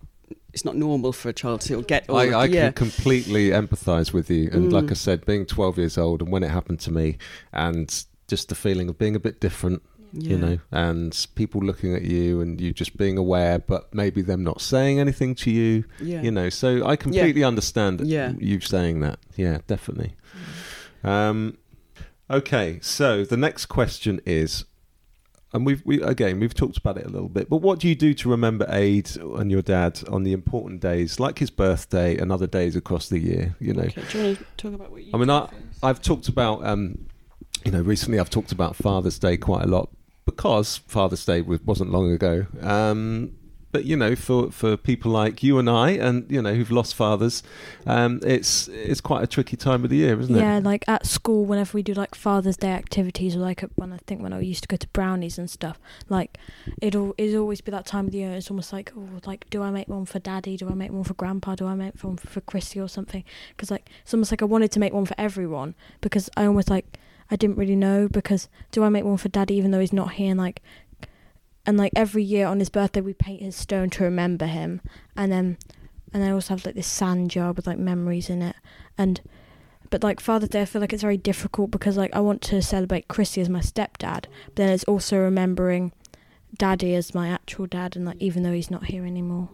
It, 0.52 0.54
it's 0.54 0.64
not 0.64 0.76
normal 0.76 1.12
for 1.12 1.28
a 1.28 1.32
child 1.32 1.60
to 1.62 1.82
get. 1.82 2.08
All, 2.08 2.16
I, 2.18 2.26
I 2.26 2.44
yeah. 2.46 2.64
can 2.70 2.72
completely 2.74 3.50
empathise 3.50 4.12
with 4.12 4.30
you. 4.30 4.48
And 4.52 4.72
like 4.72 4.84
Mm. 4.84 4.90
I 4.90 4.94
said, 4.94 5.24
being 5.26 5.46
12 5.46 5.78
years 5.78 5.98
old 5.98 6.22
and 6.22 6.30
when 6.30 6.42
it 6.42 6.50
happened 6.50 6.80
to 6.80 6.90
me, 6.92 7.16
and 7.52 8.04
just 8.28 8.48
the 8.48 8.54
feeling 8.54 8.88
of 8.88 8.98
being 8.98 9.14
a 9.16 9.20
bit 9.20 9.40
different, 9.40 9.82
you 10.14 10.36
know, 10.36 10.58
and 10.70 11.26
people 11.36 11.60
looking 11.62 11.94
at 11.94 12.02
you 12.02 12.40
and 12.42 12.60
you 12.60 12.72
just 12.74 12.96
being 12.98 13.16
aware, 13.16 13.58
but 13.58 13.94
maybe 13.94 14.20
them 14.20 14.44
not 14.44 14.60
saying 14.60 15.00
anything 15.00 15.34
to 15.36 15.50
you, 15.50 15.84
Yeah. 16.00 16.20
you 16.22 16.30
know. 16.30 16.50
So 16.50 16.86
I 16.86 16.96
completely 16.96 17.42
understand 17.44 18.02
Yeah. 18.02 18.34
you 18.38 18.60
saying 18.60 19.00
that. 19.00 19.18
Yeah, 19.36 19.58
definitely. 19.66 20.14
Um, 21.04 21.56
okay, 22.30 22.78
so 22.82 23.24
the 23.24 23.36
next 23.36 23.66
question 23.66 24.20
is. 24.26 24.64
And 25.54 25.66
we've 25.66 25.82
we 25.84 26.00
again 26.02 26.40
we've 26.40 26.54
talked 26.54 26.78
about 26.78 26.96
it 26.96 27.04
a 27.04 27.10
little 27.10 27.28
bit, 27.28 27.50
but 27.50 27.58
what 27.58 27.78
do 27.78 27.88
you 27.88 27.94
do 27.94 28.14
to 28.14 28.28
remember 28.30 28.66
Aid 28.70 29.10
and 29.16 29.50
your 29.50 29.60
dad 29.62 30.00
on 30.08 30.22
the 30.22 30.32
important 30.32 30.80
days 30.80 31.20
like 31.20 31.38
his 31.38 31.50
birthday 31.50 32.16
and 32.16 32.32
other 32.32 32.46
days 32.46 32.74
across 32.74 33.08
the 33.08 33.18
year? 33.18 33.54
You 33.60 33.74
know, 33.74 33.82
Okay, 33.82 34.02
do 34.10 34.18
you 34.18 34.24
want 34.24 34.38
to 34.38 34.44
talk 34.56 34.72
about 34.74 34.90
what 34.90 35.04
you? 35.04 35.10
I 35.12 35.18
mean, 35.18 35.28
I-? 35.28 35.48
I've 35.82 36.00
talked 36.00 36.28
about, 36.28 36.64
um, 36.64 37.06
you 37.64 37.70
know, 37.72 37.82
recently 37.82 38.18
I've 38.18 38.30
talked 38.30 38.52
about 38.52 38.76
Father's 38.76 39.18
Day 39.18 39.36
quite 39.36 39.64
a 39.64 39.68
lot 39.68 39.90
because 40.24 40.78
Father's 40.86 41.24
Day 41.26 41.42
was, 41.42 41.60
wasn't 41.62 41.90
long 41.90 42.10
ago. 42.10 42.46
Um, 42.62 43.32
but 43.72 43.86
you 43.86 43.96
know, 43.96 44.14
for, 44.14 44.50
for 44.52 44.76
people 44.76 45.10
like 45.10 45.42
you 45.42 45.58
and 45.58 45.68
I, 45.68 45.90
and 45.90 46.30
you 46.30 46.40
know, 46.42 46.54
who've 46.54 46.70
lost 46.70 46.94
fathers, 46.94 47.42
um, 47.86 48.20
it's 48.22 48.68
it's 48.68 49.00
quite 49.00 49.24
a 49.24 49.26
tricky 49.26 49.56
time 49.56 49.82
of 49.82 49.90
the 49.90 49.96
year, 49.96 50.20
isn't 50.20 50.34
yeah, 50.34 50.42
it? 50.42 50.44
Yeah, 50.44 50.58
like 50.58 50.84
at 50.86 51.06
school, 51.06 51.46
whenever 51.46 51.74
we 51.74 51.82
do 51.82 51.94
like 51.94 52.14
Father's 52.14 52.58
Day 52.58 52.72
activities, 52.72 53.34
or 53.34 53.40
like 53.40 53.64
when 53.74 53.92
I 53.92 53.96
think 54.06 54.22
when 54.22 54.32
I 54.32 54.40
used 54.40 54.62
to 54.62 54.68
go 54.68 54.76
to 54.76 54.86
brownies 54.88 55.38
and 55.38 55.50
stuff, 55.50 55.80
like 56.08 56.38
it'll 56.80 57.14
it'll 57.16 57.40
always 57.40 57.62
be 57.62 57.72
that 57.72 57.86
time 57.86 58.06
of 58.06 58.12
the 58.12 58.18
year. 58.18 58.32
It's 58.32 58.50
almost 58.50 58.72
like 58.72 58.92
oh, 58.96 59.08
like 59.24 59.48
do 59.50 59.62
I 59.62 59.70
make 59.70 59.88
one 59.88 60.04
for 60.04 60.18
Daddy? 60.18 60.56
Do 60.56 60.68
I 60.68 60.74
make 60.74 60.92
one 60.92 61.04
for 61.04 61.14
Grandpa? 61.14 61.54
Do 61.54 61.66
I 61.66 61.74
make 61.74 61.98
one 62.02 62.18
for 62.18 62.42
Chrissy 62.42 62.78
or 62.78 62.88
something? 62.88 63.24
Because 63.50 63.70
like 63.70 63.88
it's 64.02 64.12
almost 64.12 64.30
like 64.30 64.42
I 64.42 64.46
wanted 64.46 64.70
to 64.72 64.80
make 64.80 64.92
one 64.92 65.06
for 65.06 65.14
everyone 65.16 65.74
because 66.02 66.28
I 66.36 66.44
almost 66.44 66.68
like 66.68 66.98
I 67.30 67.36
didn't 67.36 67.56
really 67.56 67.76
know 67.76 68.08
because 68.08 68.50
do 68.72 68.84
I 68.84 68.90
make 68.90 69.04
one 69.04 69.16
for 69.16 69.30
Daddy 69.30 69.54
even 69.54 69.70
though 69.70 69.80
he's 69.80 69.92
not 69.92 70.12
here? 70.12 70.30
And 70.30 70.38
like 70.38 70.60
and 71.66 71.76
like 71.76 71.92
every 71.94 72.22
year 72.22 72.46
on 72.46 72.58
his 72.58 72.68
birthday 72.68 73.00
we 73.00 73.14
paint 73.14 73.42
his 73.42 73.56
stone 73.56 73.90
to 73.90 74.04
remember 74.04 74.46
him, 74.46 74.80
and 75.16 75.30
then 75.32 75.58
and 76.12 76.22
I 76.24 76.30
also 76.30 76.54
have 76.54 76.66
like 76.66 76.74
this 76.74 76.86
sand 76.86 77.30
jar 77.30 77.52
with 77.52 77.66
like 77.66 77.78
memories 77.78 78.28
in 78.28 78.42
it 78.42 78.56
and 78.98 79.20
but 79.90 80.02
like 80.02 80.20
Father's 80.20 80.48
Day, 80.48 80.62
I 80.62 80.64
feel 80.64 80.80
like 80.80 80.94
it's 80.94 81.02
very 81.02 81.18
difficult 81.18 81.70
because 81.70 81.98
like 81.98 82.14
I 82.16 82.20
want 82.20 82.40
to 82.42 82.62
celebrate 82.62 83.08
Chrissy 83.08 83.42
as 83.42 83.50
my 83.50 83.60
stepdad, 83.60 84.24
but 84.46 84.56
then 84.56 84.70
it's 84.70 84.84
also 84.84 85.18
remembering 85.18 85.92
Daddy 86.56 86.94
as 86.94 87.14
my 87.14 87.28
actual 87.28 87.66
dad, 87.66 87.94
and 87.94 88.06
like 88.06 88.16
even 88.18 88.42
though 88.42 88.52
he's 88.52 88.70
not 88.70 88.86
here 88.86 89.04
anymore. 89.04 89.50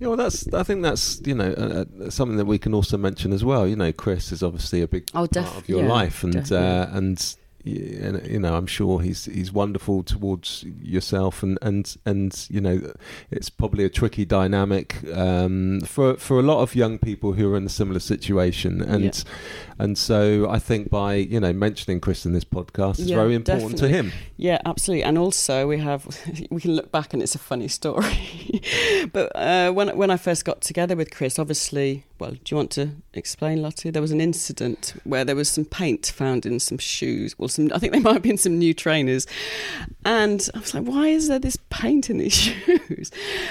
Yeah, 0.00 0.08
well, 0.08 0.16
that's 0.16 0.52
I 0.52 0.62
think 0.62 0.82
that's 0.82 1.20
you 1.26 1.34
know 1.34 1.52
uh, 1.52 1.84
uh, 2.04 2.10
something 2.10 2.38
that 2.38 2.46
we 2.46 2.58
can 2.58 2.72
also 2.72 2.96
mention 2.96 3.32
as 3.34 3.44
well. 3.44 3.66
You 3.66 3.76
know, 3.76 3.92
Chris 3.92 4.32
is 4.32 4.42
obviously 4.42 4.80
a 4.80 4.88
big 4.88 5.08
Oh, 5.14 5.26
part 5.26 5.56
of 5.56 5.68
your 5.68 5.82
yeah, 5.82 5.88
life, 5.88 6.24
and 6.24 6.50
uh, 6.50 6.88
and 6.90 7.18
y- 7.18 7.43
and, 7.64 8.26
you 8.26 8.38
know, 8.38 8.54
I'm 8.54 8.66
sure 8.66 9.00
he's 9.00 9.24
he's 9.24 9.52
wonderful 9.52 10.02
towards 10.02 10.64
yourself, 10.82 11.42
and 11.42 11.58
and 11.62 11.96
and 12.04 12.46
you 12.50 12.60
know, 12.60 12.92
it's 13.30 13.50
probably 13.50 13.84
a 13.84 13.88
tricky 13.90 14.24
dynamic 14.24 14.96
um, 15.14 15.80
for 15.80 16.16
for 16.16 16.38
a 16.38 16.42
lot 16.42 16.60
of 16.60 16.74
young 16.74 16.98
people 16.98 17.32
who 17.32 17.52
are 17.52 17.56
in 17.56 17.66
a 17.66 17.70
similar 17.70 18.00
situation, 18.00 18.82
and 18.82 19.04
Yeah. 19.04 19.32
and 19.78 19.96
so 19.98 20.48
I 20.50 20.58
think 20.58 20.90
by 20.90 21.14
you 21.14 21.40
know 21.40 21.52
mentioning 21.52 22.00
Chris 22.00 22.26
in 22.26 22.32
this 22.32 22.44
podcast 22.44 22.98
is 23.00 23.10
Yeah, 23.10 23.16
very 23.16 23.34
important 23.34 23.78
to 23.78 23.88
him. 23.88 24.12
Yeah, 24.36 24.58
absolutely. 24.66 25.04
And 25.04 25.16
also, 25.18 25.66
we 25.66 25.78
have 25.78 26.06
we 26.50 26.60
can 26.60 26.74
look 26.76 26.90
back 26.92 27.14
and 27.14 27.22
it's 27.22 27.34
a 27.34 27.38
funny 27.38 27.68
story. 27.68 28.60
but 29.12 29.32
uh, 29.34 29.72
when 29.72 29.96
when 29.96 30.10
I 30.10 30.16
first 30.16 30.44
got 30.44 30.60
together 30.60 30.96
with 30.96 31.10
Chris, 31.10 31.38
obviously, 31.38 32.04
well, 32.18 32.30
do 32.30 32.38
you 32.48 32.56
want 32.56 32.70
to 32.72 32.90
explain, 33.12 33.60
Lottie? 33.60 33.90
There 33.90 34.02
was 34.02 34.12
an 34.12 34.20
incident 34.20 34.94
where 35.04 35.24
there 35.24 35.34
was 35.34 35.48
some 35.48 35.64
paint 35.64 36.06
found 36.06 36.46
in 36.46 36.60
some 36.60 36.78
shoes. 36.78 37.36
Well, 37.38 37.48
some 37.48 37.70
I 37.74 37.78
think 37.78 37.92
they 37.92 37.98
might 38.06 38.14
have 38.14 38.22
been 38.22 38.38
some 38.38 38.58
new 38.58 38.72
trainers, 38.72 39.26
and 40.04 40.48
I 40.54 40.58
was 40.60 40.74
like, 40.74 40.84
why 40.84 41.08
is 41.08 41.28
there 41.28 41.38
this 41.38 41.56
paint 41.70 42.10
in 42.10 42.18
these 42.18 42.32
shoes? 42.34 43.10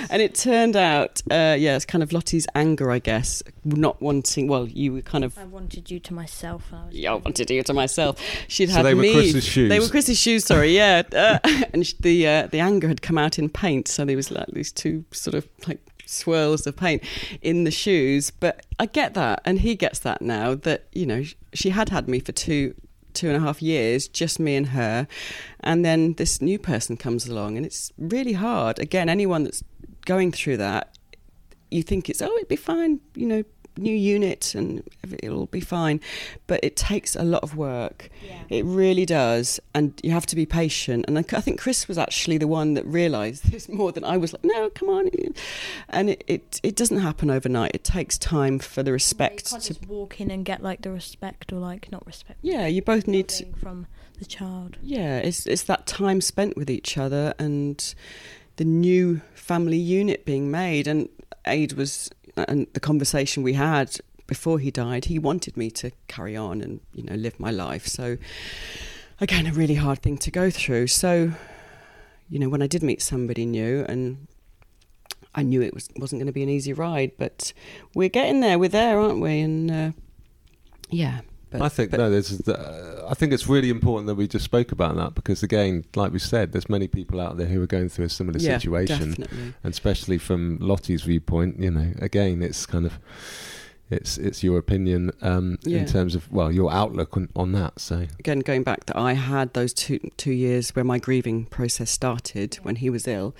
And 0.09 0.21
it 0.21 0.35
turned 0.35 0.75
out, 0.75 1.21
uh, 1.29 1.55
yeah, 1.59 1.75
it's 1.75 1.85
kind 1.85 2.03
of 2.03 2.13
Lottie's 2.13 2.47
anger, 2.55 2.89
I 2.89 2.99
guess, 2.99 3.43
not 3.65 4.01
wanting. 4.01 4.47
Well, 4.47 4.67
you 4.67 4.93
were 4.93 5.01
kind 5.01 5.23
of. 5.23 5.37
I 5.37 5.43
wanted 5.45 5.91
you 5.91 5.99
to 5.99 6.13
myself. 6.13 6.69
I 6.71 6.85
was 6.85 6.95
Yeah, 6.95 7.11
I 7.11 7.15
wanted 7.15 7.49
you 7.49 7.63
to 7.63 7.73
myself. 7.73 8.19
She'd 8.47 8.69
So 8.69 8.75
had 8.75 8.85
they 8.85 8.93
were 8.93 9.01
me. 9.01 9.13
Chris's 9.13 9.43
shoes. 9.45 9.69
They 9.69 9.79
were 9.79 9.89
Chris's 9.89 10.19
shoes. 10.19 10.45
Sorry, 10.45 10.75
yeah. 10.75 11.03
Uh, 11.13 11.39
and 11.73 11.93
the 11.99 12.27
uh, 12.27 12.47
the 12.47 12.59
anger 12.59 12.87
had 12.87 13.01
come 13.01 13.17
out 13.17 13.37
in 13.37 13.49
paint, 13.49 13.87
so 13.87 14.05
there 14.05 14.15
was 14.15 14.31
like 14.31 14.47
these 14.47 14.71
two 14.71 15.03
sort 15.11 15.35
of 15.35 15.47
like 15.67 15.79
swirls 16.05 16.67
of 16.67 16.75
paint 16.75 17.03
in 17.41 17.63
the 17.63 17.71
shoes. 17.71 18.31
But 18.31 18.65
I 18.79 18.85
get 18.85 19.13
that, 19.13 19.41
and 19.45 19.59
he 19.59 19.75
gets 19.75 19.99
that 19.99 20.21
now. 20.21 20.55
That 20.55 20.87
you 20.91 21.05
know, 21.05 21.23
she 21.53 21.69
had 21.69 21.89
had 21.89 22.07
me 22.07 22.19
for 22.19 22.31
two 22.31 22.75
two 23.13 23.27
and 23.27 23.37
a 23.37 23.39
half 23.39 23.61
years, 23.61 24.07
just 24.07 24.39
me 24.39 24.55
and 24.55 24.67
her, 24.67 25.07
and 25.59 25.85
then 25.85 26.13
this 26.13 26.41
new 26.41 26.57
person 26.59 26.97
comes 26.97 27.27
along, 27.27 27.57
and 27.57 27.65
it's 27.65 27.91
really 27.97 28.33
hard. 28.33 28.79
Again, 28.79 29.09
anyone 29.09 29.43
that's 29.43 29.63
going 30.05 30.31
through 30.31 30.57
that, 30.57 30.97
you 31.71 31.83
think 31.83 32.09
it's 32.09 32.21
oh, 32.21 32.35
it'd 32.35 32.47
be 32.47 32.55
fine, 32.55 32.99
you 33.15 33.27
know. 33.27 33.43
New 33.77 33.95
unit 33.95 34.53
and 34.55 34.83
it'll 35.23 35.47
be 35.47 35.59
fine, 35.59 35.99
but 36.47 36.59
it 36.63 36.75
takes 36.75 37.15
a 37.15 37.23
lot 37.23 37.41
of 37.43 37.55
work. 37.57 38.09
It 38.49 38.65
really 38.65 39.05
does, 39.05 39.59
and 39.73 39.99
you 40.03 40.11
have 40.11 40.25
to 40.27 40.35
be 40.35 40.45
patient. 40.45 41.05
And 41.07 41.17
I 41.17 41.25
I 41.33 41.41
think 41.41 41.59
Chris 41.59 41.87
was 41.87 41.97
actually 41.97 42.37
the 42.37 42.47
one 42.47 42.75
that 42.75 42.85
realised 42.85 43.45
this 43.51 43.67
more 43.67 43.91
than 43.91 44.03
I 44.03 44.17
was. 44.17 44.33
Like, 44.33 44.43
no, 44.43 44.69
come 44.69 44.89
on, 44.89 45.09
and 45.89 46.09
it, 46.11 46.23
it 46.27 46.59
it 46.61 46.75
doesn't 46.75 46.99
happen 46.99 47.29
overnight. 47.31 47.71
It 47.73 47.83
takes 47.83 48.17
time 48.17 48.59
for 48.59 48.83
the 48.83 48.91
respect 48.91 49.49
can't 49.49 49.63
to. 49.63 49.67
just 49.73 49.87
walk 49.87 50.21
in 50.21 50.29
and 50.29 50.45
get 50.45 50.61
like 50.61 50.81
the 50.81 50.91
respect 50.91 51.51
or 51.51 51.57
like 51.57 51.91
not 51.91 52.05
respect. 52.05 52.39
Yeah, 52.41 52.67
you 52.67 52.81
both 52.81 53.07
need 53.07 53.27
to. 53.29 53.45
from 53.53 53.87
the 54.19 54.25
child. 54.25 54.77
Yeah, 54.83 55.17
it's 55.17 55.47
it's 55.47 55.63
that 55.63 55.87
time 55.87 56.21
spent 56.21 56.55
with 56.55 56.69
each 56.69 56.97
other 56.97 57.33
and 57.39 57.95
the 58.57 58.65
new 58.65 59.21
family 59.33 59.77
unit 59.77 60.25
being 60.25 60.51
made. 60.51 60.87
And 60.87 61.09
Aid 61.45 61.73
was, 61.73 62.09
and 62.35 62.67
the 62.73 62.79
conversation 62.79 63.43
we 63.43 63.53
had 63.53 63.97
before 64.27 64.59
he 64.59 64.71
died, 64.71 65.05
he 65.05 65.19
wanted 65.19 65.57
me 65.57 65.69
to 65.71 65.91
carry 66.07 66.35
on 66.35 66.61
and 66.61 66.79
you 66.93 67.03
know 67.03 67.15
live 67.15 67.39
my 67.39 67.51
life. 67.51 67.87
So 67.87 68.17
again, 69.19 69.47
a 69.47 69.51
really 69.51 69.75
hard 69.75 70.01
thing 70.01 70.17
to 70.19 70.31
go 70.31 70.49
through. 70.49 70.87
So 70.87 71.31
you 72.29 72.39
know, 72.39 72.49
when 72.49 72.61
I 72.61 72.67
did 72.67 72.83
meet 72.83 73.01
somebody 73.01 73.45
new 73.45 73.85
and. 73.87 74.27
I 75.35 75.41
knew 75.41 75.63
it 75.63 75.73
was 75.73 75.89
wasn't 75.97 76.19
going 76.19 76.27
to 76.27 76.31
be 76.31 76.43
an 76.43 76.49
easy 76.49 76.73
ride, 76.73 77.13
but 77.17 77.53
we're 77.95 78.07
getting 78.07 78.39
there. 78.41 78.59
We're 78.59 78.69
there, 78.69 78.99
aren't 78.99 79.19
we? 79.19 79.39
And 79.39 79.71
uh, 79.71 79.91
yeah, 80.91 81.21
but, 81.53 81.61
I 81.61 81.69
think 81.69 81.91
but- 81.91 81.97
no. 81.97 82.09
There's. 82.09 82.47
Uh, 82.47 83.05
I 83.09 83.13
think 83.15 83.33
it's 83.33 83.47
really 83.47 83.69
important 83.69 84.07
that 84.07 84.15
we 84.15 84.27
just 84.27 84.45
spoke 84.45 84.71
about 84.71 84.95
that 84.95 85.15
because 85.15 85.43
again, 85.43 85.85
like 85.95 86.11
we 86.11 86.19
said, 86.19 86.51
there's 86.51 86.69
many 86.69 86.87
people 86.87 87.19
out 87.21 87.37
there 87.37 87.47
who 87.47 87.61
are 87.61 87.67
going 87.67 87.89
through 87.89 88.05
a 88.05 88.09
similar 88.09 88.39
yeah, 88.39 88.57
situation, 88.57 89.09
definitely. 89.11 89.53
and 89.63 89.71
especially 89.73 90.17
from 90.17 90.57
Lottie's 90.59 91.03
viewpoint. 91.03 91.59
You 91.59 91.71
know, 91.71 91.93
again, 91.99 92.41
it's 92.43 92.65
kind 92.65 92.85
of. 92.85 92.99
It's 93.89 94.17
it's 94.17 94.41
your 94.43 94.57
opinion 94.57 95.11
um, 95.21 95.59
Yeah. 95.63 95.79
in 95.79 95.85
terms 95.85 96.15
of 96.15 96.31
well 96.31 96.51
your 96.51 96.71
outlook 96.71 97.15
on, 97.15 97.29
on 97.35 97.51
that. 97.51 97.79
So 97.79 98.07
again 98.17 98.39
going 98.39 98.63
back 98.63 98.85
that 98.87 98.97
I 98.97 99.13
had 99.13 99.53
those 99.53 99.71
two 99.71 99.99
two 100.17 100.31
years 100.31 100.71
where 100.75 100.85
my 100.85 100.97
grieving 100.97 101.45
process 101.45 101.91
started 101.91 102.55
when 102.63 102.77
he 102.77 102.89
was 102.89 103.07
ill. 103.07 103.35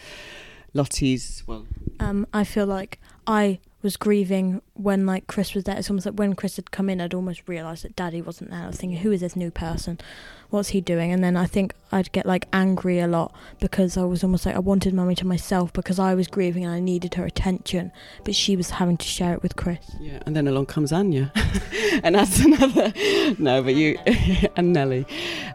Lottie's 0.73 1.43
well, 1.47 1.65
Um, 1.99 2.27
I 2.33 2.43
feel 2.43 2.67
like 2.67 2.99
I 3.25 3.59
was 3.83 3.97
grieving 3.97 4.61
when 4.73 5.05
like 5.05 5.27
Chris 5.27 5.53
was 5.53 5.65
there. 5.65 5.77
It's 5.77 5.89
almost 5.89 6.05
like 6.05 6.15
when 6.15 6.33
Chris 6.33 6.55
had 6.55 6.71
come 6.71 6.89
in, 6.89 7.01
I'd 7.01 7.13
almost 7.13 7.47
realised 7.47 7.83
that 7.83 7.95
Daddy 7.95 8.21
wasn't 8.21 8.49
there. 8.49 8.63
I 8.63 8.67
was 8.67 8.77
thinking, 8.77 8.99
who 8.99 9.11
is 9.11 9.21
this 9.21 9.35
new 9.35 9.51
person? 9.51 9.99
What's 10.49 10.69
he 10.69 10.81
doing? 10.81 11.11
And 11.11 11.23
then 11.23 11.35
I 11.35 11.45
think 11.45 11.73
I'd 11.91 12.11
get 12.11 12.25
like 12.25 12.47
angry 12.53 12.99
a 12.99 13.07
lot 13.07 13.33
because 13.59 13.97
I 13.97 14.03
was 14.03 14.23
almost 14.23 14.45
like 14.45 14.55
I 14.55 14.59
wanted 14.59 14.93
Mummy 14.93 15.15
to 15.15 15.27
myself 15.27 15.73
because 15.73 15.99
I 15.99 16.15
was 16.15 16.27
grieving 16.27 16.63
and 16.63 16.73
I 16.73 16.79
needed 16.79 17.15
her 17.15 17.25
attention, 17.25 17.91
but 18.23 18.35
she 18.35 18.55
was 18.55 18.71
having 18.71 18.97
to 18.97 19.05
share 19.05 19.33
it 19.33 19.43
with 19.43 19.55
Chris. 19.55 19.79
Yeah, 19.99 20.19
and 20.25 20.35
then 20.35 20.47
along 20.47 20.67
comes 20.67 20.93
Anya, 20.93 21.31
and 22.03 22.15
that's 22.15 22.39
another. 22.39 22.93
No, 23.39 23.63
but 23.63 23.75
you 23.75 23.97
and 24.55 24.73
Nelly, 24.73 25.05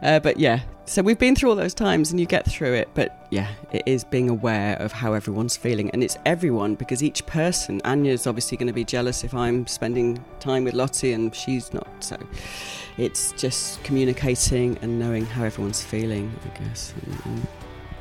uh, 0.01 0.19
but 0.19 0.39
yeah. 0.39 0.61
So 0.85 1.03
we've 1.03 1.19
been 1.19 1.35
through 1.35 1.51
all 1.51 1.55
those 1.55 1.73
times, 1.73 2.09
and 2.09 2.19
you 2.19 2.25
get 2.25 2.45
through 2.49 2.73
it. 2.73 2.89
But 2.95 3.27
yeah, 3.29 3.47
it 3.71 3.83
is 3.85 4.03
being 4.03 4.27
aware 4.27 4.75
of 4.77 4.91
how 4.91 5.13
everyone's 5.13 5.55
feeling, 5.55 5.91
and 5.91 6.03
it's 6.03 6.17
everyone 6.25 6.75
because 6.75 7.03
each 7.03 7.25
person. 7.25 7.79
Anya's 7.85 8.18
obviously 8.27 8.57
going 8.57 8.67
to 8.67 8.73
be 8.73 8.83
jealous 8.83 9.23
if 9.23 9.33
I'm 9.33 9.67
spending 9.67 10.23
time 10.39 10.63
with 10.63 10.73
Lottie 10.73 11.13
and 11.13 11.33
she's 11.33 11.73
not. 11.73 11.87
So 12.03 12.17
it's 12.97 13.31
just 13.33 13.83
communicating 13.83 14.77
and 14.81 14.99
knowing 14.99 15.25
how 15.25 15.43
everyone's 15.43 15.83
feeling, 15.83 16.31
I 16.45 16.59
guess. 16.59 16.93
And, 17.05 17.21
and, 17.25 17.47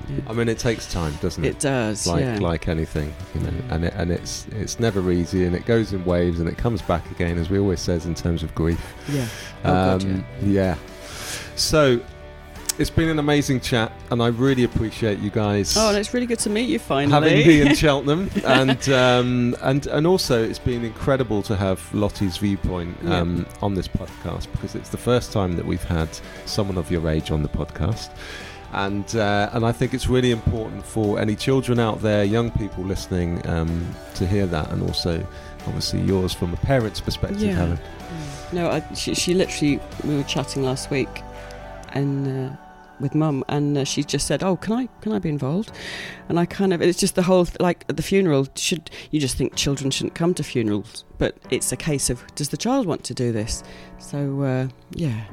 yeah. 0.09 0.31
I 0.31 0.33
mean, 0.33 0.49
it 0.49 0.59
takes 0.59 0.91
time, 0.91 1.13
doesn't 1.21 1.45
it? 1.45 1.49
It 1.49 1.61
does, 1.61 2.07
like 2.07 2.23
yeah. 2.23 2.39
like 2.39 2.67
anything, 2.69 3.15
you 3.35 3.43
know, 3.43 3.53
and 3.69 3.85
it, 3.85 3.93
and 3.95 4.11
it's 4.11 4.47
it's 4.53 4.81
never 4.81 5.13
easy, 5.13 5.45
and 5.45 5.55
it 5.55 5.67
goes 5.67 5.93
in 5.93 6.03
waves, 6.07 6.41
and 6.41 6.49
it 6.49 6.57
comes 6.57 6.81
back 6.81 7.11
again, 7.11 7.37
as 7.37 7.51
we 7.51 7.59
always 7.59 7.81
says 7.81 8.07
in 8.07 8.15
terms 8.15 8.43
of 8.43 8.55
grief. 8.55 8.81
yeah. 9.11 9.27
Oh, 9.65 9.99
God, 9.99 10.05
Um, 10.05 10.25
yeah. 10.43 10.77
So 11.57 12.01
it's 12.79 12.91
been 12.91 13.09
an 13.09 13.19
amazing 13.19 13.61
chat, 13.61 13.91
and 14.11 14.23
I 14.23 14.29
really 14.29 14.65
appreciate 14.65 15.19
you 15.19 15.31
guys. 15.31 15.77
Oh, 15.77 15.89
and 15.89 15.99
it's 15.99 16.15
really 16.15 16.27
good 16.27 16.39
to 16.41 16.51
meet 16.51 16.69
you 16.69 16.79
finally. 16.79 17.13
having 17.43 17.47
me 17.47 17.61
in 17.63 17.75
Cheltenham, 17.75 18.31
and 18.45 18.89
um, 18.91 19.57
and 19.63 19.87
and 19.87 20.07
also 20.07 20.43
it's 20.43 20.59
been 20.59 20.85
incredible 20.85 21.43
to 21.43 21.57
have 21.57 21.81
Lottie's 21.95 22.37
viewpoint 22.37 22.97
um, 23.07 23.47
on 23.63 23.75
this 23.75 23.89
podcast 23.89 24.51
because 24.53 24.75
it's 24.75 24.89
the 24.91 24.97
first 24.97 25.33
time 25.33 25.57
that 25.57 25.65
we've 25.67 25.83
had 25.85 26.09
someone 26.47 26.79
of 26.79 26.91
your 26.91 27.09
age 27.09 27.31
on 27.31 27.43
the 27.43 27.49
podcast, 27.49 28.11
and 28.73 29.15
uh, 29.17 29.51
and 29.53 29.65
I 29.67 29.73
think 29.73 29.95
it's 29.95 30.09
really 30.09 30.31
important 30.31 30.85
for 30.85 31.19
any 31.21 31.37
children 31.37 31.79
out 31.81 32.01
there, 32.01 32.25
young 32.25 32.51
people 32.53 32.85
listening, 32.85 33.47
um, 33.49 33.87
to 34.15 34.27
hear 34.27 34.47
that, 34.47 34.71
and 34.71 34.83
also 34.83 35.27
obviously 35.67 36.01
yours 36.03 36.33
from 36.33 36.55
a 36.55 36.57
parent's 36.59 37.01
perspective, 37.01 37.43
Yeah. 37.43 37.53
Helen. 37.55 37.79
No, 38.53 38.71
I, 38.71 38.83
she, 38.95 39.15
she 39.15 39.35
literally, 39.35 39.79
we 40.05 40.17
were 40.17 40.23
chatting 40.23 40.63
last 40.63 40.91
week 40.91 41.09
and 41.91 42.49
uh, 42.51 42.57
with 43.01 43.15
mum, 43.15 43.45
and 43.49 43.79
uh, 43.79 43.85
she 43.85 44.03
just 44.03 44.27
said, 44.27 44.43
Oh, 44.43 44.57
can 44.57 44.73
I 44.73 44.89
can 45.01 45.13
I 45.13 45.19
be 45.19 45.29
involved? 45.29 45.73
And 46.29 46.39
I 46.39 46.47
kind 46.47 46.73
of, 46.73 46.83
it's 46.83 46.99
just 46.99 47.15
the 47.15 47.23
whole, 47.23 47.47
like 47.61 47.85
at 47.89 47.97
the 47.97 48.03
funeral, 48.03 48.47
should 48.55 48.91
you 49.11 49.21
just 49.21 49.37
think 49.37 49.55
children 49.55 49.91
shouldn't 49.91 50.15
come 50.15 50.35
to 50.35 50.43
funerals, 50.43 51.05
but 51.19 51.37
it's 51.51 51.73
a 51.73 51.77
case 51.77 52.11
of, 52.11 52.23
does 52.35 52.51
the 52.51 52.57
child 52.57 52.87
want 52.87 53.05
to 53.05 53.15
do 53.15 53.33
this? 53.33 53.63
So, 53.99 54.43
uh, 54.43 54.69
yeah. 54.93 55.25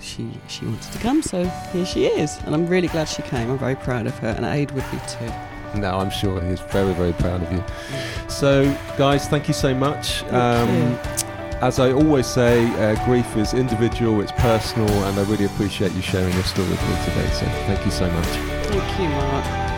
She 0.00 0.28
she 0.48 0.64
wanted 0.64 0.90
to 0.90 0.98
come, 0.98 1.22
so 1.22 1.44
here 1.72 1.86
she 1.86 2.06
is, 2.06 2.36
and 2.38 2.56
I'm 2.56 2.66
really 2.66 2.88
glad 2.88 3.08
she 3.08 3.22
came. 3.22 3.48
I'm 3.48 3.58
very 3.58 3.76
proud 3.76 4.08
of 4.08 4.18
her, 4.18 4.30
and 4.30 4.44
Aid 4.44 4.72
would 4.72 4.84
be 4.90 4.98
too. 5.06 5.32
No, 5.80 5.96
I'm 5.98 6.10
sure 6.10 6.40
he's 6.40 6.60
very, 6.60 6.92
very 6.92 7.12
proud 7.12 7.42
of 7.42 7.52
you. 7.52 7.62
So, 8.28 8.64
guys, 8.98 9.28
thank 9.28 9.46
you 9.46 9.54
so 9.54 9.74
much. 9.74 10.22
Um, 10.24 10.96
Thank 10.96 11.31
as 11.62 11.78
I 11.78 11.92
always 11.92 12.26
say, 12.26 12.66
uh, 12.74 13.04
grief 13.04 13.36
is 13.36 13.54
individual, 13.54 14.20
it's 14.20 14.32
personal, 14.32 14.90
and 15.04 15.18
I 15.18 15.22
really 15.30 15.44
appreciate 15.44 15.92
you 15.92 16.02
sharing 16.02 16.34
your 16.34 16.42
story 16.42 16.68
with 16.68 16.82
me 16.82 16.96
today. 17.04 17.28
So, 17.30 17.46
thank 17.66 17.84
you 17.84 17.92
so 17.92 18.10
much. 18.10 18.26
Thank 18.26 19.00
you, 19.00 19.08
Mark. 19.08 19.71